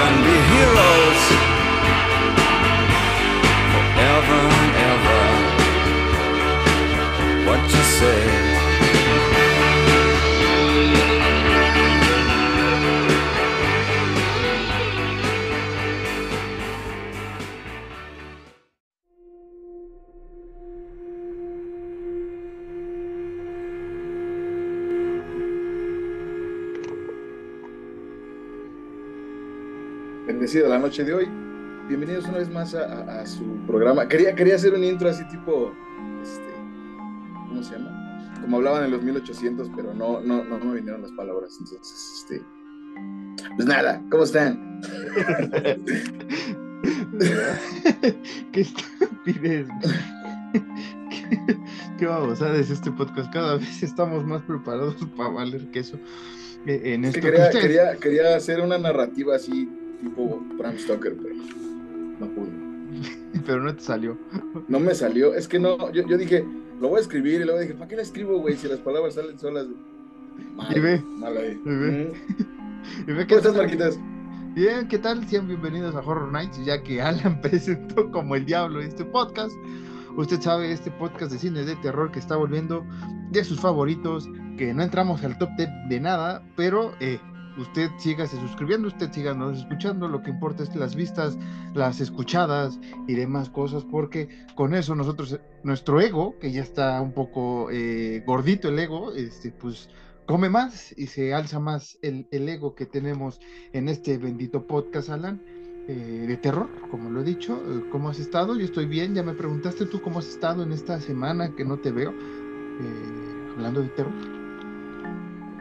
[0.00, 0.29] can be
[30.52, 31.28] bendecida la noche de hoy.
[31.86, 34.08] Bienvenidos una vez más a, a- a su programa.
[34.08, 35.72] Quería, quería hacer un intro así tipo,
[36.22, 36.52] este,
[37.48, 38.34] ¿cómo se llama?
[38.40, 41.56] Como hablaban en los 1800, pero no, no, no me vinieron las palabras.
[41.60, 42.42] Entonces, este,
[43.54, 44.80] pues nada, ¿cómo están?
[48.52, 49.68] Qué estupidez.
[51.10, 51.58] Qué,
[51.96, 53.32] qué babosada es este podcast.
[53.32, 55.96] Cada vez estamos más preparados para valer queso
[56.66, 57.20] eh, en Es esto.
[57.20, 59.68] que que quería, ustedes- quería, quería hacer una narrativa así,
[60.00, 61.34] tipo Bram Stoker, pero
[62.18, 62.50] no pude.
[63.46, 64.18] Pero no te salió.
[64.68, 66.44] No me salió, es que no, yo, yo dije,
[66.80, 68.56] lo voy a escribir y luego dije, ¿para qué lo escribo, güey?
[68.56, 69.66] Si las palabras salen solas.
[70.56, 71.60] Mal, Y ve, mal ahí.
[71.64, 72.12] y ve.
[73.06, 73.98] Y ve ¿Cómo estás, Marquitas?
[74.54, 75.26] Bien, ¿qué tal?
[75.28, 79.52] Sean bienvenidos a Horror Nights, ya que Alan presentó como el diablo este podcast.
[80.16, 82.84] Usted sabe, este podcast de cine de terror que está volviendo
[83.30, 87.20] de sus favoritos, que no entramos al top 10 de nada, pero eh,
[87.60, 91.38] usted sígase suscribiendo, usted síganos escuchando, lo que importa es las vistas,
[91.74, 97.12] las escuchadas y demás cosas, porque con eso nosotros, nuestro ego, que ya está un
[97.12, 99.88] poco eh, gordito el ego, este, pues
[100.30, 103.40] come más y se alza más el, ego que tenemos
[103.72, 105.42] en este bendito podcast, Alan,
[105.88, 107.60] eh, de terror, como lo he dicho.
[107.66, 108.56] Eh, ¿Cómo has estado?
[108.56, 109.12] Yo estoy bien.
[109.12, 113.52] Ya me preguntaste tú cómo has estado en esta semana que no te veo, eh,
[113.56, 114.12] hablando de terror.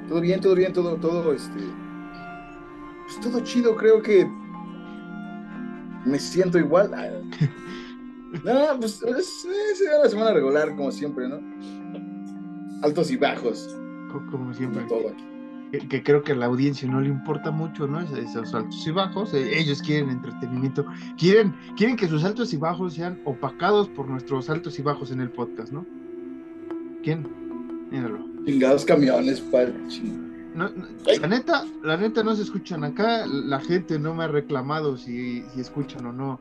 [0.08, 1.89] Todo bien, todo bien, todo, todo, este.
[3.10, 4.30] Pues todo chido, creo que.
[6.06, 6.92] Me siento igual.
[6.94, 7.10] Ah.
[8.46, 11.40] No, pues es, es una semana regular, como siempre, ¿no?
[12.84, 13.76] Altos y bajos,
[14.12, 14.84] Co- Como como siempre.
[14.84, 15.24] todo aquí.
[15.72, 18.00] Que, que creo que a la audiencia no le importa mucho, ¿no?
[18.02, 19.34] Es- Esos altos y bajos.
[19.34, 20.86] eh, ellos quieren entretenimiento.
[21.18, 25.22] Quieren, quieren que sus altos y bajos sean opacados por nuestros altos y bajos en
[25.22, 25.84] el podcast, ¿no?
[27.04, 27.28] ¿Quién?
[27.90, 28.24] Míralo.
[28.46, 29.74] Chingados camiones, padre.
[29.88, 30.29] ching.
[30.56, 30.70] No,
[31.22, 35.44] la neta, la neta no se escuchan acá, la gente no me ha reclamado si,
[35.54, 36.40] si escuchan o no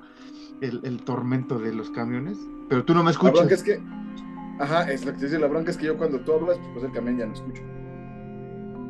[0.61, 3.63] el, el tormento de los camiones, pero tú no me La bronca es escuchas.
[3.65, 3.83] que.
[4.65, 5.39] Ajá, es lo que te dice.
[5.39, 7.63] La bronca es que yo cuando tú hablas, pues el camión ya no escucho.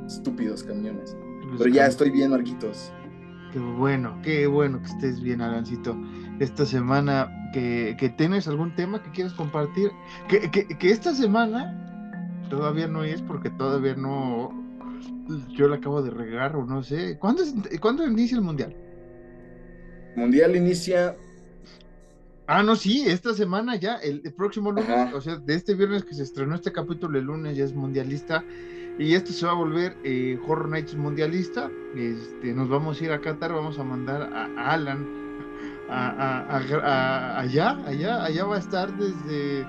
[0.06, 1.16] Estúpidos camiones.
[1.50, 2.92] Los Pero ya cam- estoy bien, Marquitos.
[3.52, 5.96] Qué bueno, qué bueno que estés bien, Alancito.
[6.38, 9.90] Esta semana, que, que tienes algún tema que quieras compartir,
[10.28, 11.74] que, que, que esta semana
[12.50, 14.50] todavía no es porque todavía no,
[15.50, 17.18] yo la acabo de regar o no sé.
[17.18, 18.74] ¿Cuándo, es- ¿cuándo inicia el mundial?
[20.16, 21.16] Mundial inicia.
[22.46, 25.14] Ah, no, sí, esta semana ya, el, el próximo lunes, Ajá.
[25.14, 28.42] o sea, de este viernes que se estrenó este capítulo, el lunes ya es mundialista,
[28.98, 31.70] y esto se va a volver eh, Horror Nights mundialista.
[31.94, 35.06] Este, nos vamos a ir a Qatar, vamos a mandar a, Alan
[35.90, 39.66] a- a- a- allá, allá, allá va a estar desde.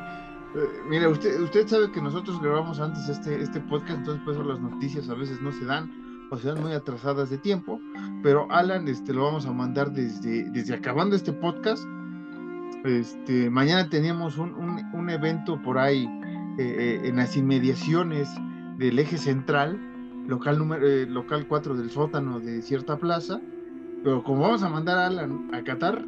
[0.56, 4.44] Eh, mira, usted, usted sabe que nosotros grabamos antes este, este podcast, entonces por eso
[4.44, 5.92] las noticias a veces no se dan
[6.32, 7.80] o se dan muy atrasadas de tiempo,
[8.22, 11.84] pero Alan este, lo vamos a mandar desde, desde acabando este podcast.
[12.86, 16.06] Este, mañana teníamos un, un- un evento por ahí
[16.58, 18.30] eh, eh, en las inmediaciones
[18.78, 19.80] del eje central,
[20.28, 23.42] local, número, eh, local 4 del sótano de cierta plaza,
[24.04, 26.06] pero como vamos a mandar a Alan a Qatar,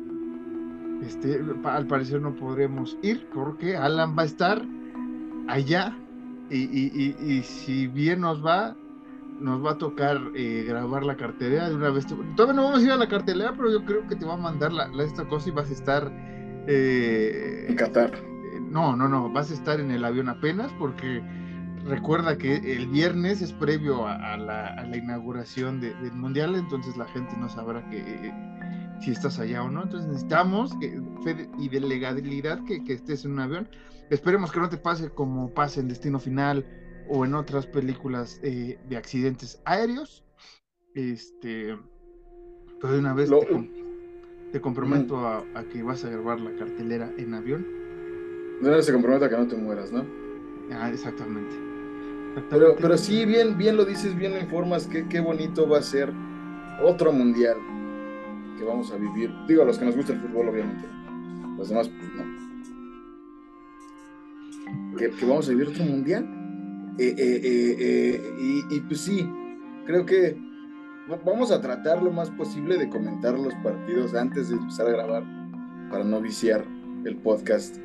[1.02, 4.68] este, al parecer no podremos ir porque Alan va a estar
[5.48, 5.98] allá
[6.50, 8.76] y, y- y- y si bien nos va,
[9.40, 12.06] nos va a tocar eh, grabar la cartelera de una vez.
[12.36, 14.38] Todavía no vamos a ir a la cartelera, pero yo creo que te va a
[14.38, 16.12] mandar la, la- esta cosa y vas a estar...
[16.68, 18.12] eh, En Qatar.
[18.16, 21.24] eh, no, no, no, vas a estar en el avión apenas porque
[21.86, 26.56] recuerda que el viernes es previo a, a la, a la inauguración de- del mundial,
[26.56, 28.34] entonces la gente no sabrá que eh,
[29.04, 29.84] si estás allá o no.
[29.84, 33.70] Entonces necesitamos que, fe y de legalidad que, que estés en un avión.
[34.10, 36.66] Esperemos que no te pase como pasa en Destino Final
[37.08, 40.24] o en otras películas eh, de accidentes aéreos.
[40.94, 41.78] Este,
[42.80, 43.68] pero de una vez Lo- te, com-
[44.52, 47.66] te comprometo a, a que vas a grabar la cartelera en avión.
[48.62, 50.06] De nada se compromete a que no te mueras, ¿no?
[50.72, 51.56] Ah, exactamente.
[52.50, 52.82] Pero, Exactamente.
[52.82, 56.14] pero sí, bien, bien lo dices, bien lo informas, qué, qué bonito va a ser
[56.84, 57.58] otro mundial
[58.62, 59.34] que vamos a vivir.
[59.48, 60.88] Digo, a los que nos gusta el fútbol, obviamente.
[61.58, 62.24] Los demás, pues no.
[64.98, 66.24] Que, que vamos a vivir otro mundial.
[67.00, 69.28] Eh, eh, eh, eh, y, y, pues sí,
[69.86, 70.38] creo que
[71.26, 75.24] vamos a tratar lo más posible de comentar los partidos antes de empezar a grabar
[75.90, 76.64] para no viciar
[77.06, 77.78] el podcast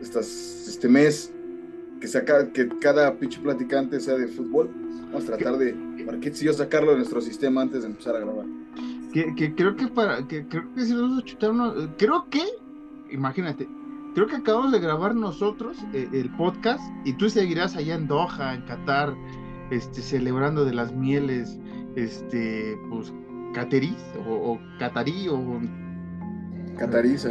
[0.00, 1.32] Estas, este mes
[2.00, 4.70] que saca que cada pinche platicante sea de fútbol.
[5.12, 8.20] Vamos a tratar de Marqués y yo sacarlo de nuestro sistema antes de empezar a
[8.20, 8.46] grabar.
[9.12, 12.28] Que, que creo que para que creo que si nos vamos a chutar uno, creo
[12.30, 12.44] que
[13.10, 13.68] imagínate,
[14.14, 18.54] creo que acabamos de grabar nosotros eh, el podcast y tú seguirás allá en Doha,
[18.54, 19.14] en Qatar,
[19.70, 21.58] este celebrando de las mieles
[21.96, 23.12] este, pues,
[23.54, 25.60] cateriz o, o catarí o...
[26.78, 27.26] Catariz,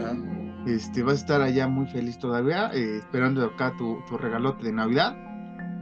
[0.65, 4.73] Este, vas a estar allá muy feliz todavía, eh, esperando acá tu, tu, regalote de
[4.73, 5.17] Navidad,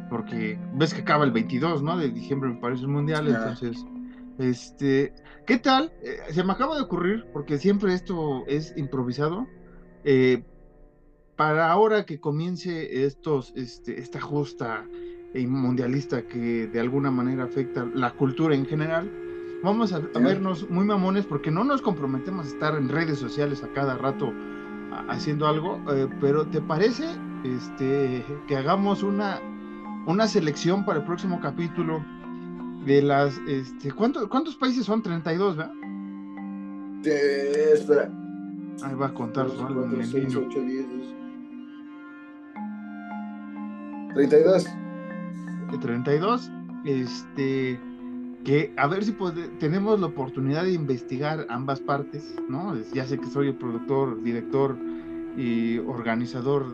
[0.10, 1.98] porque ves que acaba el 22, ¿no?
[1.98, 3.86] De diciembre me parece el mundial, entonces,
[4.38, 5.14] este,
[5.46, 5.94] ¿qué tal?
[6.02, 9.48] Eh, se me acaba de ocurrir, porque siempre esto es improvisado,
[10.04, 10.44] eh,
[11.36, 14.86] para ahora que comience estos, este, esta justa
[15.46, 19.12] mundialista que de alguna manera afecta la cultura en general,
[19.64, 23.72] vamos a, vernos muy mamones porque no nos comprometemos a estar en redes sociales a
[23.74, 24.34] cada rato
[25.10, 27.06] haciendo algo, eh, pero ¿te parece
[27.44, 29.40] este, que hagamos una,
[30.06, 32.04] una selección para el próximo capítulo
[32.88, 35.04] de las, este, ¿cuántos, ¿cuántos países son?
[35.04, 35.74] 32, ¿verdad?
[37.06, 38.10] Eh, espera.
[38.82, 40.86] Ahí va a contar 4, 4, 6, 8, 10,
[44.14, 44.66] 32
[45.72, 46.52] de 32,
[46.86, 47.80] este,
[48.46, 49.16] que a ver si
[49.60, 52.74] tenemos la oportunidad de investigar ambas partes, ¿no?
[52.94, 54.78] Ya sé que soy el productor, director
[55.36, 56.66] y organizador,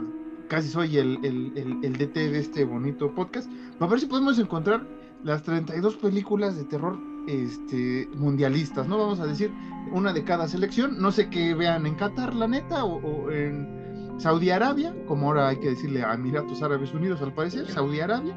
[0.47, 3.49] casi soy el, el, el, DT de este bonito podcast,
[3.79, 4.85] a ver si podemos encontrar
[5.23, 6.97] las 32 películas de terror
[7.27, 8.97] este, mundialistas, ¿no?
[8.97, 9.51] Vamos a decir
[9.91, 14.15] una de cada selección, no sé qué vean en Qatar, la neta, o, o en
[14.17, 18.35] Saudi Arabia, como ahora hay que decirle a Emiratos Árabes Unidos al parecer, Saudi Arabia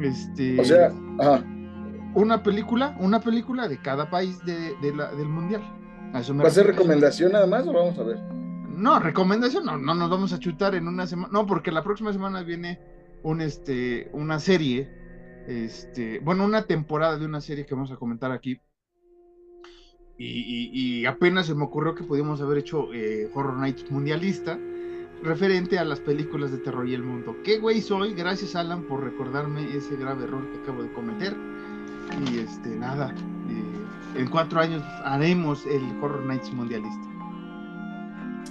[0.00, 1.44] este, o sea, ajá.
[2.14, 5.62] una película, una película de cada país de, de la, del mundial.
[6.12, 8.18] ¿Va a ser recomendación nada más o vamos a ver?
[8.68, 12.12] No, recomendación, no, no nos vamos a chutar en una semana, no, porque la próxima
[12.12, 12.78] semana viene
[13.22, 14.88] un este, una serie,
[15.46, 18.60] este, bueno, una temporada de una serie que vamos a comentar aquí.
[20.18, 24.58] Y, apenas se me ocurrió que podíamos haber hecho eh, Horror Nights mundialista
[25.22, 27.36] referente a las películas de terror y el mundo.
[27.44, 28.14] ¿Qué güey soy?
[28.14, 31.36] Gracias Alan por recordarme ese grave error que acabo de cometer.
[32.30, 37.06] Y este, nada, eh, en cuatro años haremos el Horror Nights mundialista.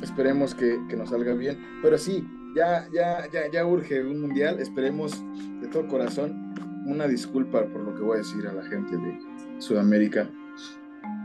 [0.02, 1.80] Esperemos que, que, nos salga bien.
[1.82, 4.60] Pero sí, ya, ya, ya, ya urge un mundial.
[4.60, 5.24] Esperemos
[5.62, 6.54] de todo corazón.
[6.86, 9.20] Una disculpa por lo que voy a decir a la gente de
[9.60, 10.30] Sudamérica.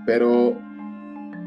[0.06, 0.56] Pero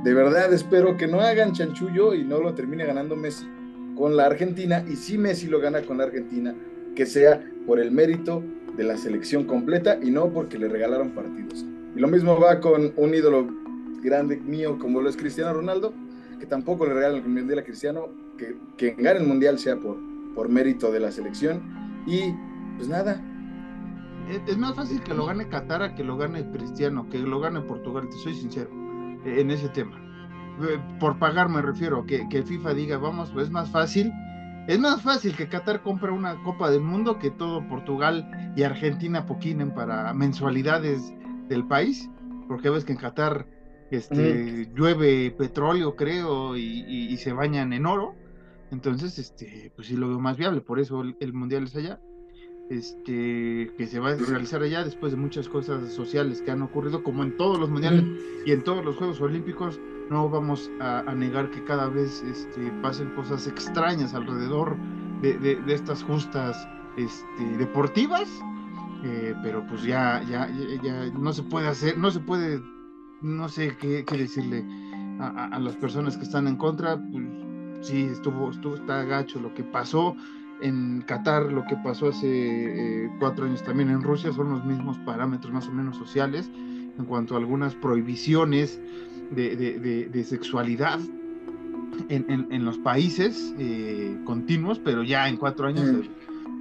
[0.04, 3.48] de verdad espero que no hagan chanchullo y no lo termine ganando Messi
[3.96, 6.56] con la Argentina y si Messi lo gana con la Argentina,
[6.96, 8.44] que sea por el mérito
[8.76, 11.66] de la selección completa y no porque le regalaron partidos.
[11.96, 13.48] Y lo mismo va con un ídolo
[14.02, 15.94] grande mío como lo es Cristiano Ronaldo,
[16.40, 19.98] que tampoco le regalan el Mundial a Cristiano, que, que gane el Mundial sea por,
[20.36, 21.62] por mérito de la selección.
[22.06, 22.34] Y
[22.78, 23.22] pues nada.
[24.30, 27.62] Es más fácil que lo gane Qatar a que lo gane Cristiano, que lo gane
[27.62, 28.70] Portugal, te soy sincero,
[29.26, 30.00] en ese tema.
[30.62, 34.12] Eh, por pagar me refiero, que, que FIFA diga, vamos, pues es más fácil.
[34.68, 39.26] Es más fácil que Qatar compre una Copa del Mundo que todo Portugal y Argentina
[39.26, 41.14] poquinen para mensualidades
[41.50, 42.10] del país,
[42.48, 43.46] porque ves que en Qatar
[43.92, 48.16] este, llueve petróleo, creo, y, y, se bañan en oro.
[48.72, 52.00] Entonces, este, pues sí lo veo más viable, por eso el, el mundial es allá.
[52.74, 57.04] Este, que se va a realizar allá después de muchas cosas sociales que han ocurrido,
[57.04, 58.04] como en todos los mundiales
[58.48, 63.12] y en todos los Juegos Olímpicos, no vamos a, negar que cada vez este, pasen
[63.12, 64.76] cosas extrañas alrededor
[65.22, 68.28] de, de, estas justas este, deportivas,
[69.04, 70.50] eh, pero pues ya, ya,
[70.82, 72.60] ya, no se puede hacer, no se puede,
[73.22, 74.66] no sé qué, qué decirle
[75.20, 77.24] a, a, las personas que están en contra, pues
[77.82, 80.16] sí, estuvo, estuvo, está gacho lo que pasó
[80.64, 84.98] en Qatar, lo que pasó hace eh, cuatro años también en Rusia, son los mismos
[85.00, 86.50] parámetros más o menos sociales
[86.98, 88.80] en cuanto a algunas prohibiciones
[89.32, 91.00] de, sexualidad
[92.10, 96.10] en, los países eh, continuos, pero ya en cuatro años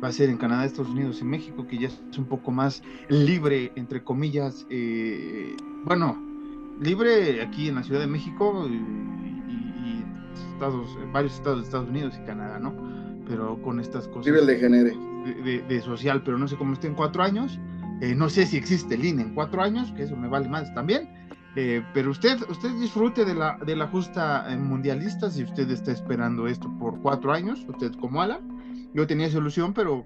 [0.03, 2.83] va a ser en Canadá, Estados Unidos y México, que ya es un poco más
[3.09, 5.55] libre, entre comillas, eh,
[5.85, 6.19] bueno,
[6.81, 9.03] libre aquí en la Ciudad de México y,
[10.55, 13.02] estados, varios estados de Estados Unidos y Canadá, ¿no?
[13.27, 14.27] Pero con estas cosas.
[14.33, 17.59] Nivel de social, pero no sé cómo esté en cuatro años.
[18.03, 20.75] Eh, no sé si existe el INE en cuatro años, que eso me vale más
[20.75, 21.09] también.
[21.55, 25.93] Eh, pero usted, usted disfrute de la, de la justa eh, mundialista si usted está
[25.93, 28.91] esperando esto por cuatro años, usted como Alan.
[28.93, 30.05] Yo tenía solución, pero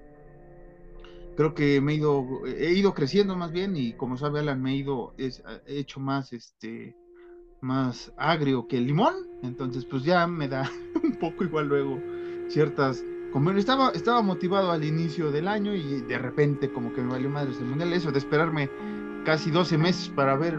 [1.35, 4.73] creo que me he ido, he ido creciendo más bien y como sabe Alan, me
[4.73, 6.95] he ido, es, he hecho más, este,
[7.61, 10.69] más agrio que el limón, entonces pues ya me da
[11.03, 11.99] un poco igual luego
[12.49, 17.11] ciertas como estaba, estaba motivado al inicio del año y de repente como que me
[17.11, 18.69] valió madre el mundial, eso de esperarme
[19.25, 20.57] casi 12 meses para ver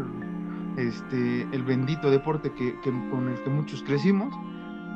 [0.76, 4.34] este el bendito deporte que, con el que muchos crecimos.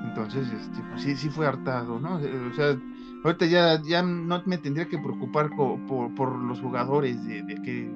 [0.04, 2.16] Entonces, este, pues sí, sí fue hartado, ¿no?
[2.16, 2.76] O sea,
[3.24, 5.78] ahorita ya, ya no me tendría que preocupar por,
[6.14, 7.90] por, los jugadores de, de, que,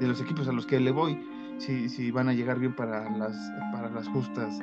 [0.00, 1.18] de los equipos a los que le voy,
[1.58, 3.36] si, si van a llegar bien para las,
[3.72, 4.58] para las justas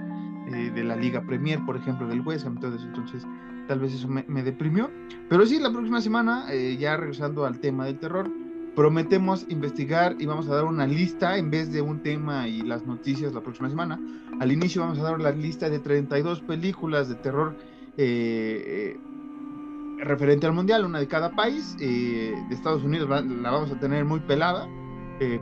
[0.48, 3.25] eh, de la Liga Premier, por ejemplo, del West entonces, entonces
[3.67, 4.89] tal vez eso me, deprimió.
[5.29, 8.29] Pero sí, la próxima semana, eh, ya regresando al tema del terror,
[8.75, 12.86] prometemos investigar y vamos a dar una lista en vez de un tema y las
[12.86, 14.00] noticias la próxima semana.
[14.39, 17.55] Al inicio vamos a dar la lista de 32 películas de terror
[17.98, 19.00] eh, eh,
[20.03, 21.77] referente al mundial, una de cada país.
[21.77, 24.67] de Estados Unidos la vamos a tener muy pelada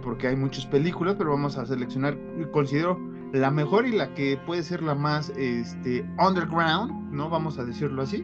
[0.04, 2.16] porque hay muchas películas, pero vamos a seleccionar,
[2.52, 3.00] considero
[3.34, 7.30] la mejor y la que puede ser la más este, underground, ¿no?
[7.30, 8.24] Vamos a decirlo así.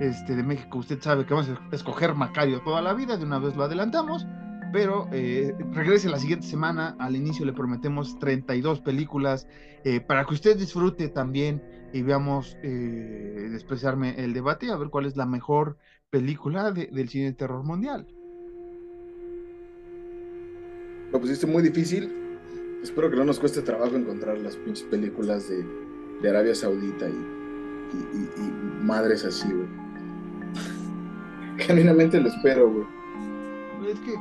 [0.00, 3.40] Este, de México, usted sabe que vamos a escoger Macario toda la vida, de una
[3.40, 4.28] vez lo adelantamos,
[4.72, 9.48] pero eh, regrese la siguiente semana, al inicio le prometemos 32 películas
[9.82, 11.60] eh, para que usted disfrute también
[11.92, 15.78] y veamos, eh, despreciarme el debate, a ver cuál es la mejor
[16.10, 18.06] película del cine de terror mundial.
[21.10, 22.27] Lo pusiste muy difícil,
[22.82, 24.56] Espero que no nos cueste trabajo encontrar las
[24.90, 29.68] películas de, Arabia Saudita y, madres así, güey.
[31.58, 32.98] Genuinamente lo espero, güey.
[33.90, 34.14] Es que,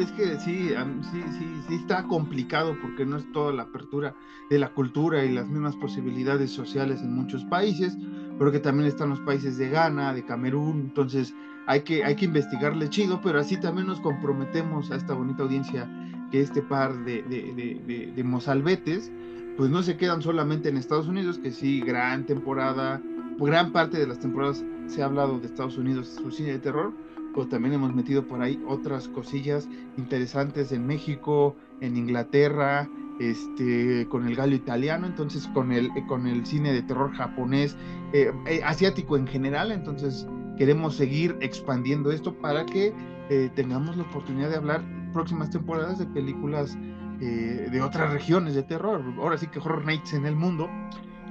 [0.00, 0.68] es que sí,
[1.10, 1.22] sí,
[1.68, 4.14] sí, está complicado porque no es toda la apertura
[4.48, 7.96] de la cultura y las mismas posibilidades sociales en muchos países,
[8.38, 11.34] pero que también están los países de Ghana, de Camerún, entonces
[11.66, 15.88] hay que, hay que investigarle chido, pero así también nos comprometemos a esta bonita audiencia
[16.32, 19.12] que este par de, de, de, mozalbetes,
[19.56, 23.00] pues no se quedan solamente en Estados Unidos, que sí, gran temporada,
[23.38, 26.92] gran parte de las temporadas se ha hablado de Estados Unidos, su cine de terror,
[27.34, 32.88] pues también hemos metido por ahí otras cosillas interesantes en México, en Inglaterra,
[33.20, 37.76] este, con el gallo italiano, entonces con el, con el cine de terror japonés,
[38.14, 42.94] eh, eh, asiático en general, entonces queremos seguir expandiendo esto para que
[43.28, 46.76] eh, tengamos la oportunidad de hablar próximas temporadas de películas
[47.20, 49.02] eh, de otras regiones de terror.
[49.18, 50.68] Ahora sí que Horror Nights en el mundo,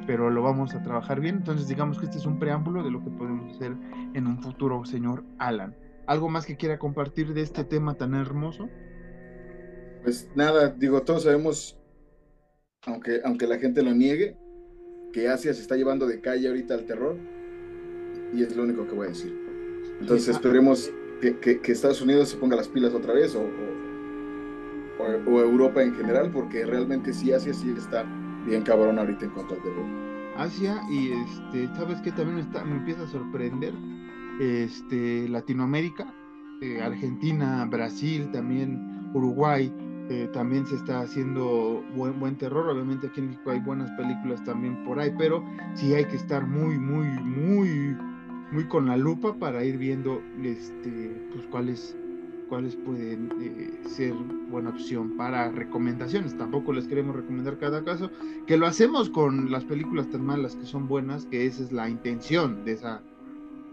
[0.07, 1.37] pero lo vamos a trabajar bien.
[1.37, 3.75] Entonces digamos que este es un preámbulo de lo que podemos hacer
[4.13, 5.75] en un futuro, señor Alan.
[6.07, 8.69] ¿Algo más que quiera compartir de este tema tan hermoso?
[10.03, 11.79] Pues nada, digo, todos sabemos,
[12.85, 14.35] aunque, aunque la gente lo niegue,
[15.13, 17.17] que Asia se está llevando de calle ahorita al terror.
[18.33, 19.37] Y es lo único que voy a decir.
[19.99, 23.45] Entonces esperemos que, Estados Unidos se ponga las pilas otra vez o,
[24.99, 28.03] o, Europa en general, porque realmente sí, Asia sí está
[28.45, 29.85] bien cabrón ahorita en cuanto al terror.
[30.37, 33.73] Asia y este, sabes que también está, me empieza a sorprender
[34.39, 36.13] este, Latinoamérica,
[36.61, 39.71] eh, Argentina, Brasil, también Uruguay,
[40.09, 42.69] eh, también se está haciendo buen, buen terror.
[42.69, 45.43] Obviamente aquí en México hay buenas películas también por ahí, pero
[45.75, 47.95] sí hay que estar muy, muy, muy
[48.51, 51.95] muy con la lupa para ir viendo este, pues, cuáles,
[52.49, 54.13] cuáles pueden eh, ser
[54.49, 56.37] buena opción para recomendaciones.
[56.37, 58.11] Tampoco les queremos recomendar cada caso,
[58.45, 61.89] que lo hacemos con las películas tan malas que son buenas, que esa es la
[61.89, 63.01] intención de esa,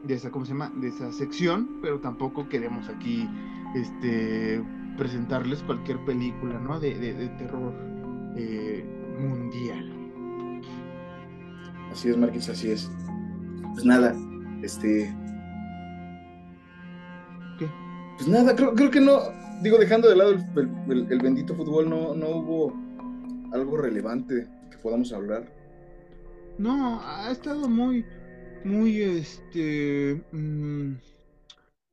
[0.05, 0.73] de esa, ¿cómo se llama?
[0.81, 3.29] De esa sección, pero tampoco queremos aquí
[3.75, 4.63] este,
[4.97, 6.79] presentarles cualquier película, ¿no?
[6.79, 7.75] De, de, terror
[8.37, 8.85] eh,
[9.19, 9.93] mundial.
[11.91, 12.91] Así es, Marquis, así es.
[13.75, 14.15] Pues nada,
[14.63, 15.15] este.
[17.59, 17.69] ¿Qué?
[18.17, 19.21] Pues nada, creo, creo que no.
[19.63, 22.73] Digo, dejando de lado el, bendito fútbol, no, no hubo
[23.53, 25.53] algo relevante que podamos hablar.
[26.59, 28.05] No, ha estado muy,
[28.65, 30.93] muy, este, mm,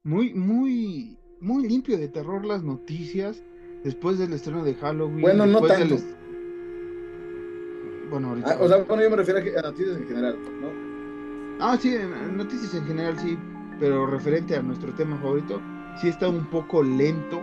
[0.03, 3.43] muy, muy, muy limpio de terror las noticias
[3.83, 5.21] después del estreno de Halloween.
[5.21, 5.97] Bueno, no tanto.
[8.09, 8.51] Bueno, ahorita.
[8.51, 10.94] Ah, o sea, bueno, yo me refiero a noticias en general, ¿no?
[11.59, 11.95] Ah, sí,
[12.33, 13.37] noticias en general sí,
[13.79, 15.61] pero referente a nuestro tema favorito,
[16.01, 17.41] sí está un poco lento,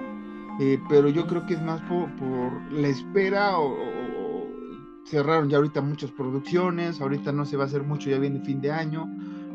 [0.60, 2.08] eh, pero yo creo que es más por,
[2.70, 3.74] la espera o,
[5.06, 8.60] cerraron ya ahorita muchas producciones, ahorita no se va a hacer mucho, ya viene fin
[8.60, 9.06] de año,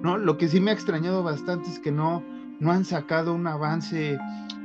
[0.01, 0.17] ¿no?
[0.17, 2.23] Lo que sí me ha extrañado bastante es que no,
[2.59, 4.17] no han sacado un avance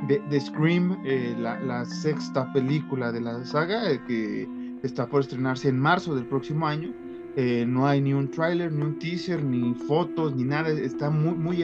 [0.09, 4.49] de, Scream, eh, la, sexta película de la saga, eh, que
[4.83, 6.93] está por estrenarse en marzo del próximo año
[7.37, 10.69] eh, no hay ni un tráiler, ni un teaser, ni fotos, ni nada.
[10.69, 11.63] Está muy, muy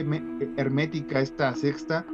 [0.57, 2.05] hermética esta sexta.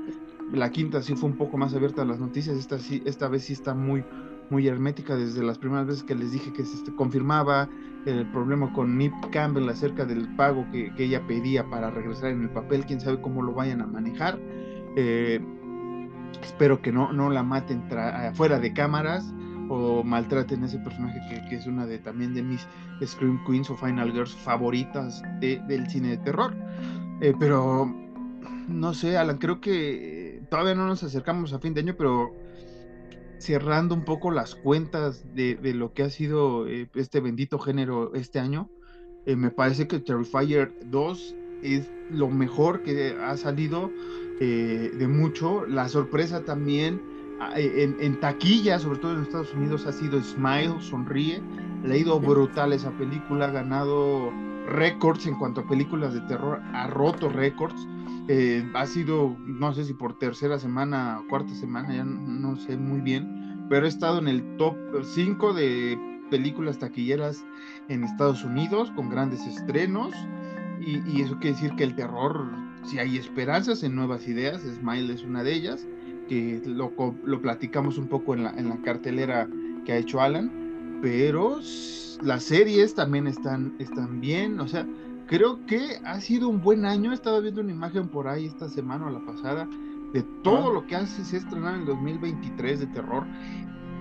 [0.52, 3.46] La quinta sí fue un poco más abierta a las noticias, esta, sí, esta vez
[3.46, 4.04] sí está muy,
[4.50, 7.68] muy hermética desde las primeras veces que les dije que se confirmaba
[8.06, 12.44] el problema con Nip Campbell acerca del pago que, que, ella pedía para regresar en
[12.44, 14.38] el papel, quién sabe cómo lo vayan a manejar.
[14.96, 15.42] Eh,
[16.44, 17.84] espero que no, no la maten
[18.34, 19.34] fuera de cámaras
[19.70, 22.68] o maltraten ese personaje que, que, es una de también de mis
[23.04, 26.56] Scream Queens o Final Girls favoritas de, del cine de terror.
[27.22, 27.94] Eh, pero
[28.68, 32.34] no sé, Alan, creo que todavía no nos acercamos a fin de año, pero
[33.38, 38.14] cerrando un poco las cuentas de, de lo que ha sido eh, este bendito género
[38.16, 38.70] este año,
[39.26, 43.92] eh, me parece que Terrifier 2 es lo mejor que ha salido
[44.40, 45.66] eh, de mucho.
[45.66, 47.02] La sorpresa también
[47.56, 51.42] en, en, taquilla, sobre todo en Estados Unidos, ha sido Smile, Sonríe.
[51.84, 54.32] Le ha ido brutal esa película, ha ganado
[54.68, 57.88] récords en cuanto a películas de terror, ha roto récords.
[58.28, 62.76] Eh, ha sido, no sé si por tercera semana o cuarta semana, ya no, sé
[62.76, 66.00] muy bien, pero ha estado en el top 5 de
[66.32, 67.46] películas taquilleras
[67.88, 70.14] en Estados Unidos con grandes estrenos.
[70.82, 72.52] Y, y, eso quiere decir que el terror,
[72.84, 75.88] si hay esperanzas en nuevas ideas, Smile es una de ellas,
[76.28, 76.92] que lo,
[77.24, 79.48] lo platicamos un poco en la, en la cartelera
[79.86, 81.60] que ha hecho Alan, pero
[82.24, 84.86] las series también están, están bien, o sea,
[85.28, 87.14] creo que ha sido un buen año.
[87.14, 89.68] Estaba viendo una imagen por ahí esta semana o la pasada
[90.14, 93.26] de todo lo que hace se estrenar en el 2023 de terror,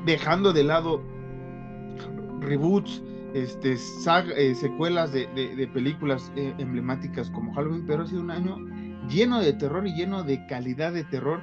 [0.06, 1.02] dejando de lado
[2.40, 3.02] reboots,
[3.34, 8.58] este, eh, secuelas de, de, películas eh, emblemáticas como Halloween, pero ha sido un año
[9.08, 11.40] lleno de terror y lleno de calidad de terror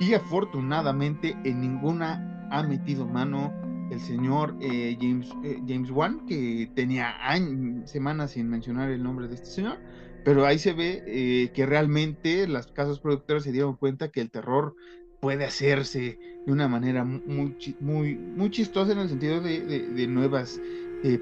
[0.00, 3.52] y afortunadamente en ninguna ha metido mano
[3.90, 9.28] el señor eh, James, eh, James Wan, que tenía años, semanas sin mencionar el nombre
[9.28, 9.78] de este señor,
[10.24, 14.30] pero ahí se ve eh, que realmente las casas productoras se dieron cuenta que el
[14.30, 14.74] terror
[15.20, 20.58] puede hacerse de una manera muy, muy, muy chistosa en el sentido de, de, nuevas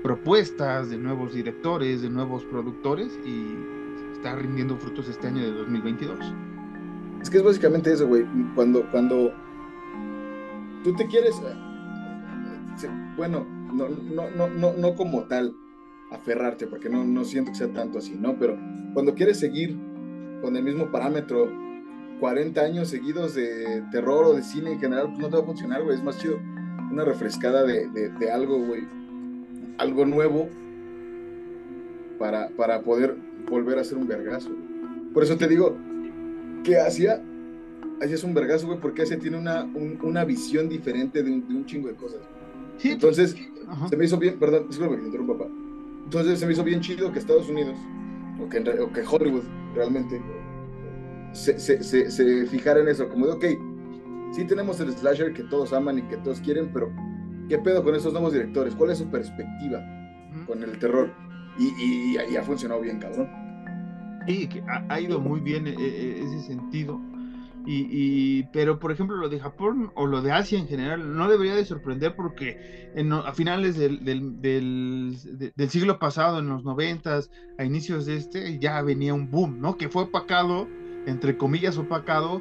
[0.04, 6.32] propuestas, de nuevos directores, de nuevos productores y está rindiendo frutos este año de 2022.
[7.28, 8.24] Es que es básicamente eso, güey.
[8.54, 9.30] Cuando, cuando
[10.82, 11.38] tú te quieres
[13.18, 15.54] bueno, no, no, no, no, no como tal
[16.10, 18.38] aferrarte, porque no, no siento que sea tanto así, ¿no?
[18.38, 18.56] Pero
[18.94, 19.76] cuando quieres seguir
[20.40, 21.52] con el mismo parámetro
[22.18, 25.46] 40 años seguidos de terror o de cine en general, pues no te va a
[25.46, 25.96] funcionar, güey.
[25.96, 26.40] Es más chido
[26.90, 28.88] una refrescada de, de, algo, güey.
[29.76, 30.48] Algo nuevo
[32.18, 33.18] para, para poder
[33.50, 34.48] volver a hacer un vergazo.
[35.12, 35.76] Por eso te digo
[36.68, 37.22] que hacía
[38.02, 41.54] es un vergazo, güey, porque Asia tiene una, un, una visión diferente de un, de
[41.54, 42.20] un chingo de cosas.
[42.76, 43.34] Sí, Entonces,
[43.66, 43.88] ajá.
[43.88, 45.50] se me hizo bien, perdón, disculpa que interrumpa, papá.
[46.04, 47.76] Entonces, se me hizo bien chido que Estados Unidos,
[48.40, 49.42] o que, o que Hollywood
[49.74, 50.20] realmente,
[51.32, 53.44] se, se, se, se, fijara en eso, como de, ok,
[54.32, 56.92] sí tenemos el slasher que todos aman y que todos quieren, pero
[57.48, 58.74] ¿qué pedo con esos nuevos directores?
[58.74, 59.82] ¿Cuál es su perspectiva
[60.46, 61.10] con el terror?
[61.58, 63.47] Y, y, y, ha funcionado bien, cabrón.
[64.28, 67.00] Sí, que ha, ha ido muy bien eh, eh, ese sentido.
[67.66, 71.28] Y, y, pero por ejemplo lo de Japón o lo de Asia en general no
[71.28, 75.18] debería de sorprender porque en, a finales del, del, del,
[75.54, 79.76] del, siglo pasado, en los noventas, a inicios de este, ya venía un boom, ¿no?
[79.76, 80.66] Que fue opacado,
[81.06, 82.40] entre comillas opacado,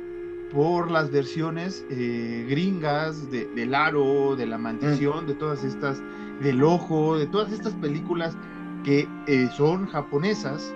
[0.53, 5.27] por las versiones eh, gringas de, del aro, de la maldición, mm.
[5.27, 6.01] de todas estas,
[6.41, 8.37] del ojo, de todas estas películas
[8.85, 10.73] que eh, son japonesas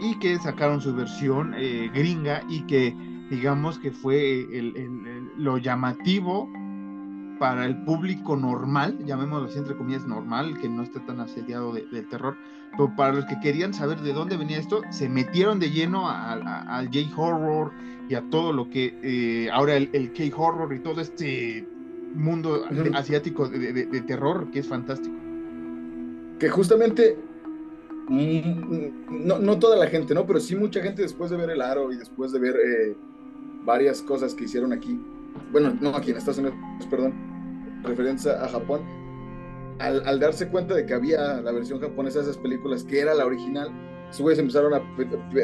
[0.00, 2.94] y que sacaron su versión eh, gringa y que
[3.30, 6.48] digamos que fue el, el, el, lo llamativo
[7.38, 11.90] para el público normal, llamémoslo así entre comillas normal, que no está tan asediado del
[11.90, 12.36] de terror,
[12.72, 16.86] pero para los que querían saber de dónde venía esto, se metieron de lleno al
[16.86, 17.72] J-Horror
[18.08, 21.66] y a todo lo que eh, ahora el, el K-Horror y todo este
[22.14, 25.14] mundo asiático de, de, de, terror que es fantástico.
[26.38, 27.18] Que justamente
[28.08, 30.26] no, no, toda la gente, ¿no?
[30.26, 32.96] Pero sí mucha gente después de ver el aro y después de ver eh,
[33.64, 35.00] varias cosas que hicieron aquí,
[35.52, 36.56] bueno, no aquí en Estados Unidos,
[36.88, 37.14] perdón,
[37.82, 38.82] referencia a Japón,
[39.78, 43.14] al, al, darse cuenta de que había la versión japonesa de esas películas, que era
[43.14, 43.70] la original,
[44.10, 44.82] sus güeyes empezaron a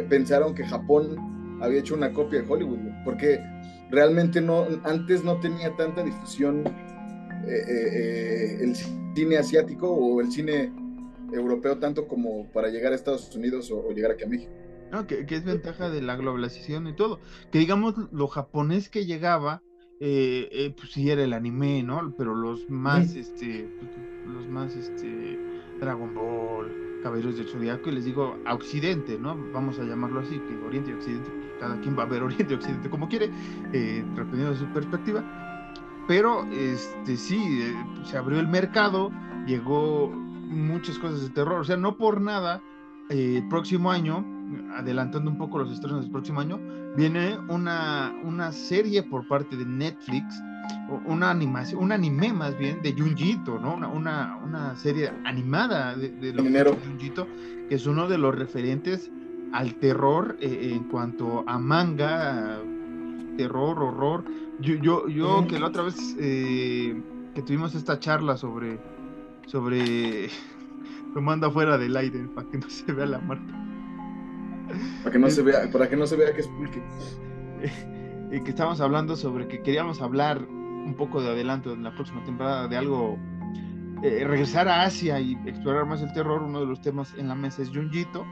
[0.09, 3.41] pensaron que Japón había hecho una copia de Hollywood, porque
[3.91, 6.65] realmente no, antes no tenía tanta difusión
[7.47, 10.73] eh, eh, el cine asiático o el cine
[11.35, 14.53] europeo tanto como para llegar a Estados Unidos o, o llegar aquí a México.
[14.91, 17.19] No, que, que, es ventaja de la globalización y todo.
[17.51, 19.63] Que digamos, lo japonés que llegaba,
[20.01, 22.15] eh, eh, pues sí era el anime, ¿no?
[22.19, 23.69] Pero los más, este,
[24.27, 25.39] los más, este,
[25.81, 29.37] Dragon Ball, Caballeros del Zodiaco y les digo a Occidente, ¿no?
[29.53, 32.57] Vamos a llamarlo así, que Oriente y Occidente, cada quien va a ver Oriente y
[32.57, 33.31] Occidente como quiere,
[33.73, 35.25] eh, dependiendo de su perspectiva.
[36.07, 39.11] Pero este sí, eh, se abrió el mercado,
[39.47, 40.13] llegó
[40.53, 42.63] muchas cosas de terror, o sea, no por nada,
[43.09, 44.25] eh, el próximo año,
[44.77, 46.61] adelantando un poco los estrenos del próximo año,
[46.97, 50.41] viene una, una serie por parte de Netflix
[51.07, 53.75] una animación, un anime más bien de Junjito, ¿no?
[53.75, 57.27] Una, una, una serie animada de, de lo que Junjito,
[57.69, 59.11] que es uno de los referentes
[59.53, 62.61] al terror eh, en cuanto a manga,
[63.37, 64.25] terror, horror.
[64.61, 67.01] Yo, yo, yo que la otra vez eh,
[67.35, 68.79] que tuvimos esta charla sobre,
[69.53, 70.31] sobre,
[71.15, 73.53] lo manda fuera del aire para que no se vea la marca.
[75.03, 76.83] Para que no se vea, para que no se vea que es pulque.
[78.33, 82.25] y que estábamos hablando sobre que queríamos hablar un poco de adelanto en la próxima
[82.25, 83.19] temporada de algo,
[84.03, 86.43] eh, regresar a Asia y explorar más el terror.
[86.43, 88.25] Uno de los temas en la mesa es Junjito.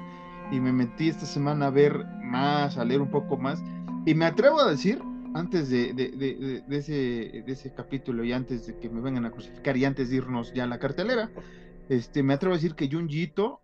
[0.50, 3.62] Y me metí esta semana a ver más, a leer un poco más.
[4.06, 5.02] Y me atrevo a decir,
[5.34, 6.62] antes de,
[7.46, 10.64] ese, capítulo y antes de que me vengan a crucificar y antes de irnos ya
[10.64, 11.30] a la cartelera,
[11.88, 13.60] este, me atrevo a decir que Junjito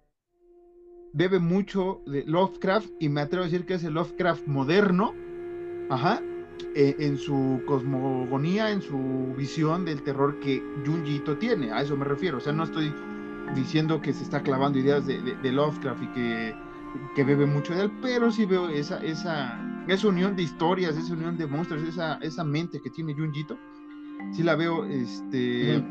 [1.13, 5.15] bebe mucho de Lovecraft y me atrevo a decir que es el Lovecraft moderno,
[5.89, 6.23] ajá,
[6.75, 12.05] eh, en su cosmogonía, en su visión del terror que Junjito tiene, a eso me
[12.05, 12.93] refiero, o sea, no estoy
[13.55, 16.55] diciendo que se está clavando ideas de, de- de Lovecraft y que,
[17.15, 21.13] que bebe mucho de él, pero sí veo esa, esa, esa unión de historias, esa
[21.13, 23.59] unión de monstruos, esa, esa mente que tiene Junjito,
[24.33, 25.83] sí la veo este,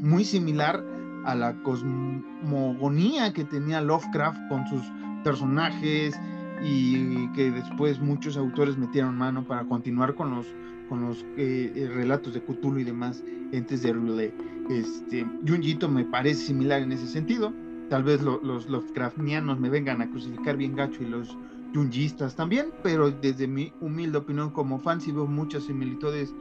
[0.00, 0.84] muy similar
[1.24, 4.82] a la cosmogonía que tenía Lovecraft con sus
[5.24, 6.18] personajes
[6.62, 10.46] y que después muchos autores metieron mano para continuar con los
[10.88, 14.32] con los eh, eh, relatos de Cthulhu y demás entes de Roulet.
[14.70, 17.52] Este, Junjito me parece similar en ese sentido.
[17.88, 21.36] Tal vez lo- los Lovecraftianos me vengan a crucificar bien gacho y los
[21.74, 26.34] Junjistas también, pero desde mi humilde opinión como fan sí veo muchas similitudes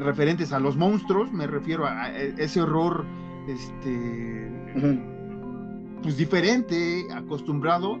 [0.00, 3.04] referentes a los monstruos, me refiero a, a ese horror
[3.46, 4.50] este
[6.02, 8.00] pues diferente, acostumbrado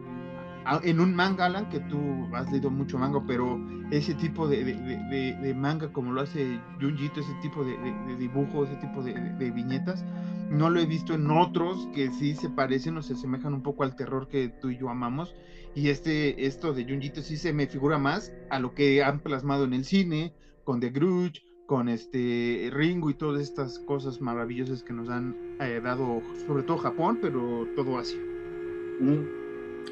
[0.64, 3.58] a- en un manga, Alan, que tú has leído mucho manga, pero
[3.90, 7.76] ese tipo de, de- de- de- de manga como lo hace Junjito, ese tipo de,
[8.18, 10.04] dibujo, ese tipo de viñetas,
[10.50, 13.84] no lo he visto en otros que sí se parecen o se asemejan un poco
[13.84, 15.34] al terror que tú y yo amamos.
[15.74, 19.64] Y este, esto de Junjito sí se me figura más a lo que han plasmado
[19.64, 20.34] en el cine,
[20.64, 25.80] con The Grudge, con este Ringo y todas estas cosas maravillosas que nos han eh,
[25.82, 28.18] dado, sobre todo Japón, pero todo Asia.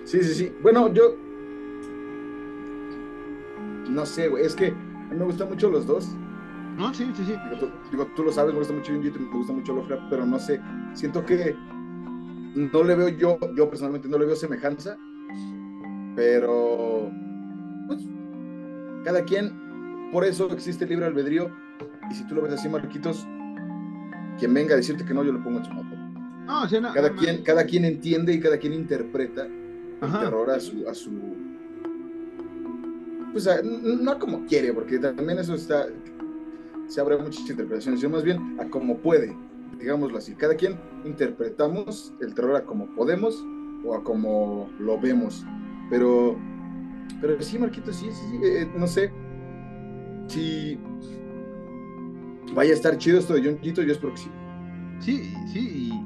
[0.05, 0.53] Sí, sí, sí.
[0.63, 1.15] Bueno, yo.
[3.91, 4.45] No sé, güey.
[4.45, 6.09] Es que a mí me gustan mucho los dos.
[6.77, 7.33] No, sí, sí, sí.
[7.33, 10.05] Digo, tú, digo, tú lo sabes, me gusta mucho Junjito y me gusta mucho Lovecraft,
[10.11, 10.61] pero no sé.
[10.95, 11.55] Siento que
[12.55, 14.97] no le veo yo, yo personalmente no le veo semejanza.
[16.15, 17.11] Pero.
[17.87, 18.01] Pues.
[19.05, 20.11] Cada quien.
[20.13, 21.51] Por eso existe el libre albedrío.
[22.11, 23.27] Y si tú lo ves así, Marquitos,
[24.39, 25.97] quien venga a decirte que no, yo lo pongo en su moto.
[26.47, 30.51] No, sea, no- Cada no- quien, cada quien entiende y cada quien interpreta el terror
[30.51, 31.11] a su, a su
[33.33, 35.87] pues a- no como quiere, porque también eso está,
[36.89, 39.35] se a muchas interpretaciones, sino más bien a como puede,
[39.79, 40.35] digámoslo así.
[40.35, 43.45] Cada quien interpretamos el terror a como podemos
[43.85, 45.45] o a como lo vemos.
[45.91, 46.37] Pero,
[47.21, 49.13] pero sí, Marquito, sí, sí, sí, eh, no sé
[50.29, 50.79] si
[52.55, 54.31] vaya a estar chido esto de Junjito, yo espero que sí.
[54.99, 55.59] Sí, sí,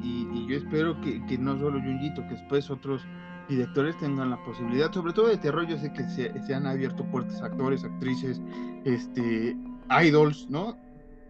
[0.02, 3.02] y, y- y yo espero que, que no solo Junjito, que después otros
[3.48, 7.04] directores tengan la posibilidad, sobre todo de terror, yo sé que se, se han abierto
[7.04, 8.40] puertas actores, actrices,
[8.84, 9.56] este,
[10.05, 10.79] idols, ¿no?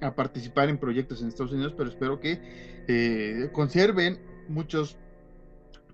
[0.00, 2.40] A participar en proyectos en Estados Unidos, pero espero que
[2.86, 4.98] eh, conserven muchos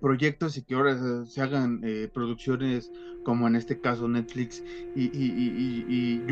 [0.00, 2.90] proyectos y que ahora se- hagan eh, producciones
[3.22, 4.62] como en este caso Netflix
[4.94, 6.24] y, y, y,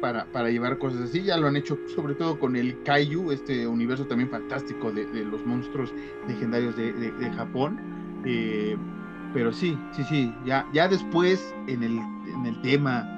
[0.00, 1.22] para, llevar cosas así.
[1.22, 5.46] Ya lo han hecho sobre todo con el Kaiju, este universo también fantástico de, los
[5.46, 5.94] monstruos
[6.26, 7.78] legendarios de Japón.
[8.24, 8.76] Eh,
[9.32, 13.08] pero sí, sí, sí, ya, ya después en el, en el tema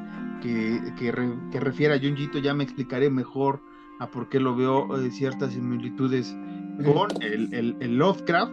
[0.44, 3.60] que, que, re- que refiere a Junjito ya me explicaré mejor
[3.98, 6.36] a por qué lo veo eh, ciertas similitudes
[6.84, 8.52] con el, el- el Lovecraft.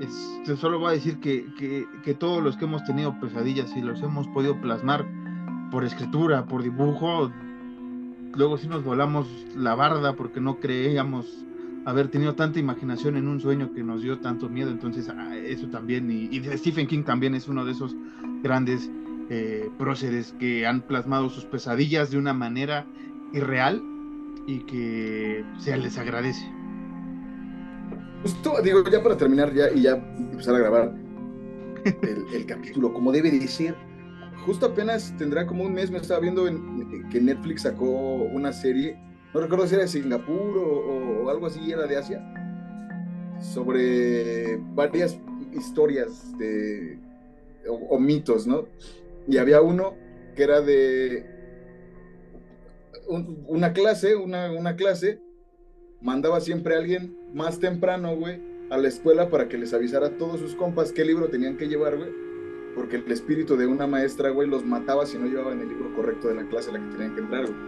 [0.00, 3.82] Este, solo voy a decir que, que- que todos los que hemos tenido pesadillas y
[3.82, 5.06] los hemos podido plasmar
[5.70, 7.30] por escritura, por dibujo,
[8.34, 11.44] luego sí nos volamos la barda porque no creíamos
[11.84, 14.70] haber tenido tanta imaginación en un sueño que nos dio tanto miedo.
[14.70, 17.94] Entonces, ah, eso también, y, y Stephen King también es uno de esos
[18.42, 18.90] grandes
[19.30, 22.86] eh, próceres que han plasmado sus pesadillas de una manera
[23.34, 23.82] irreal
[24.46, 26.50] y que se les agradece.
[28.22, 30.94] Justo, digo, ya para terminar, ya y ya empezar a grabar
[32.32, 33.74] el, capítulo como debe de ser.
[34.46, 38.98] Justo apenas tendrá como un mes, me estaba viendo en- que Netflix sacó una serie,
[39.34, 42.22] no recuerdo si era de Singapur o, algo así, era de Asia,
[43.40, 45.18] sobre varias
[45.52, 46.98] historias de,
[47.68, 48.64] o mitos, ¿no?
[49.28, 49.94] Y había uno
[50.34, 51.26] que era de
[53.08, 55.20] un- una clase, una, una clase,
[56.00, 60.18] mandaba siempre a alguien más temprano, güey, a la escuela para que les avisara a
[60.18, 62.10] todos sus compas qué libro tenían que llevar, güey.
[62.74, 66.28] Porque el espíritu de una maestra, güey, los mataba si no llevaban el libro correcto
[66.28, 67.58] de la clase a la que tenían que entrar, güey.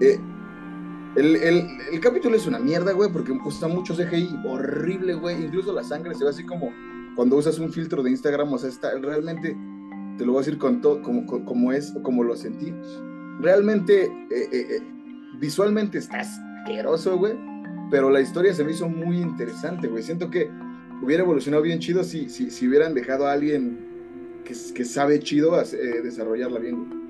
[0.00, 0.20] Eh,
[1.16, 5.44] el, el- el capítulo es una mierda, güey, porque usa mucho CGI horrible, güey.
[5.44, 6.72] Incluso la sangre se ve así como
[7.16, 9.56] cuando usas un filtro de Instagram, o sea, está realmente,
[10.18, 12.72] te lo voy a decir con todo, como, como, es, como lo sentí.
[13.40, 14.82] Realmente, eh, eh, eh,
[15.38, 17.34] visualmente está asqueroso, güey,
[17.90, 20.02] pero la historia se me hizo muy interesante, güey.
[20.02, 20.50] Siento que
[21.02, 23.78] hubiera evolucionado bien chido si, si, si hubieran dejado a alguien
[24.44, 27.04] que, que sabe chido eh, desarrollarla bien, güey.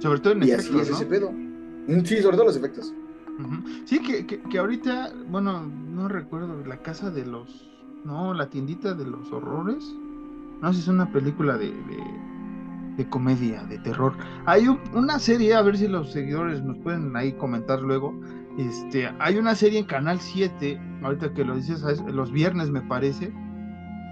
[0.00, 0.96] Sobre todo en Y así efectos, es ¿no?
[0.96, 1.32] ese pedo.
[1.32, 2.94] Mm, Sí, sobre todo los efectos.
[3.84, 7.68] Sí, que, que, que ahorita, bueno, no recuerdo, la casa de los,
[8.04, 9.84] no, la tiendita de los horrores,
[10.64, 11.98] no sé si es una película de, de,
[12.96, 14.16] de comedia, de terror.
[14.46, 18.18] Hay un- una serie, a ver si los seguidores nos pueden ahí comentar luego,
[18.58, 23.32] este, hay una serie en Canal 7, ahorita que lo dices, los viernes me parece,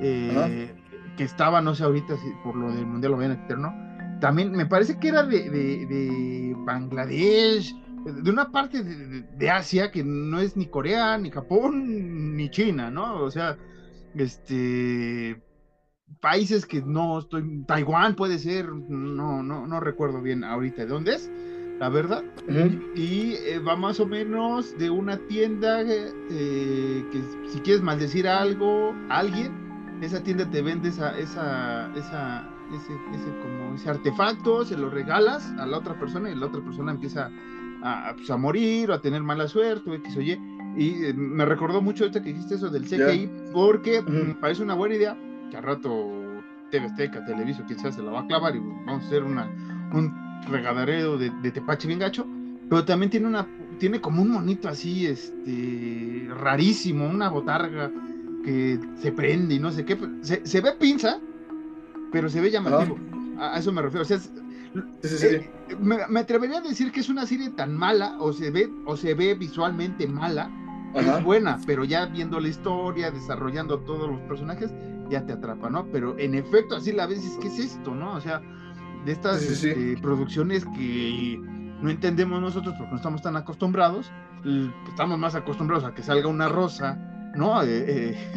[0.01, 0.75] eh,
[1.17, 3.73] que estaba, no sé ahorita si por lo del Mundial lo vayan a quitar, ¿no?
[4.21, 9.51] También me parece que era de, de, de Bangladesh, de una parte de, de- de
[9.51, 13.21] Asia que no es ni Corea, ni Japón, ni China, ¿no?
[13.23, 13.57] O sea,
[14.15, 15.41] este
[16.23, 21.17] países que no estoy, Taiwán puede ser, no, no, no recuerdo bien ahorita de dónde
[21.17, 21.31] es,
[21.81, 22.23] la verdad.
[22.95, 28.41] Y eh, va más o menos de una tienda eh, que si quieres maldecir a
[28.41, 29.53] algo, a alguien,
[30.01, 35.45] esa tienda te vende esa, esa, esa, ese, ese, como ese artefacto, se lo regalas
[35.59, 37.33] a la otra persona y la otra persona empieza
[37.83, 40.41] a, a, pues, a morir o a tener mala suerte o X o Y.
[40.77, 44.11] Y eh, me recordó mucho ahorita que dijiste eso del CGI, porque Ujú.
[44.11, 45.17] me parece una buena idea
[45.53, 49.05] que al rato TV Azteca, Televiso, quien sea, se la va a clavar y vamos
[49.05, 49.47] a hacer una,
[49.93, 50.11] un
[50.49, 52.27] regadareo de, de tepache bien gacho,
[52.71, 53.47] pero también tiene una,
[53.79, 57.91] tiene como un monito así, este, rarísimo, una botarga
[58.43, 61.19] que se prende y no sé qué, se, se ve pinza,
[62.11, 62.97] pero se ve llamativo,
[63.39, 64.33] a, a eso me refiero, o sea, es-
[65.03, 65.27] Sí, sí, sí.
[65.27, 68.73] eh, me, me atrevería a decir que es una serie tan mala, o se ve,
[68.87, 70.51] o se ve visualmente mala,
[70.95, 71.19] Ajá.
[71.19, 74.71] es buena, pero ya viendo la historia, desarrollando todos los personajes,
[75.13, 75.87] ya te atrapa, ¿no?
[75.93, 78.15] Pero en efecto, así la ves, es que es esto, ¿no?
[78.15, 78.41] O sea,
[79.05, 79.69] de estas Sí, sí, sí.
[79.69, 81.39] este, producciones que
[81.81, 84.11] no entendemos nosotros porque no estamos tan acostumbrados,
[84.89, 87.63] estamos más acostumbrados a que salga una rosa, ¿no?
[87.63, 87.67] Eh,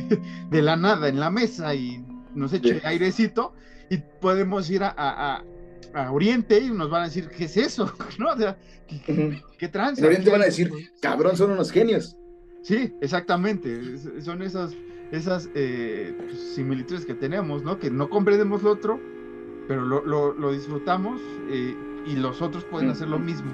[0.10, 2.86] eh, de la nada en la mesa y nos eche Sí.
[2.86, 3.54] airecito
[3.90, 5.44] y podemos ir a, a- a-
[5.94, 7.92] a Oriente y nos van a decir, ¿qué es eso?
[8.20, 8.32] ¿No?
[8.34, 8.58] O sea,
[8.88, 10.02] ¿qué, qué, tranza?
[10.02, 12.18] En Oriente ¿Qué van a decir, cabrón, son unos genios.
[12.64, 13.98] Sí, exactamente.
[14.22, 14.74] Son esas,
[15.16, 17.80] esas eh, pues, similitudes que tenemos, ¿no?
[17.80, 19.00] Que no comprendemos lo otro,
[19.68, 21.76] pero lo, lo- lo disfrutamos eh,
[22.06, 23.52] y los otros pueden hacer lo mismo.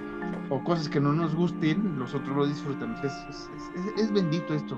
[0.49, 2.95] O cosas que no nos gusten, los otros lo disfrutan.
[3.03, 3.49] Es, es-
[3.95, 4.77] es- es bendito esto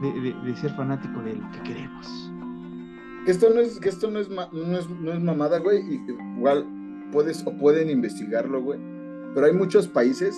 [0.00, 2.32] de, de- de ser fanático de lo que queremos.
[3.24, 5.78] Que esto no es, que esto no es, ma- no es, no es mamada, güey.
[5.80, 6.04] Y
[6.36, 6.66] igual
[7.12, 8.80] puedes o pueden investigarlo, güey.
[9.34, 10.36] Pero hay muchos países,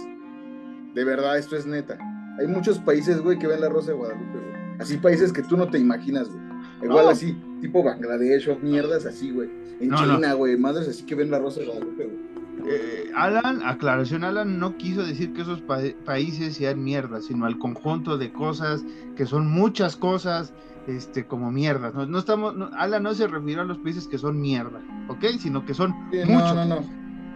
[0.95, 1.97] de verdad, esto es neta.
[2.39, 4.54] Hay muchos países, güey, que ven la Rosa de Guadalupe, güey.
[4.79, 6.43] Así países que tú no te imaginas, güey.
[6.83, 7.11] Igual No.
[7.11, 9.49] así, tipo Bangladesh o mierdas así, güey.
[9.81, 10.15] En No, no.
[10.17, 12.35] China, güey, madres así que ven la Rosa de Guadalupe, güey.
[12.67, 17.59] Eh, Alan, aclaración, Alan no quiso decir que esos pa- países sean mierda, sino al
[17.59, 18.85] conjunto de cosas
[19.17, 20.55] que son muchas cosas,
[20.87, 21.95] este, como mierdas.
[21.95, 25.25] No, no estamos, no- Alan no se refirió a los países que son mierda, ¿ok?
[25.41, 26.81] Sino que son Sí, muchos, no,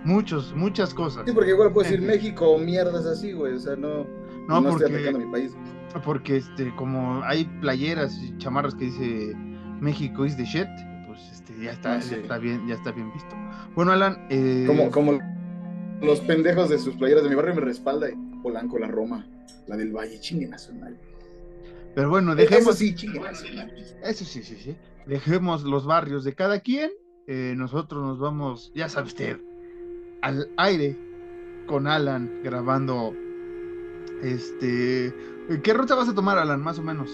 [0.05, 1.24] muchos, muchas cosas.
[1.27, 3.55] Sí, porque igual puedes decir Eh, México o mierdas así, güey.
[3.55, 4.07] O sea, no,
[4.48, 5.53] No, estoy porque- atacando a mi país.
[6.05, 9.35] Porque este, como hay playeras y chamarras que dice
[9.81, 10.68] México is the shit,
[11.07, 12.11] pues este, ya está, Ah, sí.
[12.11, 13.35] ya está bien, ya está bien visto.
[13.74, 15.18] Bueno, Alan, eh, Como, como
[16.03, 18.09] los pendejos de sus playeras de mi barrio me respalda.
[18.11, 19.27] y Polanco, la Roma,
[19.66, 20.96] la del Valle, chingue nacional.
[21.94, 23.72] pero bueno, Eso dejemos, sí, chingue nacional.
[24.05, 24.77] Eso sí, sí, sí.
[25.07, 26.90] Dejemos los barrios de cada quien.
[27.27, 29.40] eh, nosotros nos vamos, ya sabe usted,
[30.22, 30.96] al aire
[31.66, 33.14] con Alan grabando.
[34.22, 35.12] Este.
[35.62, 36.62] ¿Qué ruta vas a tomar, Alan?
[36.62, 37.11] Más o menos.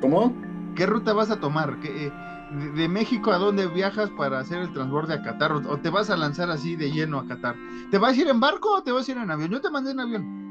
[0.00, 0.34] ¿Cómo?
[0.74, 1.80] ¿Qué ruta vas a tomar?
[1.80, 2.12] ¿Qué, eh,
[2.50, 5.52] de, de México a dónde viajas para hacer el transborde a Qatar?
[5.52, 7.56] ¿O, o te vas a lanzar así de lleno a Qatar?
[7.90, 9.50] ¿Te vas a ir en barco o te vas a ir en avión?
[9.50, 10.42] Yo te mandé en avión.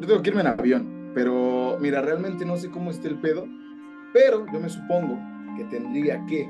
[0.00, 1.02] Yo tengo que irme en avión.
[1.14, 3.46] Pero mira, realmente no sé cómo esté el pedo,
[4.12, 5.18] pero yo me supongo
[5.56, 6.48] que tendría que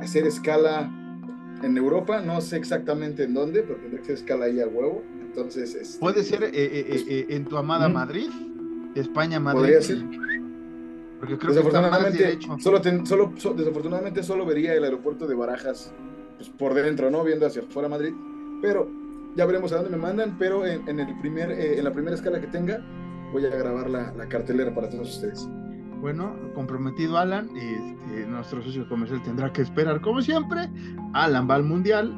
[0.00, 0.90] hacer escala
[1.64, 5.02] en Europa, no sé exactamente en dónde, pero tendría que hacer escala ahí a huevo.
[5.22, 7.88] Entonces, este, Puede ser eh, eh, eh, eh, en tu amada.
[7.88, 8.28] Madrid,
[8.94, 9.60] España, Madrid.
[9.60, 9.98] Podría ser.
[11.18, 12.56] Porque creo que Desafortunadamente, derecho.
[12.60, 15.92] solo, ten- solo, so- desafortunadamente solo vería el aeropuerto de Barajas
[16.36, 17.24] pues, por dentro, ¿no?
[17.24, 18.12] Viendo hacia afuera Madrid.
[18.60, 18.90] Pero
[19.34, 20.36] ya veremos a dónde me mandan.
[20.38, 22.84] Pero en, en el primer, eh, en la primera escala que tenga,
[23.32, 25.48] voy a grabar la, la cartelera para todos ustedes.
[26.04, 30.68] Bueno, comprometido Alan, este, nuestro socio comercial tendrá que esperar como siempre.
[31.14, 32.14] Alan va al mundial,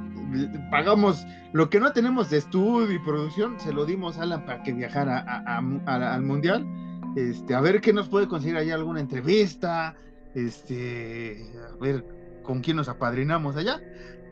[0.72, 4.64] pagamos lo que no tenemos de estudio y producción, se lo dimos a Alan para
[4.64, 6.66] que viajara a- a- a- al mundial.
[7.14, 9.94] Este, a ver qué nos puede conseguir allá alguna entrevista,
[10.34, 12.04] este, a ver
[12.42, 13.80] con quién nos apadrinamos allá.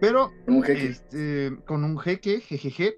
[0.01, 0.87] Pero Con un jeque.
[0.89, 2.97] este, con un jeque, jejeje.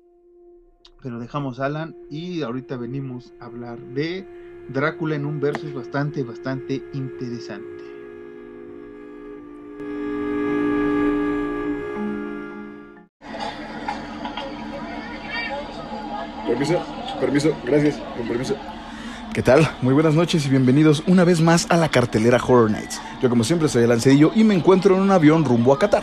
[1.03, 4.27] Pero dejamos a Alan y ahorita venimos a hablar de
[4.69, 7.85] Drácula en un versus bastante, bastante interesante.
[16.49, 16.83] Permiso,
[17.21, 18.57] permiso, gracias, con permiso.
[19.33, 19.69] ¿Qué tal?
[19.83, 23.01] Muy buenas noches y bienvenidos una vez más a la cartelera Horror Nights.
[23.23, 26.03] Yo como siempre soy Alan Cedillo y me encuentro en un avión rumbo a Qatar.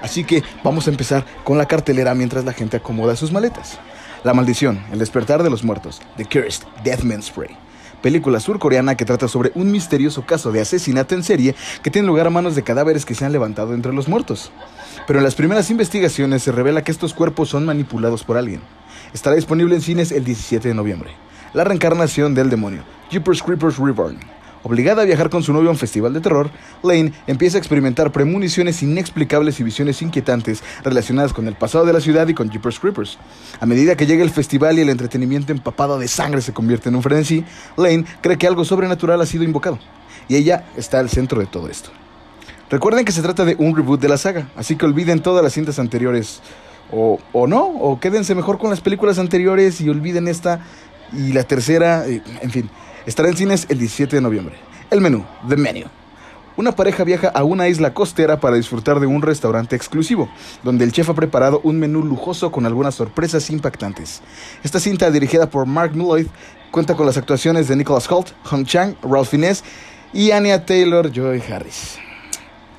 [0.00, 3.78] Así que vamos a empezar con la cartelera mientras la gente acomoda sus maletas.
[4.24, 7.67] La maldición, el despertar de los muertos, The Cursed, Deathman Spray.
[8.02, 12.28] Película surcoreana que trata sobre un misterioso caso de asesinato en serie que tiene lugar
[12.28, 14.52] a manos de cadáveres que se han levantado entre los muertos.
[15.06, 18.60] Pero en las primeras investigaciones se revela que estos cuerpos son manipulados por alguien.
[19.12, 21.10] Estará disponible en cines el 17 de noviembre.
[21.54, 24.37] La reencarnación del demonio, Jeepers Creepers Reborn.
[24.64, 26.50] Obligada a viajar con su novio a un festival de terror,
[26.82, 32.00] Lane empieza a experimentar premoniciones inexplicables y visiones inquietantes relacionadas con el pasado de la
[32.00, 33.18] ciudad y con Jeepers Creepers.
[33.60, 36.96] A medida que llega el festival y el entretenimiento empapado de sangre se convierte en
[36.96, 37.44] un frenesí,
[37.76, 39.78] Lane cree que algo sobrenatural ha sido invocado.
[40.28, 41.90] Y ella está al centro de todo esto.
[42.68, 45.54] Recuerden que se trata de un reboot de la saga, así que olviden todas las
[45.54, 46.42] cintas anteriores.
[46.90, 50.60] O, o no, o quédense mejor con las películas anteriores y olviden esta
[51.12, 52.70] y la tercera, eh, en fin.
[53.06, 54.56] Estará en cines el 17 de noviembre.
[54.90, 55.86] El menú, The Menu.
[56.58, 60.28] Una pareja viaja a una isla costera para disfrutar de un restaurante exclusivo,
[60.64, 64.22] donde el chef ha preparado un menú lujoso con algunas sorpresas impactantes.
[64.64, 66.26] Esta cinta, dirigida por Mark Mylod,
[66.72, 69.62] cuenta con las actuaciones de Nicholas Holt, Hong Chang, Ralph Fiennes
[70.12, 71.98] y Anya Taylor Joy Harris.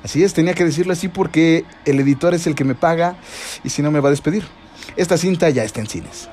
[0.04, 3.16] Así es, tenía que decirlo así porque el editor es el que me paga
[3.64, 4.44] y si no me va a despedir.
[4.96, 6.28] Esta cinta ya está en cines.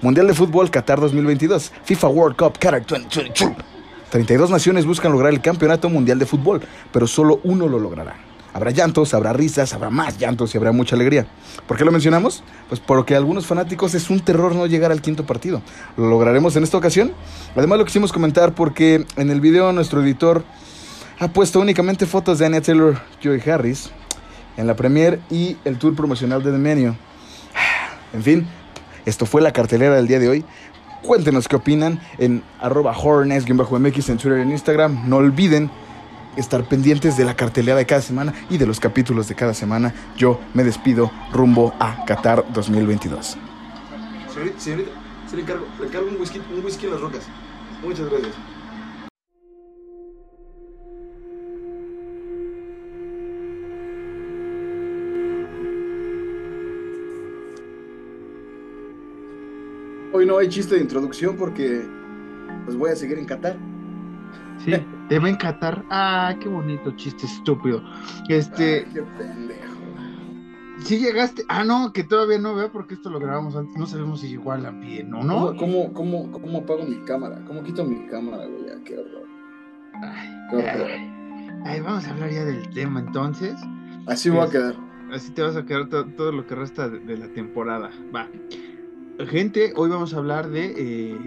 [0.00, 3.52] Mundial de Fútbol Qatar 2022, FIFA World Cup Qatar 2022.
[4.10, 8.14] 32 naciones buscan lograr el campeonato mundial de fútbol, pero solo uno lo logrará.
[8.54, 11.26] Habrá llantos, habrá risas, habrá más llantos y habrá mucha alegría.
[11.66, 12.44] ¿Por qué lo mencionamos?
[12.68, 15.62] Pues porque a algunos fanáticos es un terror no llegar al quinto partido.
[15.96, 17.12] ¿Lo lograremos en esta ocasión?
[17.56, 20.44] Además lo quisimos comentar porque en el video nuestro editor
[21.18, 23.90] ha puesto únicamente fotos de Anya Taylor Joy Harris
[24.56, 26.94] en la premiere y el tour promocional de The Menu.
[28.14, 28.46] En fin,
[29.08, 30.44] esto fue la cartelera del día de hoy.
[31.02, 35.08] Cuéntenos qué opinan en arroba horrornights-mx en Twitter y en Instagram.
[35.08, 35.70] No olviden
[36.36, 39.94] estar pendientes de la cartelera de cada semana y de los capítulos de cada semana.
[40.16, 43.38] Yo me despido rumbo a Qatar 2022.
[44.58, 44.90] Señorita,
[45.28, 45.66] se le encargo,
[46.10, 46.20] un
[46.64, 47.22] whisky en las rocas.
[47.82, 48.57] Muchas gracias.
[60.18, 61.88] Hoy no hay chiste de introducción porque
[62.64, 63.56] pues voy a seguir en Qatar.
[64.64, 64.72] Sí,
[65.08, 65.84] te va a encantar.
[65.90, 67.80] Ah, qué bonito chiste estúpido.
[68.28, 69.74] Este, Ay, qué pendejo.
[70.78, 71.44] si llegaste.
[71.48, 73.76] Ah, no, que todavía no veo porque esto lo grabamos antes.
[73.76, 75.54] No sabemos si llegó a la bien o no.
[75.54, 77.40] ¿Cómo, cómo, cómo, apago mi cámara?
[77.46, 78.66] ¿Cómo quito mi cámara, güey?
[78.66, 79.22] Ya, qué horror.
[80.02, 80.90] Ay, Qué horror.
[80.90, 83.54] ay, ay, vamos a hablar ya del tema entonces.
[84.08, 84.74] Así voy a Es- quedar.
[85.12, 87.90] Así te vas a quedar to- todo lo que resta de, de la temporada.
[88.12, 88.26] Va.
[89.26, 91.18] Gente, hoy vamos a hablar de, eh,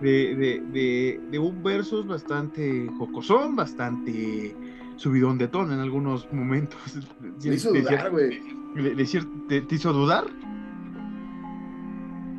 [0.00, 4.54] de, de, de- de un versus bastante jocosón, bastante
[4.96, 6.78] subidón de tono en algunos momentos.
[7.44, 8.40] Me hizo dudar, güey.
[9.48, 10.24] ¿te, te hizo dudar?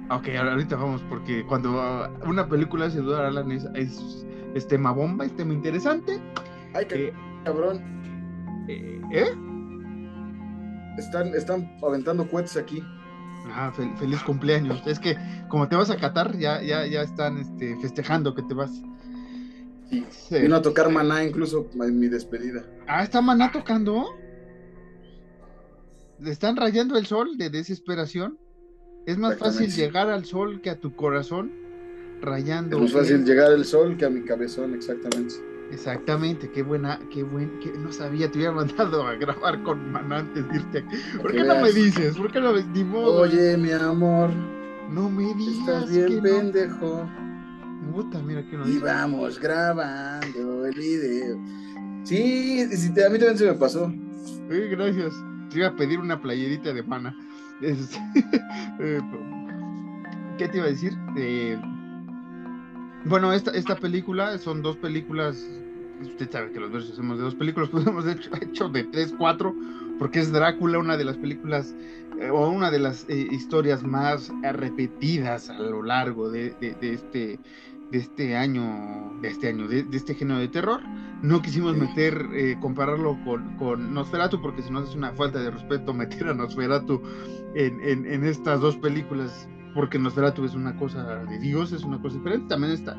[0.09, 4.25] Ok, ahorita vamos, porque cuando una película hace dudar Alan es, es,
[4.55, 6.19] es tema bomba, es tema interesante.
[6.73, 7.13] Ay, Eh,
[7.43, 7.81] cabrón.
[8.69, 9.25] eh, ¿eh?
[10.97, 12.81] Están, están aventando cohetes aquí.
[13.51, 14.81] Ah, fel- feliz cumpleaños.
[14.85, 18.53] Es que como te vas a Qatar, ya, ya, ya están este, festejando que te
[18.53, 18.71] vas.
[19.89, 20.39] Sí.
[20.41, 22.63] Vino a tocar maná incluso en mi despedida.
[22.87, 24.05] Ah, está Maná tocando.
[26.19, 28.37] Le están rayando el sol de desesperación.
[29.05, 31.51] Es más fácil llegar al sol que a tu corazón.
[32.21, 32.75] rayando.
[32.77, 35.35] Es más fácil llegar al sol que a mi cabezón, exactamente.
[35.71, 40.15] Exactamente, qué buena, qué buen, que no sabía, te hubiera mandado a grabar con mano
[40.15, 40.85] antes de irte.
[41.21, 42.17] ¿Por qué no me dices?
[42.17, 43.21] ¿Por qué no me ni modo?
[43.21, 44.31] Oye, mi amor,
[44.89, 46.21] no me digas estás bien que no.
[46.23, 47.09] pendejo.
[47.93, 48.85] Puta, mira que no Y dice.
[48.85, 51.37] vamos grabando el video.
[52.03, 53.91] Sí, sí, te- a mí también se me pasó.
[54.49, 55.13] Eh, gracias.
[55.49, 57.15] Te iba a pedir una playerita de mana.
[57.61, 57.97] Este,
[58.79, 59.01] eh,
[60.37, 60.93] ¿Qué te iba a decir?
[61.17, 61.59] Eh,
[63.03, 65.65] bueno, esta, esta película son dos películas.
[65.99, 69.13] Usted sabe que los versos hacemos de dos películas, pues hemos hecho, hecho de tres,
[69.13, 69.57] cuatro,
[69.97, 71.75] porque es Drácula, una de las películas
[72.15, 76.93] eh, o una de las eh, historias más repetidas a lo largo de, de- de
[76.93, 77.41] este
[77.89, 80.87] de este año, de este año, de, de este género de terror.
[81.21, 85.49] No quisimos meter, eh, compararlo con, con Nosferatu, porque si no es una falta de
[85.51, 87.01] respeto meter a Nosferatu
[87.53, 92.01] en, en, en estas dos películas, porque Nosferatu es una cosa de Dios, es una
[92.01, 92.47] cosa diferente.
[92.49, 92.95] También esta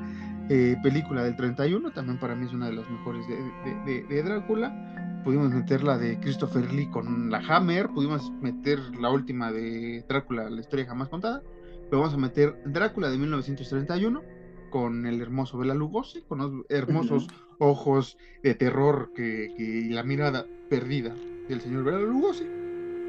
[0.49, 4.03] eh, película del 31, también para mí es una de las mejores de, de- de-
[4.05, 5.21] de Drácula.
[5.25, 10.49] Pudimos meter la de Christopher Lee con la Hammer, pudimos meter la última de Drácula,
[10.49, 11.43] la historia jamás contada.
[11.91, 14.23] Pero vamos a meter Drácula de 1931
[14.71, 17.27] con el hermoso Bela Lugosi, con los hermosos
[17.59, 21.15] ojos de terror que, que- y la mirada perdida
[21.49, 22.45] del señor Bela Lugosi.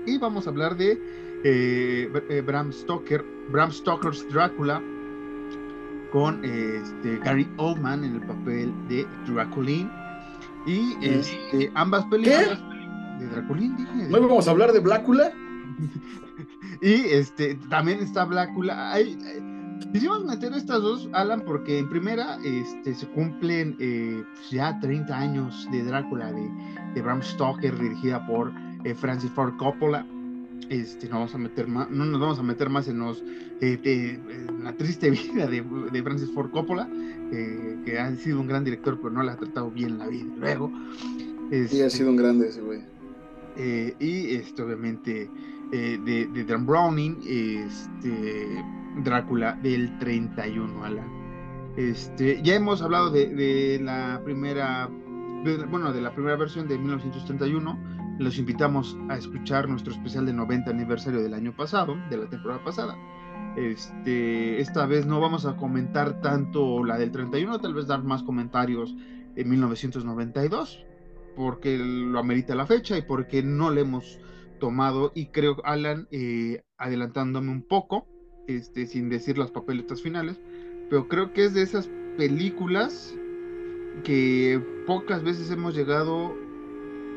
[0.05, 0.99] Y vamos a hablar de
[1.43, 4.81] eh, eh, Bram Stoker, Bram Stoker's Drácula
[6.11, 9.89] con este, Gary Oldman en el papel de Draculin.
[10.65, 12.59] Y este, ambas películas
[13.19, 14.09] de Draculin, dije.
[14.09, 15.31] ¿No íbamos a hablar de Blácula?
[16.81, 18.91] y este también está Blácula.
[18.93, 19.17] Hay-
[19.91, 25.17] Quisimos meter estas dos, Alan, porque en primera este, se cumplen eh, pues, ya 30
[25.17, 26.49] años de Drácula de,
[26.93, 30.05] de Bram Stoker, dirigida por eh, Francis Ford Coppola.
[30.70, 33.22] Este, no, vamos a meter más, no nos vamos a meter más en, los,
[33.59, 36.88] eh, de- en la triste vida de, de Francis Ford Coppola,
[37.32, 40.34] eh, que ha sido un gran director, pero no le ha tratado bien la vida.
[40.38, 40.72] Luego,
[41.49, 42.82] Sí, ha este, sido un grande ese güey.
[43.57, 45.30] eh, y este, obviamente
[45.74, 48.64] eh, de, de Dan Browning, este,
[49.03, 51.07] Drácula del 31, Alan.
[51.78, 54.89] Este, ya hemos hablado de, de la primera,
[55.43, 58.01] de- bueno, de la primera versión de 1931.
[58.20, 62.64] Los invitamos a escuchar nuestro especial de 90 aniversario del año pasado, de la temporada
[62.64, 62.97] pasada.
[63.57, 68.24] Este, esta vez no vamos a comentar tanto la del 31, tal vez dar más
[68.24, 68.95] comentarios
[69.36, 70.86] en 1992
[71.36, 74.20] porque lo amerita la fecha y porque no le hemos
[74.59, 78.07] tomado y creo Alan eh, adelantándome un poco
[78.47, 80.39] este sin decir las papeletas finales
[80.89, 83.16] pero creo que es de esas películas
[84.03, 86.36] que pocas veces hemos llegado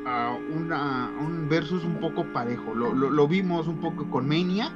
[0.05, 4.29] a, una, a un versus un poco parejo lo, lo- lo vimos un poco con
[4.29, 4.73] Maniac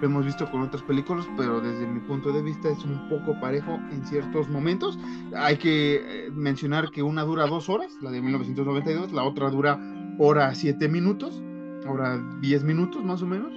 [0.00, 3.38] lo hemos visto con otras películas pero desde mi punto de vista es un poco
[3.40, 4.98] parejo en ciertos momentos
[5.36, 9.78] hay que eh, mencionar que una dura dos horas, la de 1992, la otra dura
[10.18, 11.42] hora siete minutos,
[11.88, 13.52] hora diez minutos más o menos,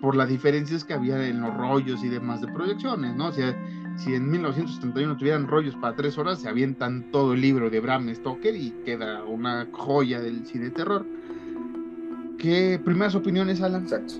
[0.00, 3.26] por las diferencias que había en los rollos y demás de proyecciones, ¿no?
[3.28, 3.54] O sea,
[3.98, 8.08] si en 1971 tuvieran rollos para tres horas, se avientan todo el libro de Bram
[8.14, 11.04] Stoker y queda una joya del cine terror.
[12.38, 13.82] ¿Qué primeras opiniones, Alan?
[13.82, 14.14] Exacto.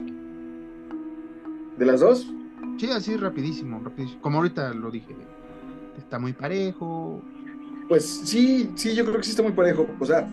[1.78, 2.32] ¿De las dos?
[2.78, 4.20] Sí, así rapidísimo, rapidísimo.
[4.20, 5.14] Como ahorita lo dije,
[5.96, 7.22] está muy parejo.
[7.88, 9.86] Pues sí, sí, yo creo que sí está muy parejo.
[10.00, 10.28] O sea,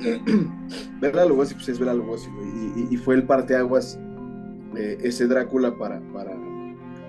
[1.00, 2.48] Bela Lugosi, pues es Bela Lugosi, güey.
[2.48, 3.98] Y, y- y fue el parteaguas
[4.76, 6.32] eh, ese Drácula para, para,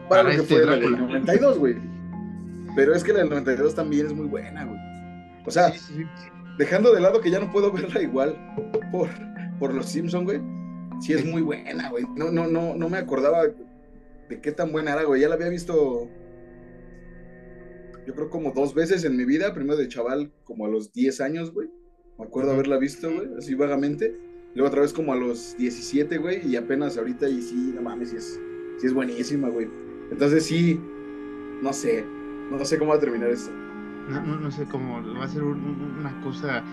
[0.09, 1.07] para, Para lo que este fue la del Drácula.
[1.19, 1.75] 92, güey.
[2.75, 4.79] Pero es que la del 92 también es muy buena, güey.
[5.45, 6.03] O sea, Sí, sí.
[6.57, 8.35] dejando de lado que ya no puedo verla igual
[8.91, 9.09] por,
[9.59, 10.41] por los Simpson, güey.
[11.01, 12.05] Sí es muy buena, güey.
[12.15, 13.43] No, no, no, no me acordaba
[14.29, 15.21] de qué tan buena era, güey.
[15.21, 16.09] Ya la había visto,
[18.07, 19.53] yo creo como dos veces en mi vida.
[19.53, 21.69] Primero de chaval, como a los 10 años, güey.
[22.17, 24.15] Me acuerdo haberla visto, güey, así vagamente.
[24.53, 26.47] Luego otra vez como a los 17, güey.
[26.47, 28.39] Y apenas ahorita, y sí, no mames, sí es,
[28.79, 29.67] sí es buenísima, güey.
[30.11, 30.79] Entonces sí,
[31.61, 32.05] no sé.
[32.51, 33.51] No sé cómo va a terminar esto.
[34.09, 36.63] No, no, no sé cómo va a ser un- un- una cosa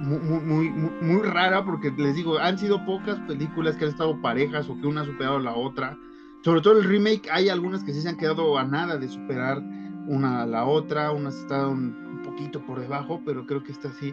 [0.00, 4.68] muy, muy, muy, rara porque les digo, han sido pocas películas que han estado parejas
[4.68, 5.96] o que una ha superado a la otra.
[6.42, 9.62] Sobre todo el remake, hay algunas que sí se han quedado a nada de superar
[10.08, 14.12] una a la otra, unas están un poquito por debajo, pero creo que esta sí.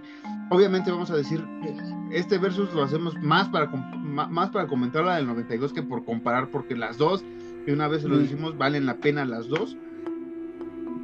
[0.52, 1.44] Obviamente vamos a decir,
[2.12, 6.50] este versus lo hacemos más para, más para comentar la del 92 que por comparar,
[6.50, 7.24] porque las dos,
[7.70, 8.20] de una vez lo Mm.
[8.20, 9.78] decimos, valen la pena las dos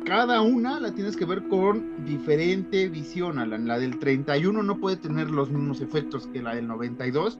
[0.03, 3.67] cada una la tienes que ver con diferente visión, Alan.
[3.67, 7.39] La del 31 no puede tener los mismos efectos que la del 92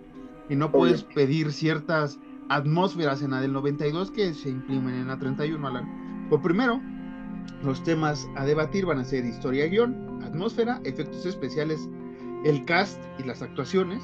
[0.49, 2.19] y no puedes pedir ciertas
[2.49, 6.25] atmósferas en la del 92 que se imprimen en la 31, Alan.
[6.29, 6.81] Pues primero,
[7.63, 11.87] Los temas a debatir van a ser historia guion, atmósfera, efectos especiales,
[12.43, 14.01] el cast y las actuaciones,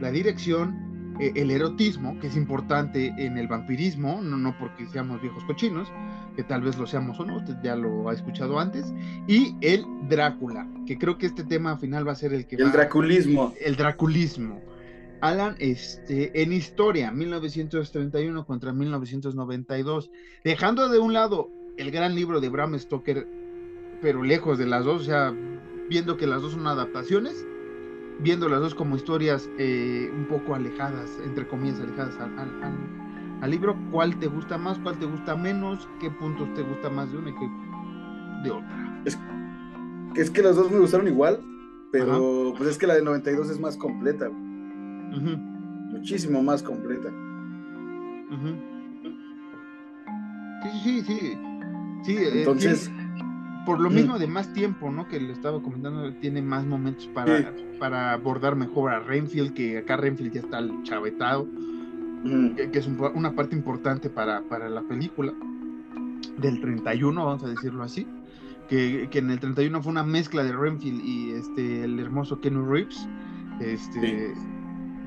[0.00, 5.20] la dirección, eh, el erotismo, que es importante en el vampirismo, no, no porque seamos
[5.20, 5.88] viejos cochinos,
[6.36, 8.92] que tal vez lo seamos o no, usted ya lo ha escuchado antes,
[9.26, 12.56] y el Drácula, que creo que este tema final va a ser el que...
[12.56, 13.52] El va- draculismo.
[13.60, 14.60] el draculismo.
[15.20, 20.10] Alan, este, en historia, 1931 contra 1992,
[20.44, 23.28] dejando de un lado el gran libro de Bram Stoker,
[24.00, 25.32] pero lejos de las dos, o sea,
[25.88, 27.46] viendo que las dos son adaptaciones,
[28.20, 33.38] viendo las dos como historias eh, un poco alejadas, entre comillas, alejadas al, al- al-
[33.42, 37.10] al libro, ¿cuál te gusta más, cuál te gusta menos, qué puntos te gusta más
[37.10, 37.48] de una y qué
[38.44, 39.02] de otra?
[40.14, 41.40] Es que las dos me gustaron igual,
[41.90, 44.28] pero pues es que la del 92 es más completa,
[45.90, 47.08] muchísimo más completa.
[48.30, 48.56] ujú.
[50.62, 51.38] Sí, sí, sí, sí.
[52.04, 52.90] Sí, eh, Entonces,
[53.66, 55.06] por lo mismo de más tiempo, ¿no?
[55.08, 57.46] Que le estaba comentando, tiene más momentos para, Sí.
[57.78, 61.46] para abordar mejor a Renfield, que acá Renfield ya está chavetado,
[62.24, 65.32] que es un- una parte importante para, para la película
[66.38, 68.06] del 31, vamos a decirlo así.
[68.68, 72.64] Que, que en el 31 fue una mezcla de Renfield y este el hermoso Keanu
[72.64, 73.06] Reeves.
[73.60, 74.32] Este,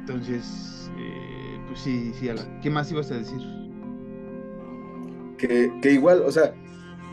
[0.01, 2.60] Entonces, eh, pues sí, sí, Alan.
[2.62, 3.39] ¿Qué más ibas a decir?
[5.38, 6.53] que, que igual, o sea,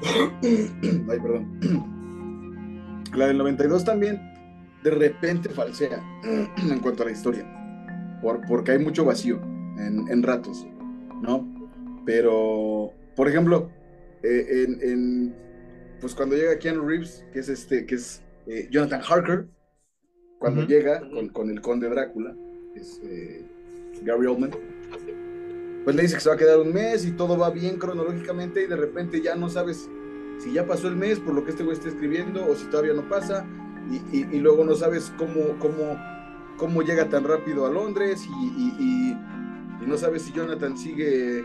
[0.43, 1.59] ay, perdón.
[3.15, 4.21] La del 92 también
[4.83, 7.45] de repente falsea en cuanto a la historia,
[8.21, 9.41] por, porque hay mucho vacío
[9.79, 10.67] en, en ratos,
[11.21, 11.47] ¿no?
[12.05, 13.71] Pero, por ejemplo,
[14.23, 15.35] eh, en, en,
[16.01, 19.47] pues cuando llega Keanu Reeves, que es este, que es eh, Jonathan Harker,
[20.39, 22.35] cuando llega con, con el conde Drácula,
[22.75, 23.45] es eh,
[24.03, 24.51] Gary Oldman,
[25.85, 28.63] pues le dice que se va a quedar un mes y todo va bien cronológicamente
[28.63, 29.89] y de repente ya no sabes
[30.39, 32.93] si ya pasó el mes por lo que este güey está escribiendo o si todavía
[32.95, 33.45] no pasa
[33.91, 35.99] y, y- y luego no sabes cómo, cómo,
[36.57, 39.17] cómo llega tan rápido a Londres y, y-
[39.87, 41.45] no sabes si Jonathan sigue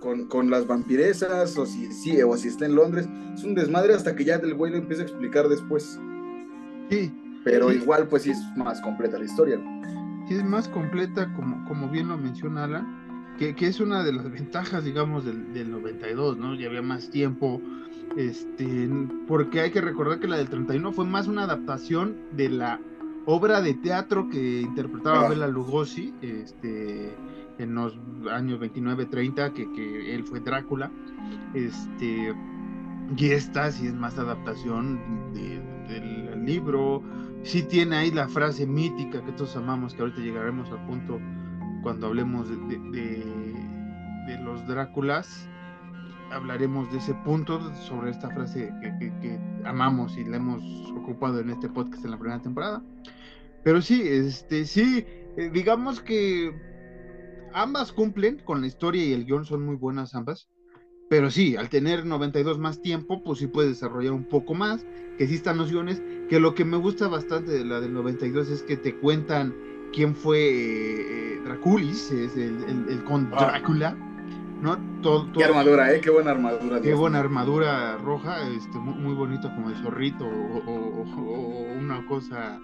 [0.00, 3.06] con, con las vampiresas o si, sí, o si está en Londres.
[3.34, 6.00] Es un desmadre hasta que ya el güey lo empieza a explicar después.
[6.88, 7.12] Sí,
[7.44, 7.76] Pero Sí.
[7.76, 9.60] igual pues sí es más completa la historia.
[10.26, 13.03] sí es más completa, como, como bien lo menciona Alan,
[13.38, 16.54] que, que es una de las ventajas, digamos, del, del 92, ¿no?
[16.54, 17.60] Ya había más tiempo,
[18.16, 18.88] este,
[19.26, 22.80] porque hay que recordar que la del 31 fue más una adaptación de la
[23.26, 25.22] obra de teatro que interpretaba.
[25.30, 27.16] Bela Lugosi, este,
[27.58, 27.98] en los
[28.30, 30.90] años 29-30, que, que él fue Drácula,
[31.54, 32.34] este,
[33.16, 37.02] y esta sí es más adaptación de- del libro,
[37.42, 41.18] sí tiene ahí la frase mítica que todos amamos, que ahorita llegaremos al punto
[41.84, 43.64] cuando hablemos de, de- de-
[44.26, 45.48] de los Dráculas,
[46.32, 50.62] hablaremos de ese punto sobre esta frase que, que- que amamos y la hemos
[50.96, 52.82] ocupado en este podcast en la primera temporada.
[53.62, 55.04] Pero sí, este, sí,
[55.36, 56.52] eh, digamos que
[57.52, 60.48] ambas cumplen con la historia y el guion son muy buenas ambas.
[61.10, 64.86] Pero sí, al tener 92 más tiempo, pues sí puede desarrollar un poco más,
[65.18, 68.62] que sí están nociones, que lo que me gusta bastante de la del 92 es
[68.62, 69.54] que te cuentan
[69.94, 73.46] quién fue eh, eh, Draculis, es el, el, el con Ah.
[73.52, 73.96] Drácula,
[74.60, 74.76] ¿no?
[75.02, 76.00] Todo, Qué armadura, ¿eh?
[76.00, 76.80] Qué buena armadura.
[76.80, 77.26] Qué Dios buena mío.
[77.26, 82.58] armadura roja, este, muy, muy bonito como de zorrito o, o- o- o una cosa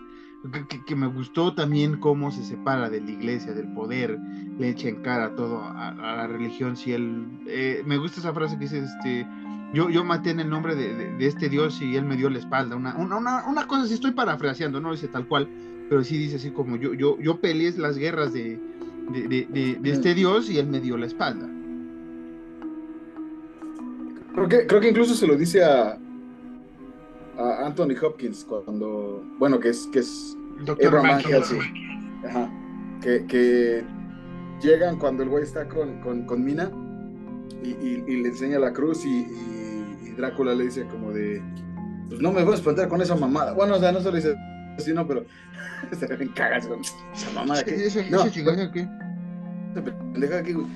[0.53, 4.19] que, que- que me gustó también cómo se separa de la iglesia, del poder,
[4.59, 6.77] le echa en cara todo a, a la religión.
[6.79, 9.27] Si él, eh, me gusta esa frase que dice, este,
[9.75, 12.31] yo, yo maté en el nombre de, de- de este Dios y él me dio
[12.31, 12.75] la espalda.
[12.77, 15.47] Una, una, una, una cosa, si estoy parafraseando, no dice tal cual,
[15.91, 18.59] pero sí dice así como yo, yo, yo peleé las guerras de,
[19.13, 21.47] de, de- este Dios y él me dio la espalda.
[24.35, 25.99] Creo que, creo que incluso se lo dice a,
[27.37, 31.21] a Anthony Hopkins cuando, bueno, que es, que es Doctor Abraham.
[32.25, 32.51] Ajá.
[33.03, 33.83] Que, que
[34.63, 36.71] llegan cuando el güey está con, con, con Mina
[37.65, 41.43] y, y- y le enseña la cruz y, y- y Drácula le dice como de,
[42.09, 43.55] pues no me voy a espantar con esa mamada.
[43.55, 44.37] Bueno, o sea, no se lo dice
[44.77, 45.25] así, no, pero
[45.99, 47.65] se le cagas con esa mamada.
[47.65, 48.87] que ¿Ese, No, ese chingazo qué?
[49.73, 50.67] esa pendeja aquí, güey.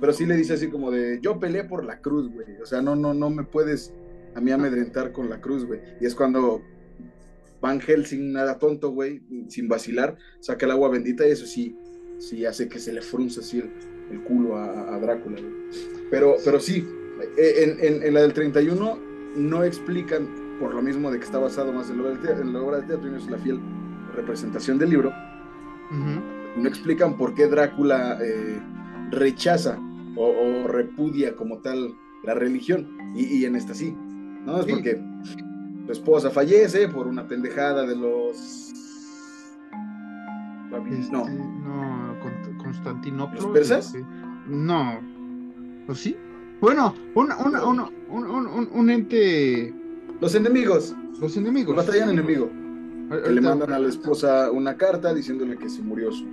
[0.00, 2.46] Pero sí le dice así como de, yo peleé por la cruz, güey.
[2.62, 3.92] O sea, no, no, no me puedes
[4.36, 5.80] a mí amedrentar con la cruz, güey.
[6.00, 6.62] Y es cuando
[7.60, 11.76] Van Helsing, nada tonto, güey, sin vacilar, saca el agua bendita y eso sí,
[12.18, 13.70] sí hace que se le frunce así el,
[14.12, 15.52] el culo a, a Drácula, güey.
[16.10, 16.86] Pero, pero sí,
[17.36, 18.98] eh, en, en- en la del 31
[19.36, 20.28] no explican,
[20.60, 22.60] por lo mismo de que está basado más en la obra de teatro, en la
[22.60, 23.60] obra de teatro y no es la fiel
[24.14, 25.12] representación del libro,
[26.56, 28.60] no explican por qué Drácula eh,
[29.10, 29.78] rechaza
[30.16, 31.94] o, o repudia como tal
[32.24, 32.86] la religión.
[33.14, 33.94] Y, y en esta sí.
[34.44, 34.58] ¿no?
[34.58, 34.72] Es Sí.
[34.72, 35.00] porque
[35.86, 38.72] su esposa fallece por una pendejada de los...
[40.90, 43.36] Este, No, no, Con- Constantinopla.
[43.40, 43.86] ¿Los persas?
[43.94, 44.04] este,
[44.48, 45.00] no.
[45.88, 46.16] ¿O sí?
[46.60, 47.30] Bueno, un,
[48.10, 49.74] un- un- un ente.
[50.20, 51.70] Los enemigos, Los enemigos.
[51.70, 52.50] el batallón enemigo.
[53.24, 56.26] Que le mandan a la esposa una carta diciéndole que se murió su,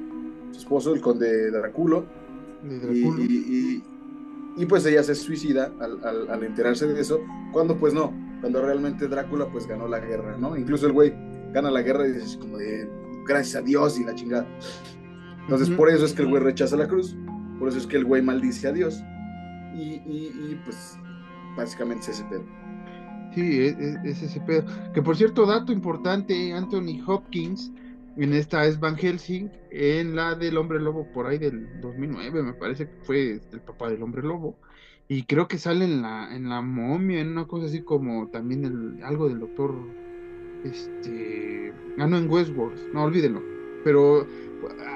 [0.51, 2.05] su esposo, el conde Dráculo,
[2.63, 3.23] y, Drácula.
[3.23, 3.83] y- y-
[4.61, 7.19] y, pues ella se suicida al, al- al enterarse de eso,
[7.53, 10.57] cuando pues no, cuando realmente Drácula pues ganó la guerra, ¿no?
[10.57, 11.13] Incluso el güey
[11.53, 12.89] gana la guerra y dice así como de
[13.27, 14.45] gracias a Dios y la chingada.
[15.43, 15.77] Entonces Ujú.
[15.77, 17.15] por eso es que el güey rechaza la cruz,
[17.59, 19.01] por eso es que el güey maldice a Dios,
[19.75, 20.97] y, y- y, pues
[21.55, 22.43] básicamente es ese pedo.
[23.35, 24.65] Sí, es, es- es ese pedo.
[24.93, 27.73] Que por cierto, dato importante, Anthony Hopkins
[28.17, 32.53] en esta es Van Helsing, en la del Hombre Lobo, por ahí del 2009, me
[32.53, 34.61] parece que fue el papá del Hombre Lobo.
[35.07, 38.65] Y creo que sale en la, en la momia, en una cosa así como también
[38.65, 39.75] el, algo del doctor.
[40.63, 41.73] Este.
[41.99, 43.41] Ah, no, en Westworld, no olvídenlo.
[43.83, 44.27] Pero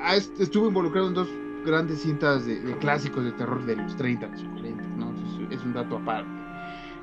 [0.03, 1.29] ah, est- estuvo involucrado en dos
[1.65, 5.13] grandes cintas de, clásicos de terror de los 30, los 40, ¿no?
[5.13, 6.38] Es, es un dato aparte.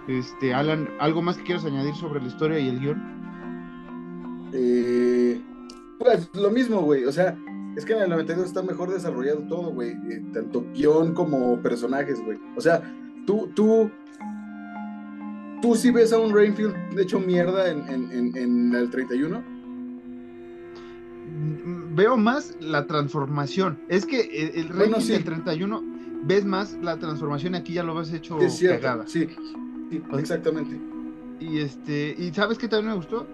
[0.09, 3.03] Este, Alan, ¿algo más que quieras añadir sobre la historia y el guion?
[4.53, 5.41] Eh,
[5.99, 7.05] pues lo mismo, güey.
[7.05, 7.37] O sea,
[7.77, 9.91] es que en el 92 está mejor desarrollado todo, güey.
[10.11, 12.39] eh, tanto guion como personajes, güey.
[12.57, 12.83] O sea,
[13.27, 13.91] tú, tú,
[15.61, 19.41] tú sí ves a un Rainfield hecho mierda en, en, en, en el 31.
[21.29, 23.79] Mm, Veo más la transformación.
[23.89, 25.13] Es que el, el Bueno, ranking sí.
[25.13, 25.83] del 31
[26.25, 28.83] ves más la transformación aquí ya lo ves hecho es cierto.
[28.83, 29.05] cagada.
[29.07, 29.29] Sí,
[29.91, 30.78] sí, exactamente.
[31.41, 33.26] Y este, y sabes qué también me gustó?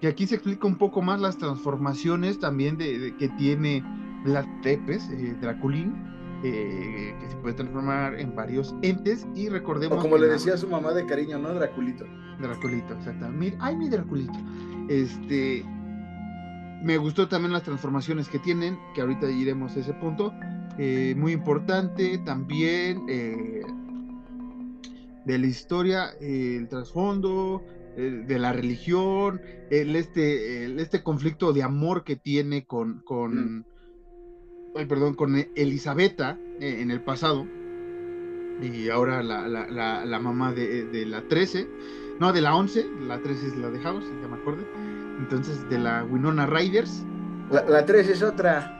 [0.00, 3.82] Que aquí se explica un poco más las transformaciones también de, de- que tiene
[4.24, 5.94] Vlad Tepes, eh, Draculín,
[6.44, 9.26] eh, que se puede transformar en varios entes.
[9.34, 11.54] Y recordemos O como que le decía a su mamá de cariño, ¿no?
[11.54, 12.04] Draculito.
[12.40, 13.56] Draculito, exactamente.
[13.60, 14.38] Ay, mi Draculito.
[14.88, 15.64] Este.
[16.82, 20.32] Me gustó también las transformaciones que tienen, que ahorita iremos a ese punto.
[20.78, 23.62] Eh, muy importante también eh,
[25.26, 27.62] de la historia, eh, el trasfondo,
[27.96, 33.66] eh, de la religión, el este, el este conflicto de amor que tiene con, con,
[34.76, 37.46] ay, perdón, con Elisabetta eh, en el pasado.
[38.62, 41.68] Y ahora la, la, la, la mamá de, de la 13,
[42.20, 44.64] no, de la 11, la 13 es la de House, ya me acuerdo.
[45.18, 47.04] Entonces, de la Winona Riders,
[47.50, 48.72] La, la 3 es otra.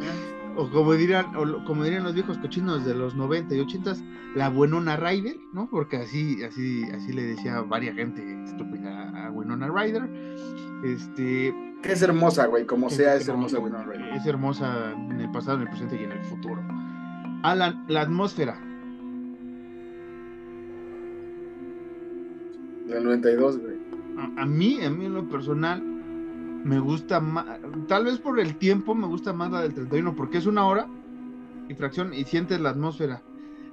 [0.56, 3.94] o como dirían, o como dirían los viejos cochinos de los 90 y 80,
[4.34, 5.68] la Winona Rider, ¿no?
[5.70, 10.08] Porque así, así, así le decía varias gente estúpida a Winona Rider.
[10.84, 12.66] Este, es hermosa, güey.
[12.66, 13.56] Como sea, es hermosa.
[13.56, 14.16] No, güey.
[14.16, 16.62] es hermosa en el pasado, en el presente y en el futuro.
[17.42, 18.54] Alan, la atmósfera.
[22.88, 23.76] Del 92, güey.
[24.18, 25.82] A, a mí, a mí en lo personal,
[26.64, 27.46] me gusta más,
[27.88, 30.86] tal vez por el tiempo me gusta más la del 31, porque es una hora
[31.68, 33.22] y fracción y sientes la atmósfera.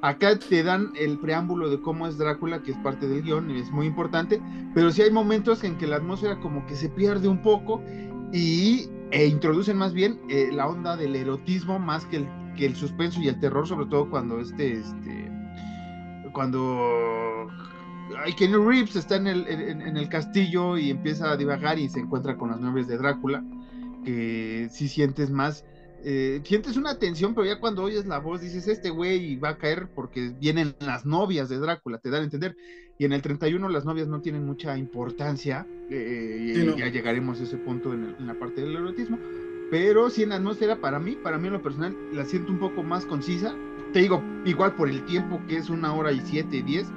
[0.01, 3.59] Acá te dan el preámbulo de cómo es Drácula, que es parte del guion y
[3.59, 4.41] es muy importante,
[4.73, 7.83] pero sí hay momentos en que la atmósfera como que se pierde un poco
[8.31, 12.75] y e introducen más bien eh, la onda del erotismo más que el, que el
[12.75, 15.31] suspenso y el terror, sobre todo cuando este, este,
[16.31, 17.47] cuando
[18.17, 21.89] ay, Kenny Reeves está en el, en, en el castillo y empieza a divagar y
[21.89, 23.43] se encuentra con las novias de Drácula,
[24.05, 25.65] que sí sientes más,
[26.03, 29.57] eh, sientes una tensión, pero ya cuando oyes la voz dices, este güey va a
[29.57, 32.55] caer porque vienen las novias de Drácula, te dan a entender.
[32.97, 36.77] Y en el 31 las novias no tienen mucha importancia, eh, Sí, y no.
[36.77, 39.17] ya llegaremos a ese punto en, el- en la parte del erotismo.
[39.71, 42.59] Pero sí en la atmósfera, para mí, para mí en lo personal, la siento un
[42.59, 43.53] poco más concisa.
[43.93, 46.87] Te digo, igual por el tiempo que es una hora y siete, diez,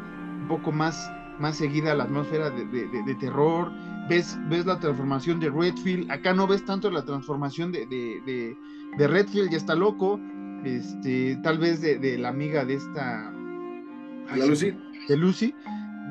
[0.56, 3.70] poco más, más seguida la atmósfera de, de- de- de terror.
[4.08, 6.10] Ves, ves la transformación de Redfield.
[6.10, 8.56] Acá no ves tanto la transformación de, de, de-
[8.98, 10.18] de Redfield, ya está loco.
[10.64, 13.28] Este, tal vez de, la amiga de esta.
[14.28, 14.74] ay, La se- Lucy.
[15.08, 15.54] de Lucy,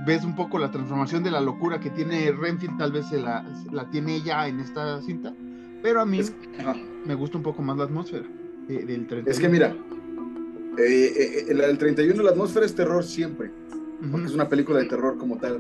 [0.06, 3.46] ves un poco la transformación de la locura que tiene Renfield, tal vez se la,
[3.72, 5.34] la tiene ella en esta cinta,
[5.84, 6.34] pero a mí Es,
[7.06, 8.26] me gusta un poco más la atmósfera
[8.68, 9.30] de- del 31.
[9.32, 9.74] Es que mira,
[10.78, 13.52] eh, eh, en la del 31 la atmósfera es terror siempre.
[14.10, 15.56] Porque es una película de terror como tal.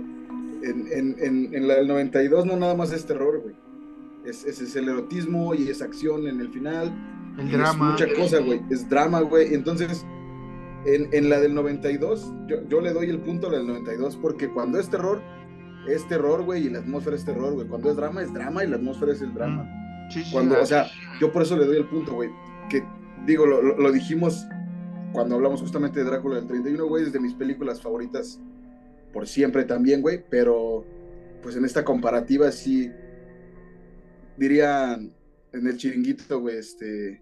[0.63, 3.55] En, en, en, en la del 92 no nada más es terror, güey.
[4.25, 6.91] Es, es, es el erotismo y es acción en el final.
[7.39, 7.95] el y drama.
[7.97, 8.61] Es mucha cosa, güey.
[8.69, 9.53] Es drama, güey.
[9.53, 10.05] Entonces,
[10.85, 14.17] en, en la del 92, yo, yo le doy el punto a la del 92
[14.17, 15.21] porque cuando es terror,
[15.87, 17.67] es terror, güey, y la atmósfera es terror, güey.
[17.67, 19.63] Cuando es drama, es drama y la atmósfera es el drama.
[19.63, 20.11] Mm.
[20.11, 20.87] Sí, sí, Cuando, o sea,
[21.19, 22.29] yo por eso le doy el punto, güey.
[22.69, 22.83] Que
[23.25, 24.45] digo, lo- lo dijimos
[25.13, 28.39] cuando hablamos justamente de Drácula del 31, güey, es de mis películas favoritas
[29.13, 30.85] por siempre también, güey, pero
[31.43, 32.89] pues en esta comparativa sí
[34.37, 35.11] dirían
[35.53, 37.21] en el chiringuito, güey, este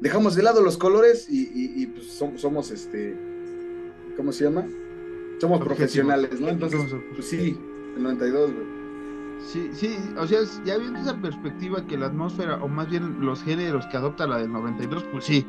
[0.00, 3.16] dejamos de lado los colores y, y- y, pues somos, somos este
[4.16, 4.66] ¿cómo se llama?
[5.40, 6.48] Somos profesionales, ¿no?
[6.48, 6.80] Entonces,
[7.14, 7.58] pues sí,
[7.96, 8.66] el 92, güey.
[9.46, 13.42] Sí, sí, o sea, ya viendo esa perspectiva que la atmósfera, o más bien los
[13.42, 15.46] géneros que adopta la del 92, pues sí,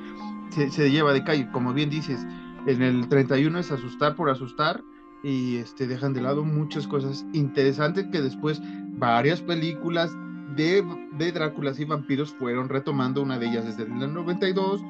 [0.49, 1.49] se, lleva de calle.
[1.51, 2.25] Como bien dices,
[2.65, 4.83] en el 31 es asustar por asustar
[5.23, 8.61] y este dejan de lado muchas cosas interesantes que después
[8.97, 10.11] varias películas
[10.55, 10.83] de,
[11.17, 13.21] de Dráculas y vampiros fueron retomando.
[13.21, 14.81] Una de ellas desde el 92,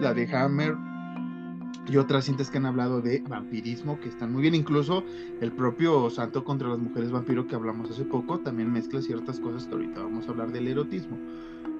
[0.00, 0.76] la de Hammer
[1.86, 4.54] y otras cintas que han hablado de vampirismo que están muy bien.
[4.54, 5.04] Incluso
[5.40, 9.66] el propio Santo contra las mujeres vampiro que hablamos hace poco también mezcla ciertas cosas
[9.66, 11.18] que ahorita vamos a hablar del erotismo.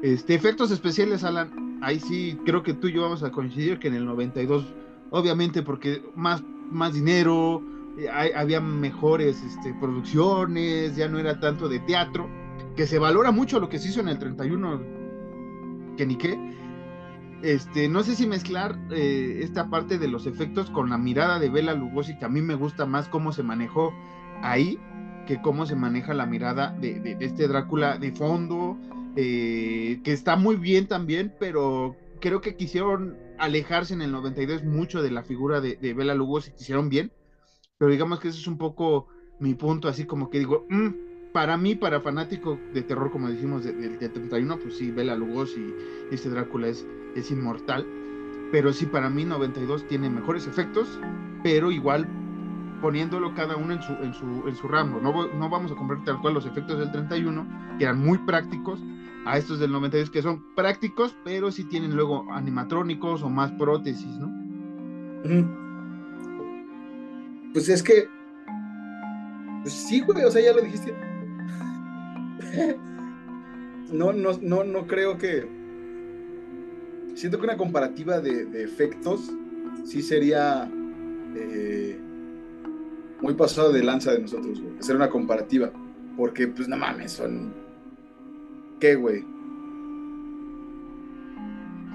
[0.03, 3.88] Este, efectos especiales, Alan, ahí sí creo que tú y yo vamos a coincidir que
[3.88, 4.66] en el 92,
[5.11, 7.62] obviamente porque más, más dinero,
[7.99, 12.28] eh, había mejores este, producciones, ya no era tanto de teatro,
[12.76, 14.82] que se valora mucho lo que se hizo en el 31,
[15.97, 16.38] que ni qué.
[17.45, 21.51] Este, no sé si mezclar eh, esta parte de los efectos con la mirada de
[21.51, 23.92] Bela Lugosi, que a mí me gusta más cómo se manejó
[24.42, 24.78] ahí
[25.26, 28.78] que cómo se maneja la mirada de, este Drácula de fondo,
[29.16, 35.03] eh, que está muy bien también, pero creo que quisieron alejarse en el 92 mucho
[35.03, 37.12] de la figura de, de Bela Lugosi, quisieron bien,
[37.76, 40.88] pero digamos que ese es un poco mi punto, así como que digo, "Mm,
[41.34, 45.14] para mí, para fanático de terror, como decimos, del de, de 31, pues sí, Bela
[45.14, 45.74] Lugosi,
[46.11, 47.87] este Drácula es, es inmortal,
[48.53, 50.99] pero sí, para mí 92 tiene mejores efectos,
[51.43, 52.07] pero igual
[52.81, 55.01] poniéndolo cada uno en su, en su, en su ramo.
[55.01, 58.81] No, no vamos a comprar tal cual los efectos del 31, que eran muy prácticos,
[59.25, 64.19] a estos del 92 que son prácticos, pero sí tienen luego animatrónicos o más prótesis,
[64.19, 64.31] ¿no?
[67.53, 68.09] Pues es que.
[69.62, 70.95] Pues sí, güey, o sea, ya lo dijiste.
[73.93, 75.49] No, no, no, no creo que.
[77.15, 79.31] Siento que una comparativa de, de efectos
[79.85, 80.69] sí sería
[81.37, 81.99] eh,
[83.21, 84.79] muy pasado de lanza de nosotros, güey.
[84.79, 85.71] Hacer una comparativa.
[86.17, 87.53] Porque, pues no mames, son.
[88.81, 89.25] ¿Qué, güey?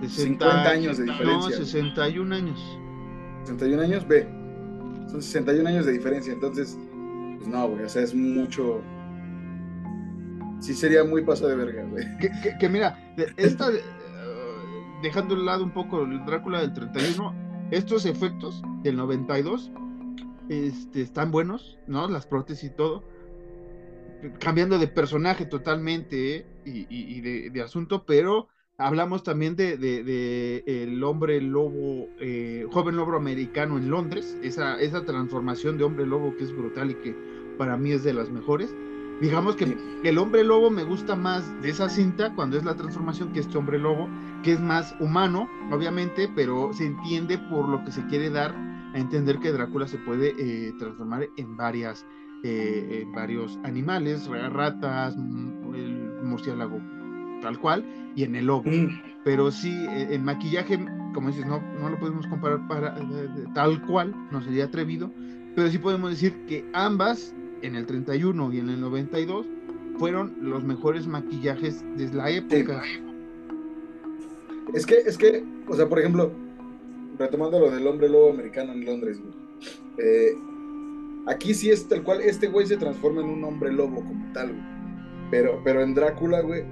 [0.07, 1.57] 50 años de No, diferencia.
[1.57, 2.59] 61 años.
[3.45, 4.27] 61 años, ve.
[5.09, 6.77] Son 61 años de diferencia, entonces,
[7.37, 8.81] pues no, güey, o sea, es mucho.
[10.59, 12.05] Sí sería muy paso de verga, güey.
[12.17, 13.69] Que, que- que mira, esta,
[15.01, 19.71] dejando de lado un poco el Drácula del 31, estos efectos del 92
[20.49, 22.07] este, están buenos, ¿no?
[22.07, 23.03] Las prótesis y todo.
[24.39, 26.45] Cambiando de personaje totalmente ¿eh?
[26.65, 33.89] y, de, asunto, pero hablamos también de el hombre lobo, eh, joven lobo americano en
[33.89, 37.15] Londres, esa, esa transformación de hombre lobo que es brutal y que
[37.57, 38.75] para mí es de las mejores.
[39.21, 43.33] Digamos que el hombre lobo me gusta más de esa cinta cuando es la transformación
[43.33, 44.07] que este hombre lobo,
[44.43, 48.55] que es más humano, obviamente, pero se entiende por lo que se quiere dar
[48.93, 52.05] a entender que Drácula se puede eh, transformar en varias,
[52.43, 56.79] eh, en varios animales, ra- ratas, mm, el murciélago,
[57.41, 58.63] tal cual, y en el lobo.
[58.69, 58.87] Mm,
[59.25, 60.79] Pero sí, eh, en maquillaje,
[61.13, 65.11] como dices, no, no lo podemos comparar para, de- tal cual, no sería atrevido,
[65.55, 69.45] pero sí podemos decir que ambas, en el 31 y en el 92,
[69.97, 72.81] fueron los mejores maquillajes de la época.
[74.73, 76.31] Es que, es que, o sea, por ejemplo,
[77.17, 79.33] retomando lo del hombre lobo americano en Londres, güey.
[79.97, 80.33] eh,
[81.27, 84.49] aquí sí es tal cual, este güey se transforma en un hombre lobo como tal,
[84.49, 84.63] güey.
[85.31, 86.63] Pero, pero en Drácula, güey,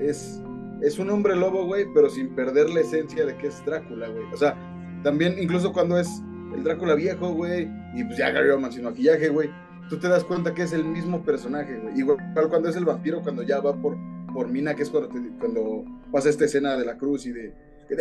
[0.00, 0.40] es,
[0.82, 4.24] es un hombre lobo, güey, pero sin perder la esencia de que es Drácula, güey.
[4.32, 4.56] O sea,
[5.02, 6.08] también incluso cuando es
[6.54, 9.50] el Drácula viejo, güey, y pues ya Gary Oldman sin maquillaje, güey,
[9.88, 11.98] tú te das cuenta que es el mismo personaje, güey.
[11.98, 12.18] Igual
[12.48, 13.96] cuando es el vampiro, cuando ya va por,
[14.32, 17.52] por Mina, que es cuando, te- cuando pasa esta escena de la cruz y de,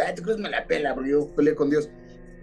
[0.05, 1.89] ay, tu cruz me la pela, porque yo peleé con Dios.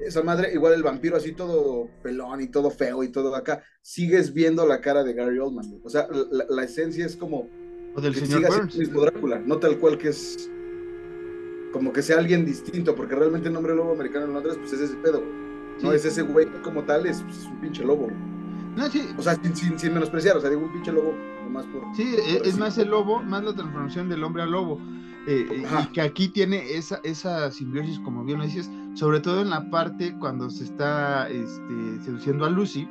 [0.06, 4.32] Esa madre, igual el vampiro así todo pelón y todo feo y todo acá, sigues
[4.32, 5.80] viendo la cara de Gary Oldman, güey.
[5.84, 7.46] O sea, la, la esencia es como
[7.94, 8.76] O del que señor Burns.
[8.78, 10.50] mismo Drácula, no tal cual que es
[11.72, 14.80] como que sea alguien distinto, porque realmente el nombre lobo americano en Londres, pues es
[14.80, 15.32] ese pedo, güey.
[15.82, 15.96] No Sí.
[15.96, 18.16] es ese güey como tal, es, pues, es un pinche lobo, güey.
[18.80, 21.14] No, sí, O sea, sin, sin, sin menospreciar, o sea, digo un pinche lobo,
[21.44, 21.82] nomás por.
[21.94, 24.80] Sí, e- por es más el lobo, más la transformación del hombre al lobo.
[25.26, 29.42] eh, eh, y que aquí tiene esa, esa simbiosis, como bien lo dices, sobre todo
[29.42, 32.88] en la parte cuando se está este, seduciendo a Lucy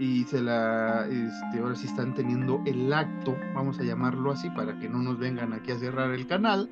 [0.00, 4.76] y se la, este, ahora sí están teniendo el acto, vamos a llamarlo así, para
[4.80, 6.68] que no nos vengan aquí a cerrar el canal,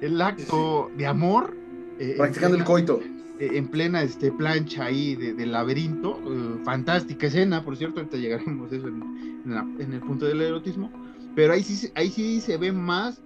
[0.00, 1.56] el acto de amor.
[2.00, 3.00] eh, Practicando el coito.
[3.44, 6.18] Eh, en plena este, plancha ahí de, del laberinto.
[6.26, 10.90] eh, fantástica escena, por cierto, ahorita llegaremos eso en, el punto del erotismo.
[11.34, 13.22] Pero ahí sí, ahí sí se ve más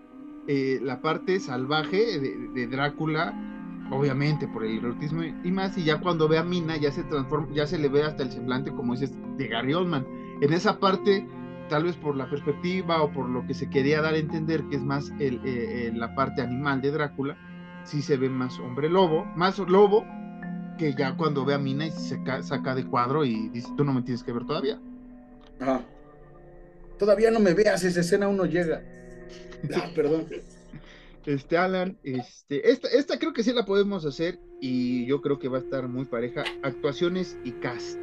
[0.47, 3.35] eh, la parte salvaje de, de Drácula,
[3.91, 5.77] obviamente por el erotismo y más.
[5.79, 8.33] Y ya cuando ve a Mina, ya se transforma, ya se le ve hasta el
[8.33, 10.07] semblante, como dices, de Gary Oldman.
[10.41, 11.27] En esa parte,
[11.69, 14.77] tal vez por la perspectiva o por lo que se quería dar a entender, que
[14.77, 17.37] es más la parte animal de Drácula,
[17.89, 20.05] sí se ve más hombre lobo, más lobo
[20.79, 23.85] que ya cuando ve a Mina y se ca- saca de cuadro y dice, tú
[23.85, 24.81] no me tienes que ver todavía.
[25.61, 25.83] Ajá.
[26.99, 28.83] Todavía no me veas, esa escena aún no llega.
[29.75, 30.27] Ah, perdón.
[31.27, 35.49] Este, Alan, este, esta, esta creo que sí la podemos hacer y yo creo que
[35.49, 36.45] va a estar muy pareja.
[36.63, 37.99] Actuaciones y cast.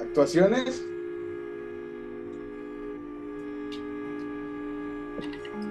[0.00, 0.84] ¿Actuaciones?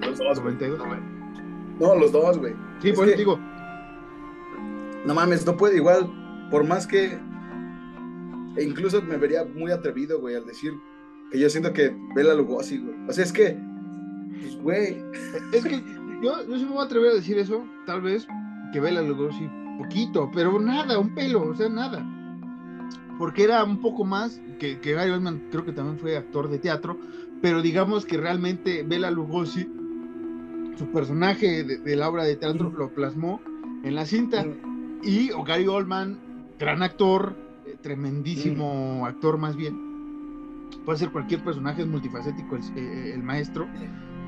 [0.00, 0.16] Güey.
[0.34, 0.78] 92.
[1.78, 2.54] No, los dos, güey.
[2.80, 3.38] Sí, Es por eso digo,
[5.04, 6.10] No mames, no puede igual,
[6.50, 7.18] por más que.
[8.56, 10.72] E incluso me vería muy atrevido, güey, al decir
[11.30, 12.96] que yo siento que Bela Lugosi, güey.
[13.08, 13.58] O sea, es que.
[14.40, 15.02] Pues, güey.
[15.52, 15.82] es que
[16.22, 18.26] yo, yo sí me voy a atrever a decir eso, tal vez
[18.72, 22.04] que Bela Lugosi poquito, pero nada, un pelo, o sea, nada.
[23.18, 26.58] Porque era un poco más que, que Gary Oldman, creo que también fue actor de
[26.58, 26.98] teatro,
[27.40, 29.68] pero digamos que realmente Bela Lugosi,
[30.76, 33.40] su personaje de, de la obra de teatro, lo plasmó
[33.82, 34.44] en la cinta.
[35.02, 36.18] Y Gary Oldman,
[36.58, 37.34] gran actor,
[37.66, 39.76] eh, tremendísimo actor más bien.
[40.84, 43.66] Puede ser cualquier personaje, es multifacético el, eh, el maestro.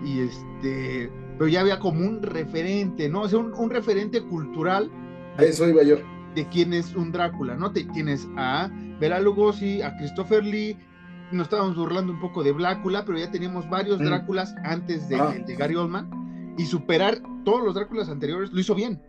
[0.05, 3.23] Y este, pero ya había como un referente, ¿no?
[3.23, 4.91] O sea, un, un referente cultural
[5.37, 5.97] A eso iba yo.
[6.35, 7.73] de quién es un Drácula, ¿no?
[7.73, 8.71] Te, tienes a
[9.01, 10.77] Bela Lugosi, a Christopher Lee,
[11.33, 14.05] nos estábamos burlando un poco de Blácula, pero ya teníamos varios Mm.
[14.05, 15.35] Dráculas antes de, Ah.
[15.47, 16.09] de Gary Oldman,
[16.59, 19.01] y superar todos los Dráculas anteriores lo hizo bien.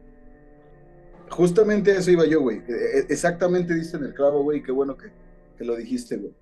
[1.29, 2.57] Justamente eso iba yo, güey.
[2.59, 4.63] Eh, eh, Exactamente diste en el clavo, güey.
[4.63, 5.11] Qué bueno que,
[5.57, 6.33] que lo dijiste, güey.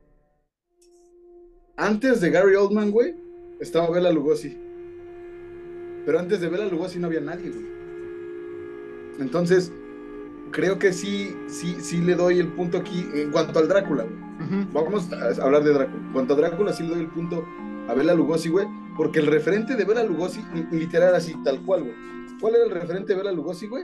[1.75, 3.15] Antes de Gary Oldman, güey,
[3.59, 4.57] estaba Bela Lugosi.
[6.05, 7.65] Pero antes de Bela Lugosi no había nadie, güey.
[9.19, 9.71] Entonces,
[10.51, 14.65] creo que sí, sí, sí le doy el punto aquí en cuanto al Drácula, güey.
[14.71, 16.01] Vamos a hablar de Drácula.
[16.01, 17.43] En cuanto a Drácula, sí le doy el punto
[17.87, 18.67] a Bela Lugosi, güey.
[18.95, 21.93] Porque el referente de Bela Lugosi, li- literal así, tal cual, güey.
[22.41, 23.83] ¿Cuál era el referente de Bela Lugosi, güey?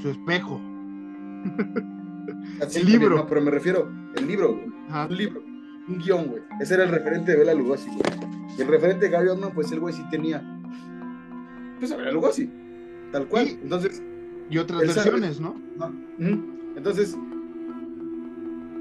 [0.00, 0.60] Su espejo.
[2.62, 3.16] Así, El libro.
[3.16, 4.66] No, pero me refiero, el libro, güey.
[4.88, 5.06] Ajá.
[5.08, 5.42] Un libro,
[5.88, 6.42] un guion, güey.
[6.60, 8.00] Ese era el referente de Bela Lugosi, güey.
[8.58, 10.42] Y el referente de Gary Oldman, pues el güey sí tenía.
[11.78, 12.50] Pues a Bela Lugosi.
[13.12, 13.46] Tal cual.
[13.46, 13.58] Sí.
[13.62, 14.02] Entonces,
[14.50, 15.50] Y otras sabe- versiones, ¿no?
[15.78, 16.44] Ujú.
[16.76, 17.16] Entonces,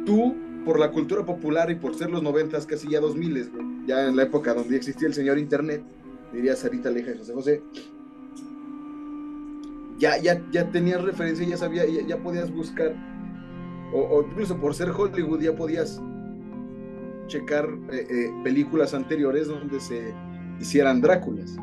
[0.06, 3.66] tú, por la cultura popular y por ser los noventas, casi ya dos miles, güey,
[3.88, 5.82] ya en la época donde existía el señor Internet,
[6.34, 7.64] diría Sarita Leja y José José,
[10.00, 12.94] ya, ya, ya tenías referencia, ya sabía, ya, ya podías buscar,
[13.94, 16.00] o, o incluso por ser Hollywood, ya podías
[17.28, 20.14] checar eh, eh, películas anteriores donde se
[20.60, 21.56] hicieran Dráculas.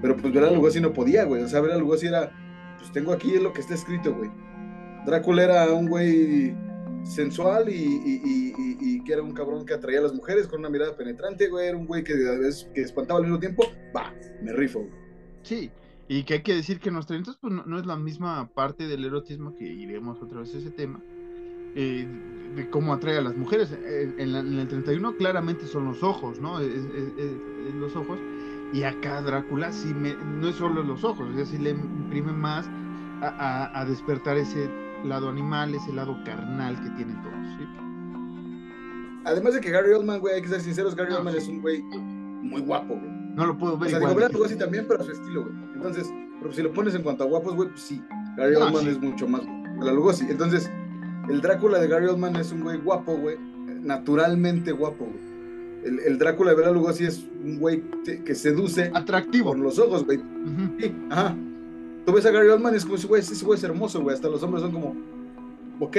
[0.00, 1.42] Pero pues Bela Lugosi no podía, güey.
[1.42, 2.30] O sea, Bela Lugosi era,
[2.78, 4.30] pues tengo aquí lo que está escrito, güey.
[5.04, 6.54] Drácula era un güey
[7.02, 10.60] sensual y, y- y- y- que era un cabrón que atraía a las mujeres con
[10.60, 11.68] una mirada penetrante, güey.
[11.68, 12.14] Era un güey que,
[12.74, 13.64] que espantaba al mismo tiempo.
[13.96, 14.12] Va,
[14.42, 14.86] me rifo.
[15.42, 15.70] Sí,
[16.08, 18.86] y que hay que decir que en los 30 pues no, es la misma parte
[18.86, 21.00] del erotismo que iremos otra vez a ese tema,
[21.74, 22.06] eh,
[22.56, 23.70] de cómo atrae a las mujeres.
[24.18, 26.60] En, la- el 31 claramente son los ojos, ¿no?
[26.60, 26.84] Es,
[27.74, 28.18] los ojos.
[28.72, 32.66] Y acá Drácula sí me, no es solo los ojos, es decir, le imprime más
[33.22, 34.68] a, a- a despertar ese
[35.04, 37.34] lado animal, ese lado carnal que tienen todos.
[37.56, 37.64] ¿sí?
[39.24, 41.60] Además de que Gary Oldman, güey, hay que ser sinceros, Gary No, Oldman es un
[41.60, 43.10] güey muy guapo, güey.
[43.34, 44.24] No lo puedo O ver sea, digo, igual.
[44.28, 45.54] Bela Lugosi también, pero a su estilo, güey.
[45.74, 46.10] Entonces,
[46.40, 48.02] pero si lo pones en cuanto a guapos, güey, pues sí.
[48.36, 48.88] Gary No, Oldman sí.
[48.90, 49.42] es mucho más
[49.78, 50.26] Bela Lugosi.
[50.28, 50.70] Entonces,
[51.28, 53.36] el Drácula de Gary Oldman es un güey guapo, güey.
[53.82, 55.28] Naturalmente guapo, güey.
[55.84, 57.82] El, el Drácula de Bela Lugosi es un güey
[58.24, 59.50] que seduce Atractivo.
[59.50, 60.18] por los ojos, güey.
[60.18, 60.74] Ujú.
[60.80, 61.36] Sí, ajá.
[62.04, 64.14] Tú ves a Gary Oldman y es como ese güey, ese güey es hermoso, güey.
[64.14, 64.96] Hasta los hombres son como,
[65.80, 65.96] ok,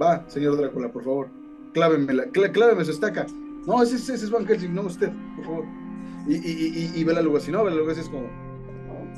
[0.00, 1.28] va, señor Drácula, por favor.
[1.74, 3.26] Cláveme, la, clá- cláveme su estaca.
[3.66, 5.64] No, ese, ese es Van Helsing, no usted, por favor.
[6.26, 8.28] Y, y, y, y, Bela Lugosi, no, Bela Lugosi es como,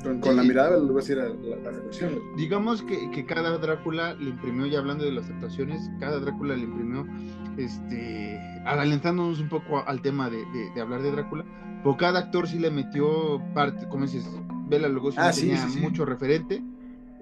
[0.02, 4.14] con, con la mirada, Bela Lugosi era la, la reflexión, digamos que, que cada Drácula
[4.14, 7.06] le imprimió, ya hablando de las actuaciones, cada Drácula le imprimió,
[7.56, 11.44] este, adelantándonos un poco al tema de, de- de hablar de Drácula,
[11.82, 14.28] pero cada actor sí le metió parte, como dices,
[14.68, 16.62] Bela Lugosi Ah, no sí, tenía sí, mucho referente,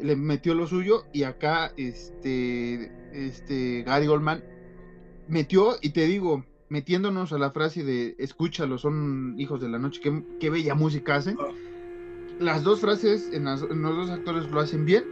[0.00, 4.42] le metió lo suyo y acá, este, este, Gary Oldman
[5.28, 10.00] metió, y te digo, metiéndonos a la frase de escúchalo, son hijos de la noche,
[10.02, 11.36] qué, qué bella música hacen.
[11.40, 11.48] Ah.
[12.40, 15.04] Las dos frases en, las- en los dos actores lo hacen bien.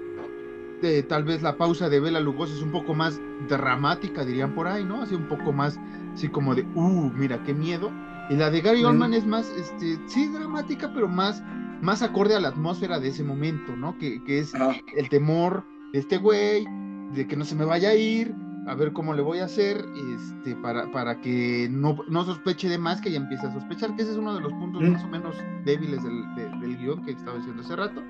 [0.82, 4.66] eh, tal vez la pausa de Bela Lugosi es un poco más dramática, dirían por
[4.66, 5.02] ahí, ¿no?
[5.02, 5.78] Así un poco más,
[6.12, 7.92] así como de, uh, mira, qué miedo.
[8.28, 11.40] Y la de Gary Oldman es más, este, sí, dramática, pero más,
[11.82, 13.96] más acorde a la atmósfera de ese momento, ¿no?
[13.98, 14.52] Que, que es
[14.96, 16.66] el temor de este güey,
[17.14, 18.34] de que no se me vaya a ir,
[18.66, 19.84] a ver cómo le voy a hacer,
[20.14, 24.02] este, para, para que no, no sospeche de más, que ya empiece a sospechar, que
[24.02, 24.92] ese es uno de los puntos Mm.
[24.92, 28.02] más o menos débiles del, de- del guion que estaba diciendo hace rato.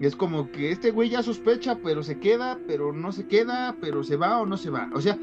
[0.00, 4.04] Es como que este güey ya sospecha, pero se queda, pero no se queda, pero
[4.04, 4.90] se va o no se va.
[4.94, 5.16] O sea,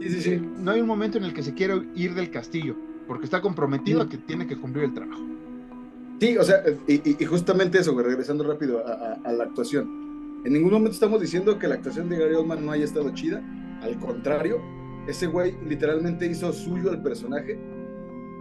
[0.00, 0.48] Sí, sí, sí.
[0.58, 3.98] no hay un momento en el que se quiera ir del castillo, porque está comprometido
[3.98, 4.06] Mm.
[4.06, 5.20] a que tiene que cumplir el trabajo.
[6.20, 10.40] Sí, o sea, y, y- y justamente eso, regresando rápido a, a- a la actuación.
[10.44, 13.42] En ningún momento estamos diciendo que la actuación de Gary Oldman no haya estado chida.
[13.82, 14.60] Al contrario,
[15.06, 17.58] ese güey literalmente hizo suyo al personaje.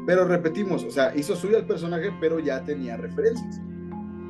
[0.06, 3.62] Pero repetimos, o sea, hizo suyo al personaje, pero ya tenía referencias.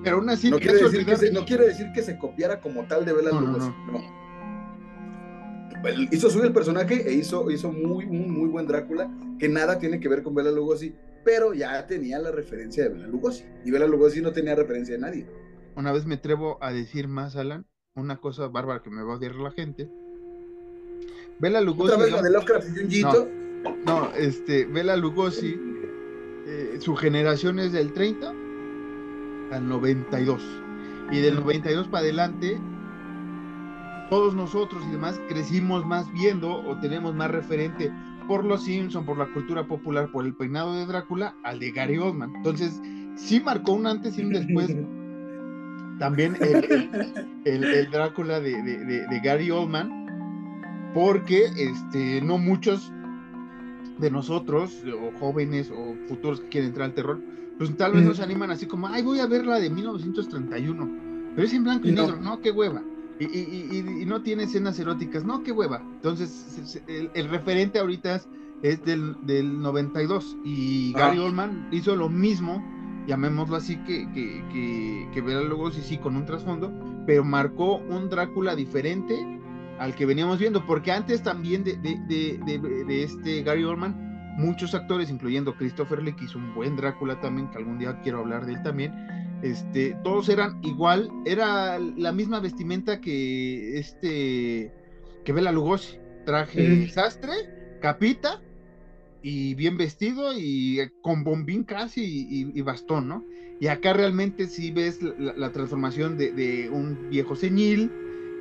[0.03, 2.85] Pero aún así, no, quiere decir que se, no quiere decir que se copiara como
[2.85, 3.69] tal de Bela No, Lugosi.
[3.91, 4.21] No.
[6.11, 9.09] Hizo suyo el personaje e hizo, hizo muy, muy, muy buen Drácula,
[9.39, 13.07] que nada tiene que ver con Bela Lugosi, pero ya tenía la referencia de Bela
[13.07, 13.45] Lugosi.
[13.65, 15.27] Y Bela Lugosi no tenía referencia de nadie.
[15.75, 19.17] una vez me atrevo a decir más, Alan, una cosa bárbara que me va a
[19.17, 19.89] odiar la gente.
[21.41, 21.91] Bela Lugosi.
[21.93, 22.23] Otra vez la ¿no?
[22.23, 23.27] de Lovecraft y Junjito.
[23.85, 25.59] No, este, Bela Lugosi,
[26.47, 28.33] eh, su generación es del 30
[29.51, 30.41] al 92.
[31.11, 32.57] Y del 92 para adelante,
[34.09, 37.91] todos nosotros y demás crecimos más viendo o tenemos más referente
[38.27, 41.97] por los Simpson, por la cultura popular, por el peinado de Drácula, al de Gary
[41.97, 42.33] Oldman.
[42.35, 42.79] Entonces,
[43.15, 44.73] sí marcó un antes y un después
[45.99, 47.11] también el,
[47.45, 50.00] el- el Drácula de, de- de- de Gary Oldman,
[50.93, 52.91] porque este, no muchos
[53.99, 57.21] de nosotros, o jóvenes o futuros que quieren entrar al terror,
[57.57, 58.09] pues tal vez Ujú.
[58.09, 60.89] no se animan así como, ay, voy a ver la de 1931,
[61.35, 62.83] pero es en blanco y Y negro, no, qué hueva.
[63.19, 65.83] Y, y- y- y no tiene escenas eróticas, no, qué hueva.
[65.93, 68.27] Entonces, el, el referente ahorita es,
[68.63, 71.09] es del, del 92 y Ajá.
[71.09, 72.63] Gary Oldman hizo lo mismo,
[73.07, 76.71] llamémoslo así, que, que, que, que Bela Lugosi sí con un trasfondo,
[77.05, 79.15] pero marcó un Drácula diferente
[79.81, 83.95] al que veníamos viendo, porque antes también de, de, de, de- de este Gary Oldman,
[84.37, 88.19] muchos actores, incluyendo Christopher Lee, que hizo un buen Drácula también, que algún día quiero
[88.19, 88.93] hablar de él también,
[89.41, 94.71] este, todos eran igual, era la misma vestimenta que este,
[95.25, 97.33] que Bela Lugosi, traje sastre,
[97.81, 98.39] capita,
[99.23, 102.01] y bien vestido y con bombín casi
[102.53, 103.25] y, bastón, ¿no?
[103.59, 107.91] Y acá realmente sí ves la, la transformación de, de un viejo senil,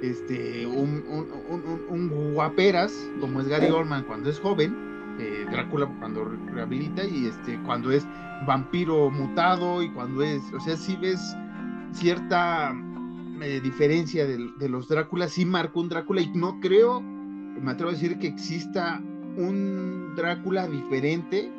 [0.02, 4.74] este, un, un, un- un- guaperas, como es Gary Oldman cuando es joven,
[5.18, 8.06] eh, Drácula cuando re- rehabilita y este, cuando es
[8.46, 11.20] vampiro mutado y cuando es, o sea, sí ves
[11.92, 12.72] cierta
[13.42, 17.90] eh, diferencia de, de los Dráculas, sí marcó un Drácula y no creo, me atrevo
[17.90, 19.02] a decir que exista
[19.36, 21.50] un Drácula diferente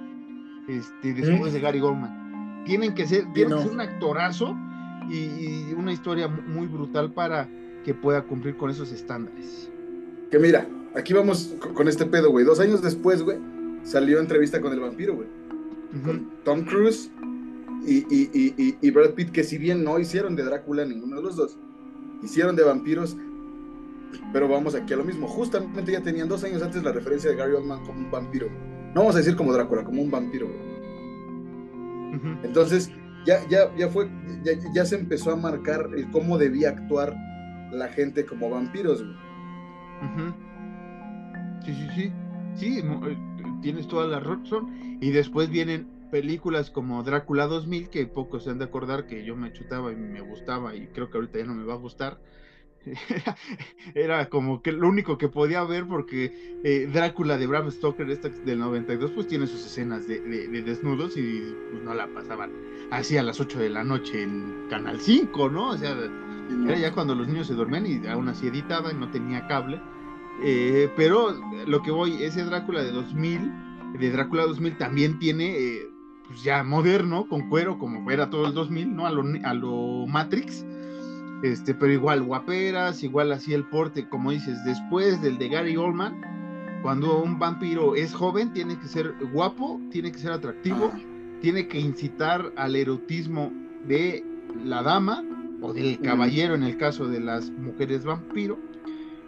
[0.67, 1.55] este, después Mm.
[1.55, 2.63] de Gary Oldman.
[2.65, 3.57] Tienen que ser, tiene no.
[3.57, 4.55] que ser un actorazo
[5.09, 7.49] y, y una historia mu- muy brutal para
[7.83, 9.69] que pueda cumplir con esos estándares.
[10.29, 12.45] Que mira, aquí vamos co- con este pedo, güey.
[12.45, 13.37] Dos años después, güey,
[13.83, 15.27] salió entrevista con el vampiro, güey.
[16.05, 17.11] Con Tom Cruise
[17.85, 21.23] y, y, y, y- Brad Pitt, que si bien no hicieron de Drácula ninguno de
[21.23, 21.57] los dos,
[22.23, 23.17] hicieron de vampiros,
[24.31, 25.27] pero vamos aquí a lo mismo.
[25.27, 28.47] Justamente ya tenían dos años antes la referencia de Gary Oldman como un vampiro.
[28.93, 32.15] No vamos a decir como Drácula, como un vampiro, güey.
[32.15, 32.27] Ujú.
[32.43, 32.89] Entonces,
[33.25, 34.09] ya, ya, ya fue,
[34.43, 37.15] ya, ya se empezó a marcar el cómo debía actuar
[37.71, 39.03] la gente como vampiros.
[41.65, 42.11] Sí, sí, sí.
[42.53, 43.17] Sí, eh,
[43.61, 44.67] tienes toda la razón.
[44.99, 49.35] Y después vienen películas como Drácula 2000, que pocos se han de acordar que yo
[49.35, 52.19] me chutaba y me gustaba, y creo que ahorita ya no me va a gustar.
[53.95, 58.29] Era como que lo único que podía ver porque eh, Drácula de Bram Stoker, esta
[58.29, 62.51] del 92, pues tiene sus escenas de, de- de desnudos y pues no la pasaban
[62.89, 65.69] así a las 8 de la noche en Canal 5, ¿no?
[65.69, 65.95] O sea,
[66.65, 69.81] era ya cuando los niños se dormían y aún así editaba y no tenía cable.
[70.43, 71.35] Eh, pero
[71.67, 73.51] lo que voy, ese Drácula de 2000,
[73.99, 75.89] de Drácula 2000 también tiene, eh,
[76.27, 79.05] pues ya moderno, con cuero, como era todo el 2000, ¿no?
[79.05, 80.65] A lo, a lo Matrix.
[81.43, 86.21] Este, pero igual guaperas, igual así el porte, como dices, después del de Gary Oldman,
[86.83, 90.91] cuando un vampiro es joven, tiene que ser guapo, tiene que ser atractivo,
[91.41, 93.51] tiene que incitar al erotismo
[93.87, 94.23] de
[94.63, 95.23] la dama
[95.61, 98.57] o del caballero en el caso de las mujeres vampiro.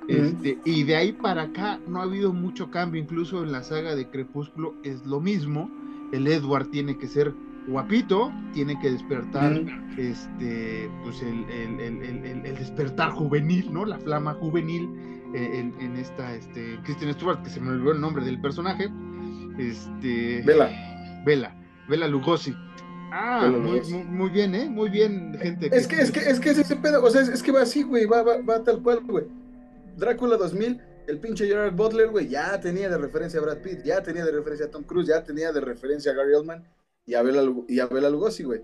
[0.07, 3.95] Este, y de ahí para acá no ha habido mucho cambio, incluso en la saga
[3.95, 5.69] de Crepúsculo es lo mismo.
[6.11, 7.33] El Edward tiene que ser
[7.67, 9.53] guapito, tiene que despertar
[9.97, 13.85] este, pues el, el- el- el- despertar juvenil, ¿no?
[13.85, 14.89] La flama juvenil
[15.33, 18.89] eh, en, en esta, este, Kristen Stewart, que se me olvidó el nombre del personaje,
[19.57, 20.69] este, Vela.
[21.25, 21.55] Vela,
[21.87, 22.53] Vela Lugosi.
[23.15, 23.93] Ah, Bela muy, Lugosi.
[23.93, 24.69] muy, muy bien, ¿eh?
[24.69, 25.69] Muy bien, gente.
[25.71, 27.61] Es que, es que, es que es ese pedo, o sea, es, es que va
[27.61, 29.25] así, güey, va, va, va tal cual, güey.
[29.97, 34.01] Drácula 2000, el pinche Gerard Butler, güey, ya tenía de referencia a Brad Pitt, ya
[34.01, 36.63] tenía de referencia a Tom Cruise, ya tenía de referencia a Gary Oldman
[37.05, 38.61] y a Bela, y a Bela Lugosi, güey.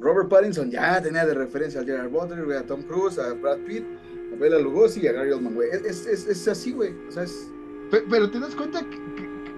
[0.00, 3.58] Robert Pattinson ya tenía de referencia a Gerard Butler, güey, a Tom Cruise, a Brad
[3.58, 3.84] Pitt,
[4.32, 5.68] a Bela Lugosi y a Gary Oldman, güey.
[5.70, 7.48] Es, es, es, así, güey, o sea, es...
[7.92, 8.98] Pe- Pero te das cuenta que,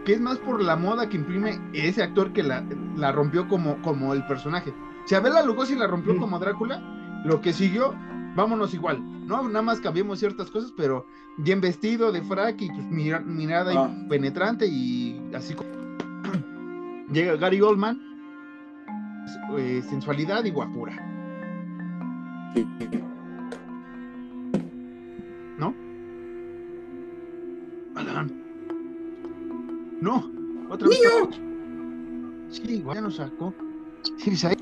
[0.07, 2.65] que- es más por la moda que imprime ese actor que la,
[2.97, 4.73] la rompió como, como el personaje.
[5.05, 6.19] Si a Bela Lugosi la rompió Mm.
[6.19, 6.81] como Drácula,
[7.25, 7.95] lo que siguió,
[8.37, 9.03] vámonos igual.
[9.27, 13.75] No, nada más cambiamos ciertas cosas, pero bien vestido, de frac y pues, mira- mirada
[13.75, 13.91] y Ah.
[14.09, 15.69] penetrante y así como...
[17.13, 18.01] Llega Gary Oldman,
[19.59, 20.95] eh, sensualidad y guapura,
[25.59, 25.75] ¿no?
[27.97, 28.46] Alan.
[30.01, 30.31] No,
[30.71, 30.99] otra vez.
[32.51, 33.53] Sí, igual ya nos sacó.
[34.19, 34.57] ¿Sigues ahí?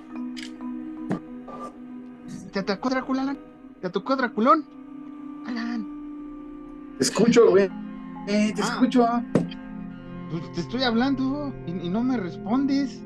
[2.52, 3.38] ¿Te atacó Drácula, Alan?
[3.80, 4.64] ¿Te atacó Draculón?
[5.46, 5.86] Alan,
[6.98, 7.64] Te escucho, güey.
[8.28, 8.66] Eh, te Ah.
[8.66, 9.06] escucho.
[10.30, 13.02] pues te estoy hablando y, y no me respondes.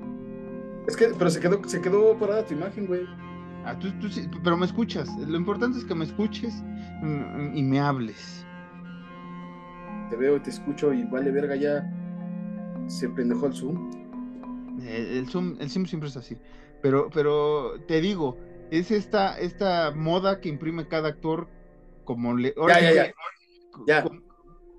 [0.87, 3.03] Es que, pero se quedó, se quedó parada tu imagen, güey.
[3.67, 5.09] Ah, tú- tú sí, pero me escuchas.
[5.27, 6.63] Lo importante es que me escuches
[7.03, 8.47] mm, y me hables.
[10.09, 11.91] Te veo y te escucho y vale verga ya.
[12.89, 13.91] Se pendejó el Zoom.
[14.83, 16.37] Eh, El Zoom, el Zoom siempre es así.
[16.83, 18.37] Pero, pero te digo,
[18.71, 21.49] es esta, esta moda que imprime cada actor
[22.05, 22.55] como le.
[22.69, 23.13] Ya, ya,
[23.87, 24.03] ya.
[24.03, 24.21] Como,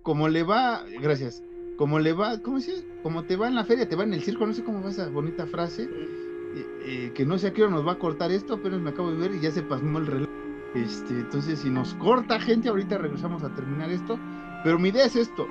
[0.03, 1.43] como le va, gracias.
[1.77, 2.85] Como le va, ¿cómo se?
[3.03, 4.89] Como te va en la feria, te va en el circo, no sé cómo va
[4.89, 5.83] esa bonita frase.
[5.83, 8.89] eh, eh, que no sé a qué hora nos va a cortar esto, apenas me
[8.89, 10.29] acabo de ver y ya se pasmó el reloj.
[10.75, 14.19] Este, entonces, si nos corta gente, ahorita regresamos a terminar esto.
[14.63, 15.47] Pero mi idea es esto.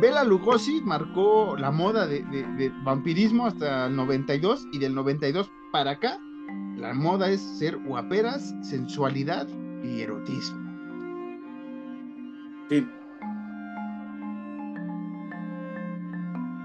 [0.00, 5.50] Bela Lugosi marcó la moda de, de- de vampirismo hasta el 92 y del 92
[5.72, 6.18] para acá,
[6.76, 9.48] la moda es ser guaperas, sensualidad
[9.82, 10.58] y erotismo.
[12.68, 12.86] Sí.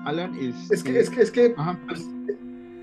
[0.06, 1.54] Alan, Es que, este- es que, es que.
[1.58, 1.80] Ajá.
[1.88, 2.08] pues,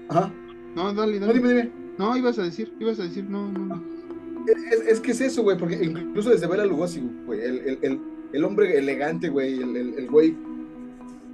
[0.09, 0.31] ajá.
[0.75, 1.39] No, dale, No, dale.
[1.39, 1.73] dime, dime.
[1.99, 3.83] No, ibas a decir, ibas a decir, no, no, no.
[4.73, 8.01] Es, es que es eso, güey, porque incluso desde Bela Lugosi, güey, el, el, el,
[8.33, 10.37] el hombre elegante, güey, el, el, el güey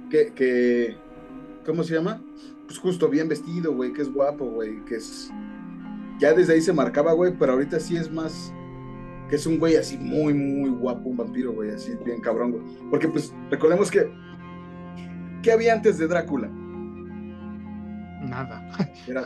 [0.09, 0.95] que, que,
[1.65, 2.21] ¿cómo se llama?
[2.65, 5.31] Pues justo bien vestido, güey, que es guapo, güey, que es,
[6.19, 8.53] ya desde ahí se marcaba, güey, pero ahorita sí es más,
[9.29, 12.63] que es un güey así muy, muy guapo, un vampiro, güey, así bien cabrón, güey.
[12.89, 14.11] Porque pues recordemos que,
[15.41, 16.49] ¿qué había antes de Drácula?
[18.21, 18.69] Nada.
[19.07, 19.21] Era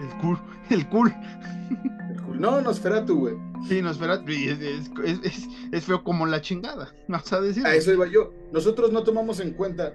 [0.00, 0.38] El cool,
[0.70, 1.12] el cool.
[2.32, 3.34] el- no, Nosferatu, güey.
[3.68, 4.22] Sí, no, espera,
[5.04, 6.94] es, es, feo como la chingada.
[7.08, 7.66] Vas a decir.
[7.66, 8.32] A eso iba yo.
[8.52, 9.92] Nosotros no tomamos en cuenta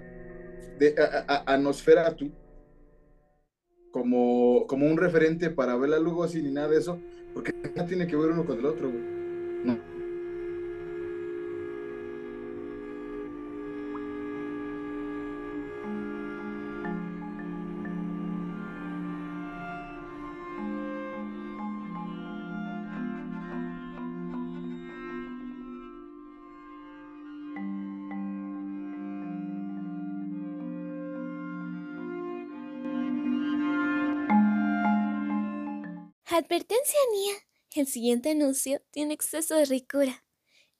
[1.46, 2.30] a, Nosferatu
[3.90, 7.00] como, como un referente para Bela Lugosi ni nada de eso,
[7.34, 9.17] porque no tiene que ver uno con el otro, güey.
[37.12, 37.34] Nia.
[37.74, 40.24] El siguiente anuncio tiene exceso de ricura.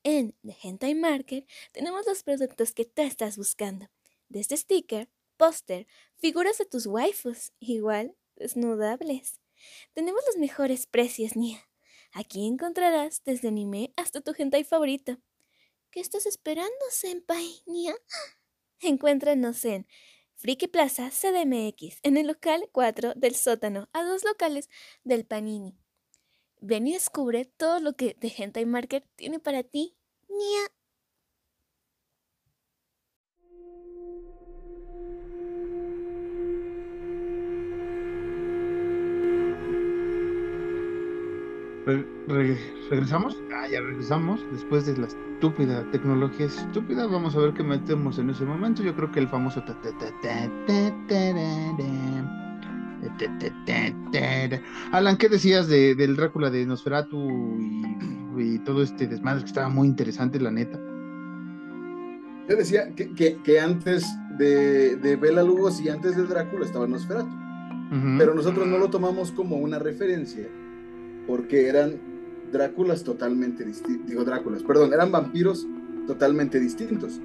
[0.03, 3.91] En The Hentai Market tenemos los productos que tú estás buscando.
[4.29, 5.87] Desde sticker, póster,
[6.17, 9.41] figuras de tus waifus, igual desnudables.
[9.93, 11.69] Tenemos los mejores precios, Nia.
[12.13, 15.19] Aquí encontrarás desde anime hasta tu hentai favorito.
[15.91, 17.95] ¿Qué estás esperando, Senpai, Nia?
[18.81, 19.87] Encuéntranos en
[20.37, 24.71] Friki Plaza CDMX, en el local 4 del sótano, a dos locales
[25.03, 25.77] del Panini.
[26.61, 29.97] Ven y descubre todo lo que The Hentai Market tiene para ti,
[30.29, 30.69] Nia.
[41.87, 42.59] Re- re-
[42.91, 43.37] ¿Regresamos?
[43.55, 44.41] Ah, ya regresamos.
[44.53, 48.83] Después de la estúpida tecnología estúpida, vamos a ver qué metemos en ese momento.
[48.83, 49.63] Yo creo que el famoso.
[49.65, 49.79] ta-
[54.93, 57.19] Alan, ¿qué decías de, del Drácula de Nosferatu
[58.39, 60.79] y, y todo este desmadre que estaba muy interesante, la neta?
[62.49, 64.07] Yo decía que, que, que antes
[64.39, 67.31] de, de Bela Lugosi y antes de Drácula estaba Nosferatu.
[68.19, 70.47] Pero nosotros no lo tomamos como una referencia
[71.27, 71.99] porque eran
[72.53, 75.67] Dráculas totalmente distintos, digo Dráculas, perdón, eran vampiros
[76.07, 77.21] totalmente distintos.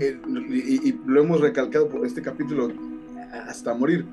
[0.00, 0.20] eh,
[0.50, 2.68] y, y lo hemos recalcado por este capítulo
[3.48, 4.06] hasta morir.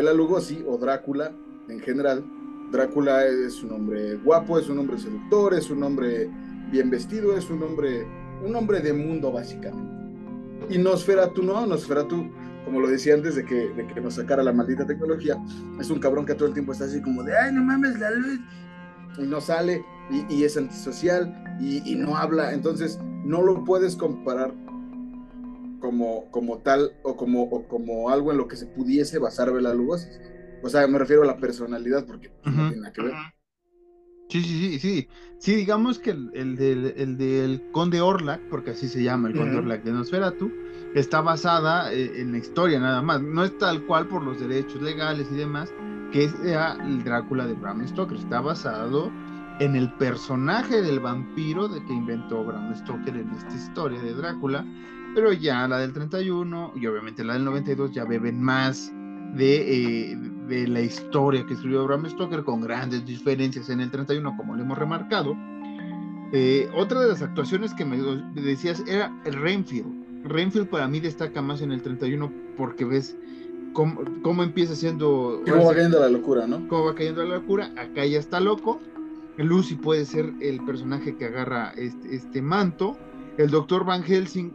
[0.00, 1.30] Bela Lugosi o Drácula
[1.68, 2.24] en general,
[2.72, 6.30] Drácula es un hombre guapo, es un hombre seductor, es un hombre
[6.72, 8.06] bien vestido, es un hombre,
[8.42, 9.92] un hombre de mundo básicamente.
[10.70, 12.30] Y Nosferatu no, Nosferatu,
[12.64, 15.36] como lo decía antes de que, de que nos sacara la maldita tecnología,
[15.78, 18.10] es un cabrón que todo el tiempo está así como de, ay, no mames, la
[18.10, 18.40] luz.
[19.18, 19.84] Y no sale,
[20.30, 22.54] y, es antisocial, y, y no habla.
[22.54, 24.54] Entonces, no lo puedes comparar
[25.80, 29.74] como, como tal o como, o como algo en lo que se pudiese basar Bela
[29.74, 30.08] Lugosi.
[30.62, 33.14] O sea, me refiero a la personalidad, porque pues, no tiene nada que ver.
[34.28, 35.08] Sí, sí, sí, sí.
[35.38, 39.34] Sí, digamos que el, el del, el del Conde Orlac, porque así se llama el
[39.34, 39.60] Conde Ujú.
[39.60, 40.52] Orlac de Nosferatu,
[40.94, 43.22] está basada eh, en la historia nada más.
[43.22, 45.72] No es tal cual por los derechos legales y demás,
[46.12, 48.18] que sea el Drácula de Bram Stoker.
[48.18, 49.10] Está basado
[49.60, 54.64] en el personaje del vampiro de que inventó Bram Stoker en esta historia de Drácula.
[55.14, 58.92] Pero ya la del 31 y obviamente la del 92 ya beben más
[59.34, 60.16] de, eh,
[60.48, 64.62] de la historia que escribió Bram Stoker con grandes diferencias en el 31, como le
[64.62, 65.36] hemos remarcado.
[66.32, 67.98] Eh, otra de las actuaciones que me
[68.34, 70.24] decías era el Renfield.
[70.24, 73.16] Renfield para mí destaca más en el 31 porque ves
[73.72, 75.42] cómo, cómo empieza siendo...
[75.48, 76.68] Cómo va cayendo la locura, ¿no?
[76.68, 77.72] cómo va cayendo la locura.
[77.76, 78.80] Acá ya está loco.
[79.38, 82.96] Lucy puede ser el personaje que agarra este, este manto.
[83.38, 84.52] El doctor Van Helsing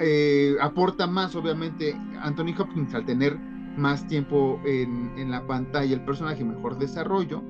[0.00, 3.36] eh, aporta más, obviamente, Anthony Hopkins al tener
[3.76, 7.42] más tiempo en, en la pantalla, el personaje mejor desarrollo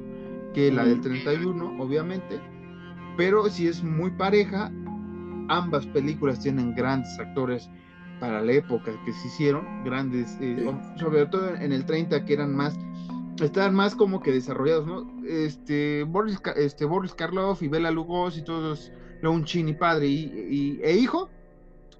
[0.54, 2.40] que la del 31, obviamente.
[3.16, 4.70] Pero si es muy pareja,
[5.48, 7.68] ambas películas tienen grandes actores
[8.20, 10.64] para la época que se hicieron, grandes, eh,
[10.98, 12.78] sobre todo en el 30 que eran más,
[13.42, 15.24] estaban más como que desarrollados, ¿no?
[15.28, 20.80] Este, Boris, este, Boris Karloff y Bela Lugosi, todos, Lon Chin y padre y, y-
[20.82, 21.28] e hijo,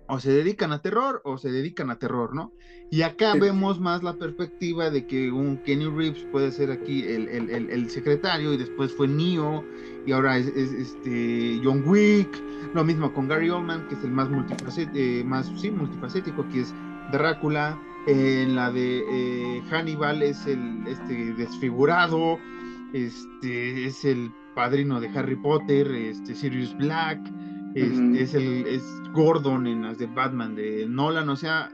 [0.06, 2.52] o se dedican a terror o se dedican a terror, ¿no?
[2.90, 3.40] Y acá Sí.
[3.40, 7.70] vemos más la perspectiva de que un Kenny Reeves puede ser aquí el, el- el-
[7.70, 9.64] el secretario y después fue Neo
[10.06, 12.28] y ahora es, es, este John Wick,
[12.74, 16.74] lo mismo con Gary Oldman, que es el más multifacético, más, sí, multifacético, que es
[17.10, 22.39] Drácula, en la de eh, Hannibal es el este desfigurado,
[22.93, 27.18] este es el padrino de Harry Potter, este Sirius Black,
[27.74, 28.82] es, es el es
[29.12, 31.70] Gordon en las de Batman de Nolan, o sea,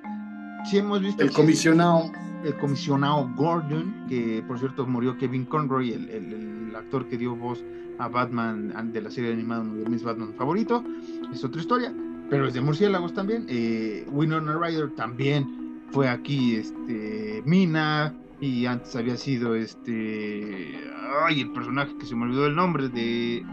[0.69, 2.11] sí hemos visto El comisionado.
[2.45, 6.33] el comisionado Gordon, que por cierto murió Kevin Conroy, el, el-
[6.71, 7.63] el actor que dio voz
[7.99, 10.85] a Batman an- de la serie animada, uno de mis Batman favorito,
[11.33, 11.93] es otra historia,
[12.31, 13.45] pero es de murciélagos también.
[13.49, 20.79] Eh, Winona Ryder también fue aquí, este, Mina, y antes había sido este,
[21.27, 23.45] ay, el personaje que se me olvidó el nombre de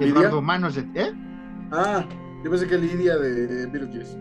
[0.00, 1.12] Eduardo Manos ¿eh?
[1.72, 2.04] Ah,
[2.44, 4.16] yo pensé que Lidia de Beetlejuice.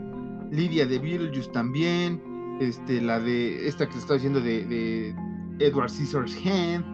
[0.52, 2.22] Lidia de Beetlejuice también,
[2.60, 5.16] este, la de esta que se está diciendo de, de
[5.60, 6.86] Edward Scissorhands,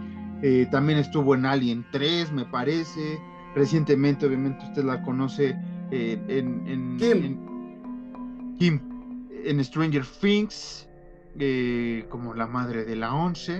[0.42, 3.20] eh, también estuvo en Alien 3, me parece.
[3.56, 5.56] Recientemente, obviamente, usted la conoce
[5.92, 7.24] eh, en, en, Kim.
[7.26, 7.48] en-
[8.58, 8.80] Kim,
[9.46, 10.88] en Stranger Things,
[11.40, 13.54] eh, como la madre de la once.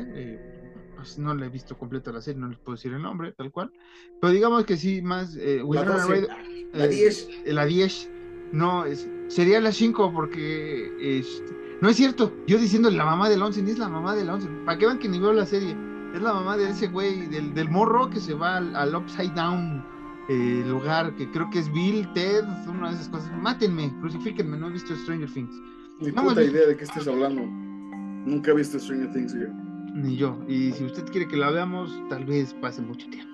[0.98, 3.32] Eh, pues no la he visto completa la serie, no les puedo decir el nombre,
[3.34, 3.72] tal cual.
[4.20, 5.36] Pero digamos que sí, más.
[5.36, 7.30] eh, La Winona 12, Ryder- la eh, 10.
[7.48, 8.10] la 10.
[8.54, 11.44] No, es, sería la 5 porque es,
[11.82, 12.34] no es cierto.
[12.48, 14.48] Yo diciendo la mamá del 11, ni es la mamá del 11.
[14.66, 15.76] Para que vean que ni veo la serie.
[16.14, 19.34] Es la mamá de ese güey, del, del morro que se va al, al Upside
[19.36, 19.84] Down
[20.30, 23.32] eh, lugar, que creo que es Bill, Ted, una de esas cosas.
[23.42, 25.54] Mátenme, crucifíquenme, no he visto Stranger Things.
[26.00, 27.42] Ni Vamos, puta idea de qué estés hablando.
[27.44, 29.48] Nunca he visto Stranger Things yo.
[29.94, 30.38] Ni yo.
[30.48, 33.34] Y si usted quiere que la veamos, tal vez pase mucho tiempo.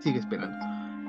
[0.00, 0.56] Sigue esperando.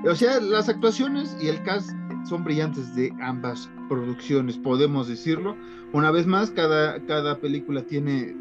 [0.05, 1.91] O sea, las actuaciones y el cast
[2.25, 5.55] son brillantes de ambas producciones, podemos decirlo.
[5.93, 8.35] Una vez más, cada, cada película tiene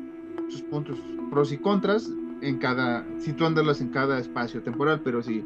[0.49, 0.99] sus puntos
[1.31, 2.11] pros y contras,
[2.43, 5.45] en cada, situándolas en cada espacio temporal, pero sí,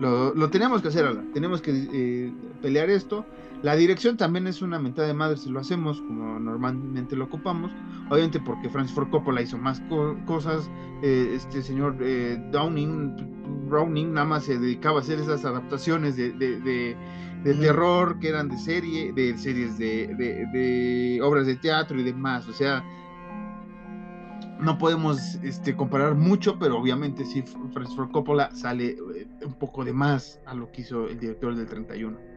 [0.00, 1.30] lo, lo tenemos que hacer, Alan.
[1.32, 2.32] Tenemos que eh,
[2.62, 3.26] pelear esto.
[3.62, 7.72] La dirección también es una mentada de madre si lo hacemos como normalmente lo ocupamos.
[8.08, 10.70] Obviamente porque Francis Ford Coppola hizo más co- cosas.
[11.02, 16.32] eh, este señor eh, Downing, Browning nada más se dedicaba a hacer esas adaptaciones de,
[16.32, 16.96] de, de-
[17.60, 22.48] terror que eran de serie, de series de, de- de obras de teatro y demás.
[22.48, 22.84] O sea,
[24.60, 29.84] no podemos este, comparar mucho, pero obviamente sí, Francis Ford Coppola sale eh, un poco
[29.84, 32.27] de más a lo que hizo el director del 31.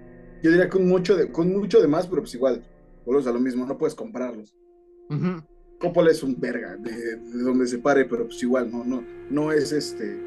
[0.42, 2.64] Yo diría con mucho de, con mucho de más, pero pues igual,
[3.06, 4.56] volvemos a lo mismo, no puedes compararlos.
[5.10, 5.44] Ujú.
[5.80, 9.52] Coppola es un verga de, de donde se pare, pero pues igual, no, no, no
[9.52, 10.20] es este,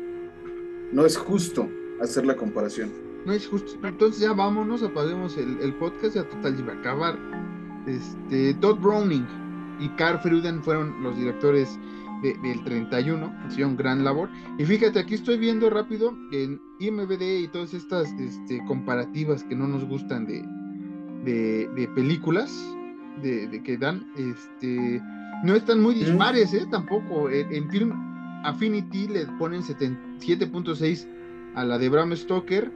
[0.92, 1.68] no es justo
[2.00, 2.90] hacer la comparación.
[3.24, 3.72] No es justo.
[3.86, 7.18] Entonces ya vámonos, apaguemos el, el podcast, ya total iba a acabar.
[7.86, 9.26] Este, Todd Browning
[9.80, 11.78] y Carl Fruden fueron los directores
[12.22, 14.28] de- del 31, hicieron gran labor.
[14.58, 19.66] Y fíjate, aquí estoy viendo rápido en IMBD y todas estas este, comparativas que no
[19.66, 20.42] nos gustan de,
[21.24, 22.50] de, de películas
[23.22, 25.00] de, de que dan, este,
[25.44, 26.66] no están muy dispares, ¿eh?
[26.70, 27.30] Tampoco.
[27.30, 27.92] En, en Film
[28.44, 31.06] Affinity le ponen 7 7.6
[31.54, 32.72] a la de Bram Stoker,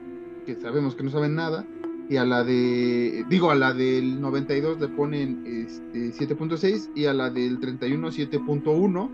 [0.46, 1.66] que sabemos que no saben nada,
[2.08, 7.12] y a la de, digo, a la del 92 le ponen este, 7.6 y a
[7.12, 9.10] la del 31 7.1.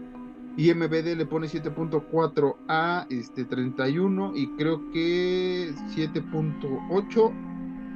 [0.56, 7.32] Y MBD le pone 7.4 a este 31 y creo que 7.8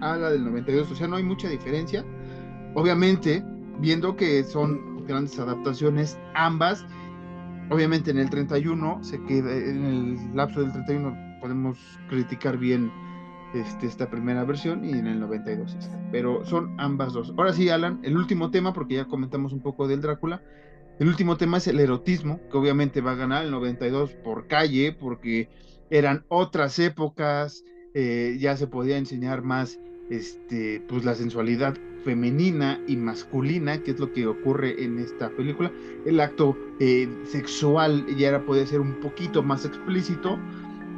[0.00, 0.90] a la del 92.
[0.90, 2.04] O sea, no hay mucha diferencia.
[2.74, 3.44] Obviamente,
[3.80, 6.84] viendo que son grandes adaptaciones ambas,
[7.70, 11.78] obviamente en el 31 se queda, en el lapso del 31 podemos
[12.08, 12.90] criticar bien
[13.54, 15.98] este, esta primera versión y en el 92 esta.
[16.12, 17.32] Pero son ambas dos.
[17.36, 20.42] Ahora sí, Alan, el último tema, porque ya comentamos un poco del Drácula.
[20.98, 24.92] El último tema es el erotismo, que obviamente va a ganar el 92 por calle,
[24.98, 25.48] porque
[25.90, 27.64] eran otras épocas,
[27.94, 29.78] eh, ya se podía enseñar más
[30.10, 35.72] este, pues la sensualidad femenina y masculina, que es lo que ocurre en esta película.
[36.04, 40.38] El acto eh, sexual ya era, puede ser un poquito más explícito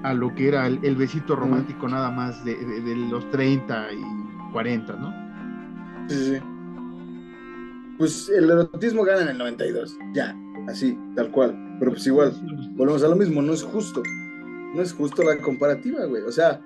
[0.02, 3.92] a lo que era el, el besito romántico nada más de, de- de los 30
[3.92, 4.22] y
[4.52, 5.18] 40, ¿no?
[6.08, 6.42] Sí, sí.
[8.00, 10.34] Pues el erotismo gana en el 92, ya,
[10.66, 11.76] así, tal cual.
[11.78, 12.32] Pero pues igual,
[12.72, 14.02] volvemos a lo mismo, no es justo.
[14.74, 16.22] No es justo la comparativa, güey.
[16.22, 16.60] O sea,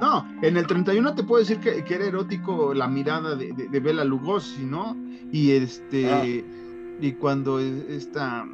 [0.00, 3.68] No, en el 31 te puedo decir que, que era erótico la mirada de, de,
[3.68, 4.96] de Bela Lugosi, ¿no?
[5.30, 6.24] Y este, Ah.
[6.26, 8.44] y cuando es- esta,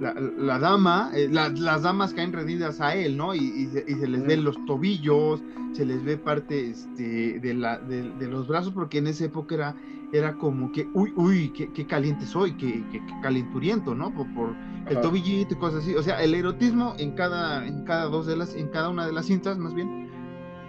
[0.00, 3.34] la, la dama, eh, la- las damas caen rendidas a él, ¿no?
[3.34, 5.40] Y, y se, y se les ven los tobillos,
[5.74, 9.76] se les ve parte este, de, la, de los brazos, porque en esa época era,
[10.12, 14.12] era como que, uy, uy, qué, qué caliente soy, qué, qué, qué calenturiento, ¿no?
[14.14, 14.54] Por, por
[14.88, 15.94] el tobillito y cosas así.
[15.94, 19.12] O sea, el erotismo en cada, en cada dos de las, en cada una de
[19.12, 20.08] las cintas, más bien,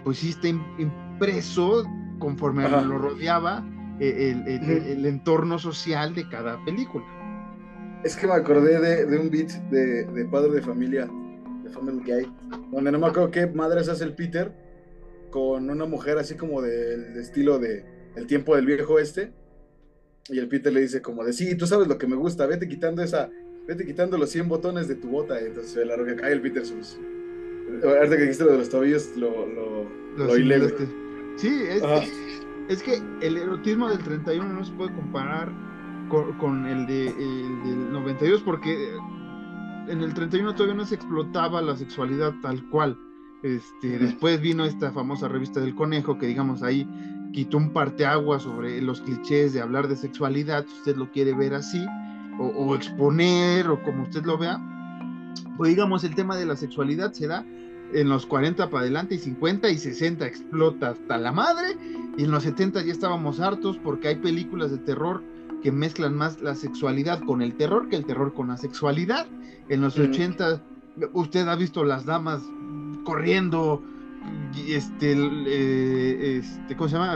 [0.03, 1.85] pues sí está im- impreso
[2.19, 2.81] conforme Ajá.
[2.81, 3.63] lo rodeaba
[3.99, 7.05] el, el- el- el entorno social de cada película.
[8.03, 11.07] es que me acordé de, de un beat de, de Padre de Familia,
[11.63, 12.31] de Family Guy,
[12.71, 14.53] donde no me acuerdo qué madres hace el Peter
[15.31, 19.31] con una mujer así como del estilo de El tiempo del viejo este.
[20.29, 22.67] Y el Peter le dice como de, sí, tú sabes lo que me gusta, vete
[22.67, 23.29] quitando esa,
[23.67, 25.41] vete quitando los 100 botones de tu bota.
[25.41, 26.99] Y entonces se la roca cae el Peter sus...
[27.83, 29.45] Ahorita que dijiste lo de los tobillos, lo,
[30.17, 30.59] lo, hilé.
[31.37, 31.83] Sí, es,
[32.67, 35.51] es que el erotismo del 31 no se puede comparar
[36.09, 38.91] con, con el, de, el del 92 porque
[39.87, 42.97] en el 31 todavía no se explotaba la sexualidad tal cual.
[43.41, 46.87] Este, después vino esta famosa revista del conejo que digamos ahí
[47.33, 51.53] quitó un parteaguas sobre los clichés de hablar de sexualidad, si usted lo quiere ver
[51.53, 51.85] así,
[52.39, 54.59] o, o exponer, o como usted lo vea.
[55.57, 57.45] O digamos, el tema de la sexualidad se da
[57.93, 61.75] en los 40 para adelante y 50 y 60 explota hasta la madre
[62.17, 65.23] y en los 70 ya estábamos hartos porque hay películas de terror
[65.63, 69.27] que mezclan más la sexualidad con el terror que el terror con la sexualidad.
[69.69, 70.09] En los Ujú.
[70.09, 70.61] 80
[71.13, 72.41] usted ha visto las damas
[73.03, 73.83] corriendo
[74.67, 77.15] este, eh, este ¿cómo se llama?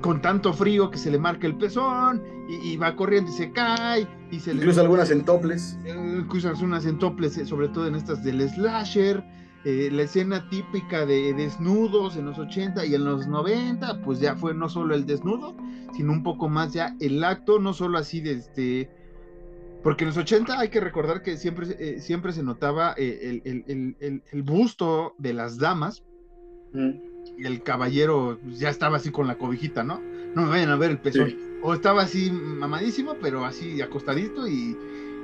[0.00, 3.52] con tanto frío que se le marca el pezón y, y va corriendo y se
[3.52, 5.78] cae y se le- Incluso algunas en toples.
[5.86, 9.22] incluso unas entoples, eh, sobre todo en estas del slasher,
[9.64, 14.34] eh, la escena típica de desnudos en los 80 y en los 90, pues ya
[14.34, 15.56] fue no solo el desnudo,
[15.96, 18.90] sino un poco más ya el acto, no solo así de este...
[19.82, 23.64] Porque en los 80 hay que recordar que siempre, eh, siempre se notaba eh, el,
[23.66, 26.02] el- el- el- busto de las damas
[26.72, 26.90] Mm.
[27.38, 30.00] y el caballero pues, ya estaba así con la cobijita, ¿no?
[30.34, 31.30] No me vayan a ver el pezón.
[31.30, 31.38] Sí.
[31.62, 34.76] O estaba así mamadísimo, pero así acostadito y,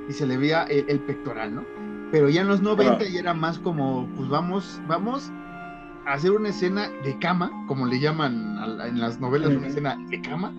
[0.09, 1.65] y se le veía el, pectoral, ¿no?
[2.11, 3.05] Pero ya en los 90 Ajá.
[3.05, 5.31] ya era más como, pues vamos, vamos
[6.05, 9.67] a hacer una escena de cama, como le llaman a en las novelas, una Ujú.
[9.67, 10.53] escena de cama.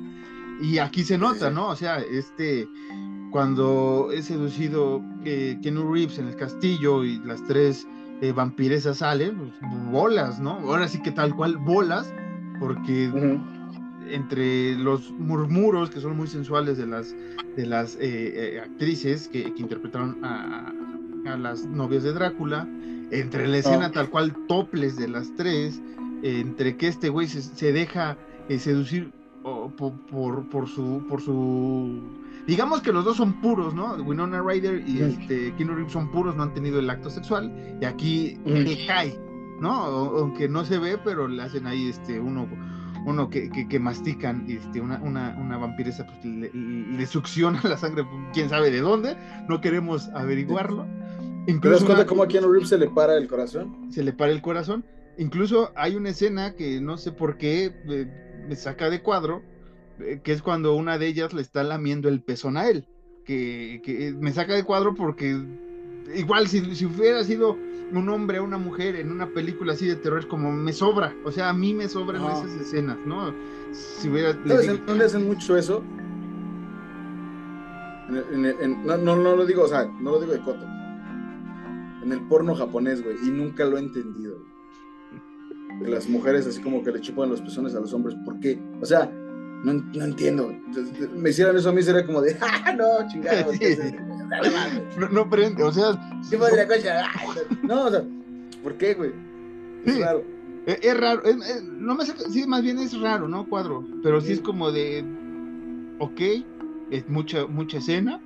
[0.61, 1.55] Y aquí se nota, sí.
[1.55, 1.69] ¿no?
[1.69, 2.69] O sea, este,
[3.31, 7.87] cuando es seducido eh, Keanu Reeves en el castillo y las tres
[8.21, 9.53] eh, vampiresas salen, pues,
[9.91, 10.53] bolas, ¿no?
[10.61, 12.13] Ahora sí que tal cual, bolas,
[12.59, 13.11] porque
[14.09, 17.15] entre los murmuros que son muy sensuales de las
[17.57, 18.01] de las eh,
[18.57, 20.73] eh, actrices que, que interpretaron a,
[21.27, 22.69] a las novias de Drácula,
[23.11, 23.91] entre la escena Ah.
[23.93, 25.81] tal cual toples de las tres,
[26.23, 28.17] entre que este güey se, se deja
[28.49, 29.11] eh, seducir
[29.43, 32.01] o por, por, por su por su
[32.51, 33.95] digamos que los dos son puros, ¿no?
[33.95, 37.85] Winona Ryder y este Keanu Reeves son puros, no han tenido el acto sexual y
[37.85, 39.19] aquí le cae,
[39.61, 39.85] ¿no?
[39.85, 42.49] O- aunque no se ve, pero le hacen ahí este uno
[43.07, 47.79] uno que, que, que mastican este, una, una, una vampiresa pues, le, le succiona la
[47.79, 48.05] sangre,
[48.35, 49.17] quién sabe de dónde,
[49.49, 50.83] no queremos averiguarlo.
[50.85, 53.91] ¿Te das Incluso cuenta una- cómo a Keanu Reeves se le para el corazón?
[53.91, 54.85] se le para el corazón.
[55.17, 59.45] Incluso hay una escena que no sé por qué eh, me saca de cuadro, eh,
[60.23, 62.87] que es cuando una de ellas le está lamiendo el pezón a él.
[63.25, 65.41] Que, que me saca de cuadro porque
[66.15, 67.57] igual si, si hubiera sido
[67.93, 71.15] un hombre o una mujer en una película así de terror, es como me sobra.
[71.25, 72.39] O sea, a mí me sobran Ajá.
[72.45, 73.33] esas escenas, ¿no?
[73.73, 74.33] Si hubiera...
[74.47, 75.83] ¿Sabes dónde hacen mucho eso?
[78.09, 80.33] En el- en el- en- no, no, no lo digo, o sea, no lo digo
[80.33, 80.65] de coto.
[82.03, 84.37] En el porno japonés, güey, y nunca lo he entendido.
[84.39, 85.81] güey.
[85.85, 88.61] Que las mujeres así como que le chupan los pezones a los hombres, ¿por qué?
[88.81, 89.11] O sea,
[89.65, 90.55] no, no entiendo.
[91.17, 93.53] Me hicieran eso a mí, sería como de, ¡ah, no, chingado!
[93.59, 93.77] Sí.
[94.99, 95.99] No, no prende, o sea...
[96.31, 97.03] ¿Qué fue de la concha?
[97.19, 97.29] Ay,
[97.65, 98.05] No, o sea,
[98.63, 99.11] ¿por qué, güey?
[99.85, 100.01] Es Sí.
[100.01, 100.23] raro.
[100.67, 103.49] Es, raro, es- es- no me saca- sí, más bien es raro, ¿no?
[103.49, 105.05] Cuadro, pero sí es como de,
[105.99, 106.21] ok,
[106.91, 108.21] es mucha, mucha escena,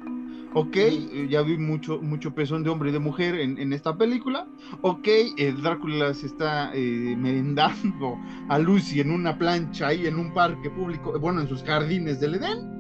[0.55, 3.97] ok, eh, ya vi mucho, mucho pezón de hombre y de mujer en, en esta
[3.97, 4.47] película,
[4.83, 8.19] ok, eh, Drácula se está eh, merendando
[8.49, 12.37] a Lucy en una plancha ahí en un parque público, bueno, en sus jardines del
[12.37, 12.75] Edén,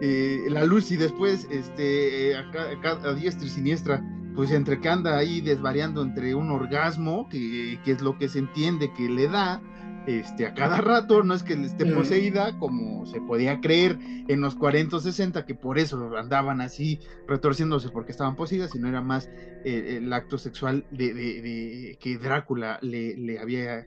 [0.00, 4.04] eh, la Lucy después, este, eh, a diestra y siniestra,
[4.34, 8.40] pues entre que anda ahí desvariando entre un orgasmo, que, que es lo que se
[8.40, 9.62] entiende que le da,
[10.06, 13.98] este, a cada rato, no es que esté poseída, como se podía creer
[14.28, 18.88] en los 40 o 60, que por eso andaban así retorciéndose porque estaban poseídas, sino
[18.88, 19.28] era más
[19.64, 23.86] eh, el acto sexual de, de- de- que Drácula le, le había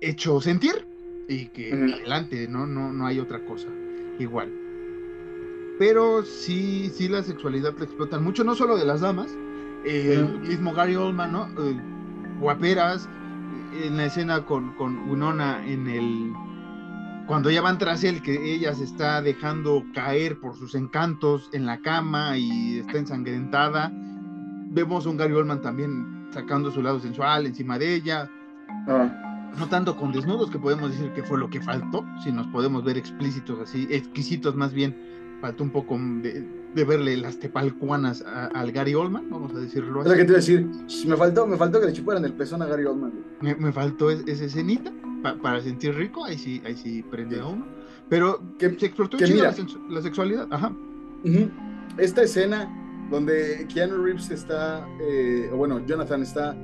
[0.00, 0.86] hecho sentir
[1.28, 1.94] y que Ujú.
[1.94, 2.66] adelante, ¿no?
[2.66, 3.68] No, no hay otra cosa
[4.18, 4.50] igual.
[5.78, 9.36] Pero sí, sí la sexualidad la explotan mucho, no solo de las damas,
[9.84, 11.48] eh, el mismo Gary Oldman, ¿no?
[11.62, 11.76] Eh,
[12.40, 13.06] guaperas,
[13.84, 16.32] en la escena con, con Winona en el...
[17.26, 21.66] Cuando ella van tras él, que ella se está dejando caer por sus encantos en
[21.66, 23.90] la cama y está ensangrentada.
[24.70, 28.30] Vemos un Gary Oldman también sacando su lado sensual encima de ella,
[28.88, 32.46] Ah, no tanto con desnudos, que podemos decir que fue lo que faltó, si nos
[32.48, 34.96] podemos ver explícitos así, exquisitos más bien,
[35.40, 36.46] faltó un poco de,
[36.76, 40.20] de verle las tepalcuanas a- al Gary Oldman, vamos a decirlo es lo así.
[40.20, 40.66] que te iba a decir.
[41.08, 43.12] Me faltó, me faltó que le chuparan el pezón a Gary Oldman.
[43.40, 44.92] Me, me faltó es- esa escenita
[45.22, 47.66] pa- para sentir rico, ahí sí, ahí sí prende a uno.
[48.08, 49.52] Pero Que- se explotó que mira.
[49.52, 50.72] la, la sexualidad, ajá.
[51.24, 51.50] Ujú.
[51.98, 52.68] Esta escena
[53.10, 56.54] donde Keanu Reeves está, eh, o bueno, Jonathan está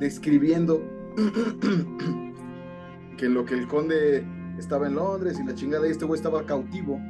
[0.00, 0.82] describiendo
[3.16, 4.26] que en lo que el conde
[4.58, 7.00] estaba en Londres y la chingada y este güey estaba cautivo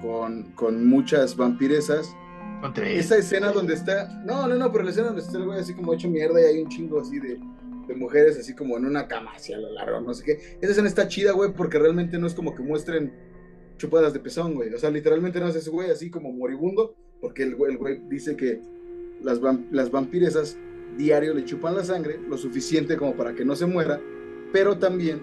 [0.00, 2.14] con, con muchas vampiresas.
[2.60, 3.06] Con tres.
[3.06, 5.74] Esa escena donde está, no, no, no, pero la escena donde está el güey así
[5.74, 7.38] como hecho mierda y hay un chingo así de,
[7.88, 10.32] de mujeres así como en una cama así a lo largo, no sé qué.
[10.60, 13.12] Esa escena está chida, güey, porque realmente no es como que muestren
[13.78, 14.72] chupadas de pezón, güey.
[14.74, 18.00] O sea, literalmente no es ese güey así como moribundo, porque el güey, el güey
[18.08, 18.60] dice que
[19.22, 19.40] las,
[19.70, 20.58] las vampiresas
[20.98, 24.00] diario le chupan la sangre, lo suficiente como para que no se muera,
[24.52, 25.22] pero también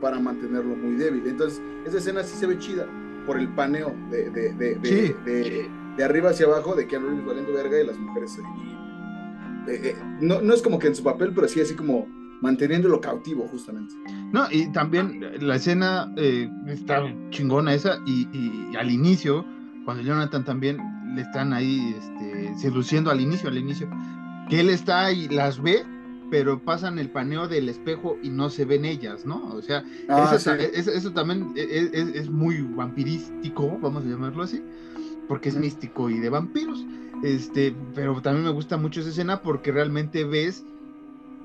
[0.00, 1.22] para mantenerlo muy débil.
[1.26, 2.86] Entonces, esa escena sí se ve chida
[3.26, 5.14] por el paneo de, de, de, de, Sí.
[5.24, 8.76] de- arriba hacia abajo, de Keanu Reeves valiendo verga y las mujeres ahí.
[9.68, 12.06] eh, eh, no, no es como que en su papel, pero sí así como
[12.42, 13.94] manteniéndolo cautivo, justamente.
[14.32, 19.44] No, y también la escena eh, está chingona esa, y, y al inicio,
[19.86, 20.76] cuando Jonathan también
[21.14, 23.88] le están ahí este, seduciendo al inicio, al inicio,
[24.50, 25.82] que él está y las ve,
[26.30, 29.42] pero pasan el paneo del espejo y no se ven ellas, ¿no?
[29.54, 30.44] O sea, Ah, eso, sí.
[30.44, 34.62] ta- eso- eso también es, es- es muy vampirístico, vamos a llamarlo así,
[35.28, 36.84] porque es místico y de vampiros.
[37.22, 40.64] Este, pero también me gusta mucho esa escena porque realmente ves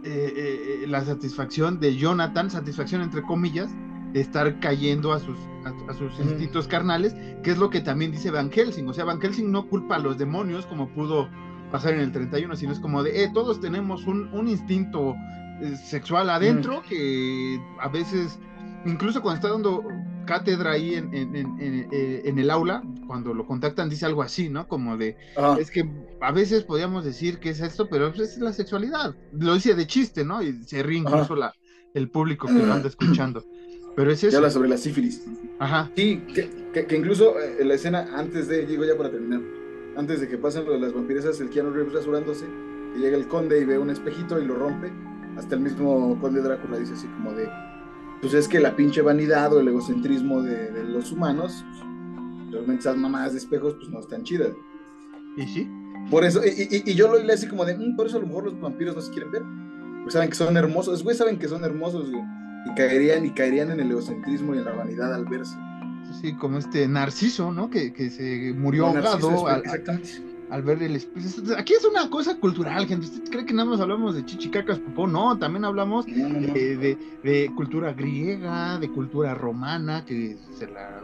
[0.03, 3.69] eh, eh, la satisfacción de Jonathan, satisfacción entre comillas,
[4.13, 6.23] de estar cayendo a sus, a, a sus Ujú.
[6.23, 8.87] instintos carnales, que es lo que también dice Van Helsing.
[8.89, 11.29] O sea, Van Helsing no culpa a los demonios como pudo
[11.71, 15.15] pasar en el 31, sino es como de, eh, todos tenemos un, un instinto
[15.61, 18.37] eh, sexual adentro que a veces,
[18.85, 19.83] incluso cuando está dando
[20.25, 24.49] cátedra ahí en, en- en- en- eh, el aula, cuando lo contactan dice algo así,
[24.49, 24.67] ¿no?
[24.67, 25.57] Como de, Ajá.
[25.59, 25.89] es que
[26.21, 29.15] a veces podríamos decir que es esto, pero pues, es la sexualidad.
[29.33, 30.41] Lo dice de chiste, ¿no?
[30.43, 31.53] Y se ríe incluso la,
[31.93, 33.43] el público que lo anda escuchando.
[33.95, 34.37] Pero es Y eso.
[34.37, 35.21] habla sobre la sífilis.
[35.59, 35.91] Ajá.
[35.95, 39.41] Sí, que, que- que incluso eh, en la escena antes de, digo ya para terminar,
[39.95, 42.45] antes de que pasen lo de las vampiresas, el Keanu Reeves rasurándose,
[42.95, 44.91] y llega el conde y ve un espejito y lo rompe,
[45.37, 47.49] hasta el mismo conde Drácula dice así como de,
[48.21, 51.63] pues es que la pinche vanidad o el egocentrismo de, de los humanos,
[52.51, 54.51] realmente esas mamadas de espejos, pues no están chidas.
[55.37, 55.69] Y sí,
[56.09, 58.21] Por eso, y, y- y yo lo leí así como de, "Mm, por eso a
[58.21, 59.43] lo mejor los vampiros no se quieren ver.
[60.03, 62.23] Pues saben que son hermosos, güey, saben que son hermosos, güey.
[62.65, 65.55] Y caerían, y caerían en el egocentrismo y en la vanidad al verse.
[66.21, 67.69] Sí, como este Narciso, ¿no?
[67.69, 69.63] Que, que se murió ahogado al,
[70.49, 71.27] al ver el espejo.
[71.57, 73.05] Aquí es una cosa cultural, gente.
[73.07, 75.07] ¿Usted cree que nada más hablamos de chichicacas, popó?
[75.07, 76.53] No, también hablamos No, no, no.
[76.53, 81.01] de, de- de cultura griega, de cultura romana, que se la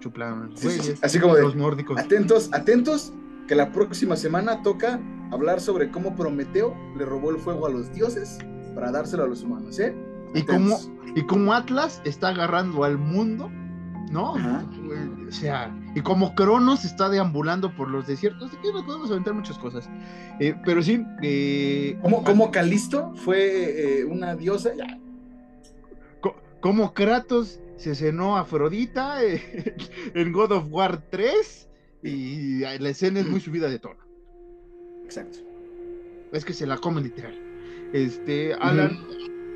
[0.00, 1.98] chuplan los Sí, sí, Así como de, los nórdicos.
[1.98, 3.12] atentos, atentos,
[3.48, 5.00] que la próxima semana toca
[5.30, 8.38] hablar sobre cómo Prometeo le robó el fuego a los dioses
[8.74, 9.94] para dárselo a los humanos, ¿eh?
[10.34, 10.78] Y cómo,
[11.16, 13.50] y cómo Atlas está agarrando al mundo,
[14.10, 14.36] ¿no?
[14.36, 14.64] Ajá.
[15.28, 19.58] O sea, y como Cronos está deambulando por los desiertos, aquí nos podemos aventar muchas
[19.58, 19.88] cosas.
[20.40, 24.70] Eh, pero sí, eh, ¿Cómo, cómo Calisto fue eh, una diosa?
[26.60, 29.74] Como Kratos se cenó a Afrodita eh,
[30.14, 31.68] en God of War 3
[32.02, 33.96] y la escena es muy subida de tono.
[35.04, 35.38] exacto.
[36.32, 37.34] Es que se la come literal.
[37.92, 38.98] Este, Alan,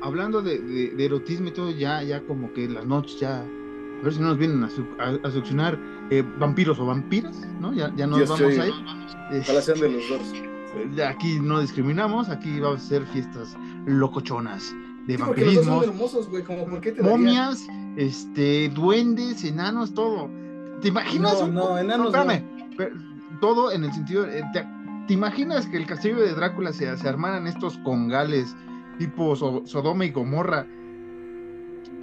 [0.01, 3.45] hablando de, de- de erotismo y todo, ya, ya como que las noches ya.
[4.05, 5.79] A ver si no nos vienen a, su- a- a succionar
[6.11, 7.73] eh, vampiros o vampiras, ¿no?
[7.73, 8.71] Ya, ya nos Dios vamos te ahí.
[9.31, 10.33] Eh, sean de los dos.
[10.95, 13.57] ya aquí no discriminamos, aquí vamos a hacer fiestas
[13.87, 14.71] locochonas
[15.07, 16.43] de Sí, porque los dos son vampirismos, hermosos, güey.
[16.43, 17.17] Como, ¿por qué te daría?
[17.17, 17.65] momias,
[17.97, 20.29] este, duendes, enanos, todo.
[20.83, 21.39] ¿Te imaginas?
[21.39, 22.43] No, un- no, enanos espérame,
[22.77, 22.95] pero
[23.41, 24.27] todo en el sentido.
[24.27, 24.63] eh, ¿te,
[25.07, 28.55] te imaginas que el castillo de Drácula se, se armaran estos congales
[28.99, 30.67] tipo So- Sodoma y Gomorra?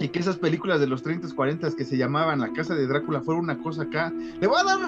[0.03, 3.21] Y que esas películas de los 30s, 40s que se llamaban La Casa de Drácula
[3.21, 4.11] fuera una cosa acá.
[4.39, 4.79] Le voy a dar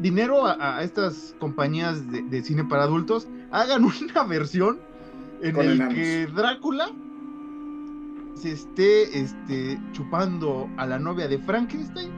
[0.00, 3.28] dinero a, a estas compañías de, de cine para adultos.
[3.52, 4.80] Hagan una versión
[5.42, 5.94] en Con el enanos.
[5.94, 6.90] que Drácula
[8.34, 12.10] se esté este, chupando a la novia de Frankenstein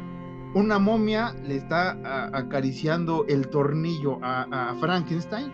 [0.55, 5.53] una momia le está a- acariciando el tornillo a, a Frankenstein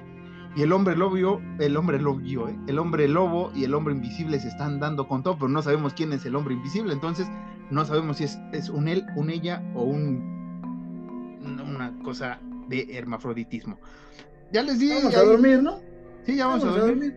[0.57, 2.59] y el hombre lobo, el hombre lobo, ¿eh?
[2.67, 5.95] el hombre lobo y el hombre invisible se están dando con todo, pero no sabemos
[5.95, 7.29] quién es el hombre invisible, entonces
[7.71, 10.41] no sabemos si es, es un él, un ella o un
[11.43, 13.79] una cosa de hermafroditismo.
[14.53, 15.79] Ya les di, Vamos ya- a dormir, ¿no?
[16.25, 17.17] sí, ya vamos, a dormir.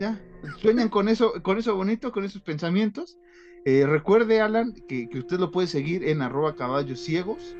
[0.00, 0.18] Ya,
[0.60, 3.18] sueñan con eso, con eso bonito, con esos pensamientos.
[3.66, 7.54] Eh, recuerde, Alan, que, que usted lo puede seguir en arroba caballos ciegos.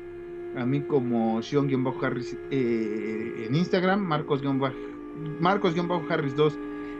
[0.57, 4.75] A mí como Sean-Harris eh, en Instagram, Marcos-Harris
[6.35, 6.57] 2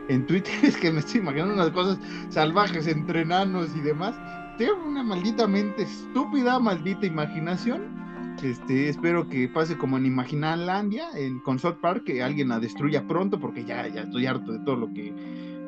[0.08, 0.52] en Twitter.
[0.62, 1.98] Es que me estoy imaginando unas cosas
[2.28, 4.14] salvajes entre enanos y demás.
[4.58, 8.02] Tengo una maldita mente estúpida, maldita imaginación.
[8.42, 13.06] Este, espero que pase como en Imaginalandia, en con South Park, que alguien la destruya
[13.06, 15.12] pronto, porque ya, ya estoy harto de todo lo que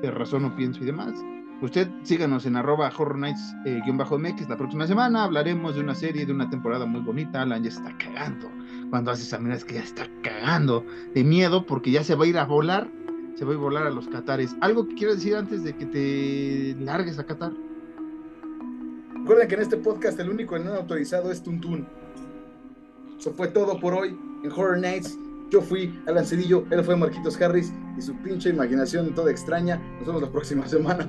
[0.03, 1.15] de razón o pienso y demás.
[1.63, 3.81] Usted síganos en arroba horror nights eh,
[4.49, 5.25] la próxima semana.
[5.25, 7.43] Hablaremos de una serie, de una temporada muy bonita.
[7.43, 8.51] Alan ya está cagando.
[8.91, 12.25] Cuando hace esa mirada es que ya está cagando de miedo porque ya se va
[12.25, 12.91] a ir a volar.
[13.37, 14.55] Se va a ir a volar a los Qatares.
[14.61, 17.53] ¿Algo que quieras decir antes de que te largues a Qatar?
[19.15, 21.87] Recuerden que en este podcast el único no autorizado es Tuntún.
[23.19, 25.19] Eso fue todo por hoy en Horror Nights.
[25.51, 29.77] Yo fui Alan Cedillo, él fue Marquitos Harris y su pinche imaginación toda extraña.
[29.99, 31.07] Nos vemos la próxima semana.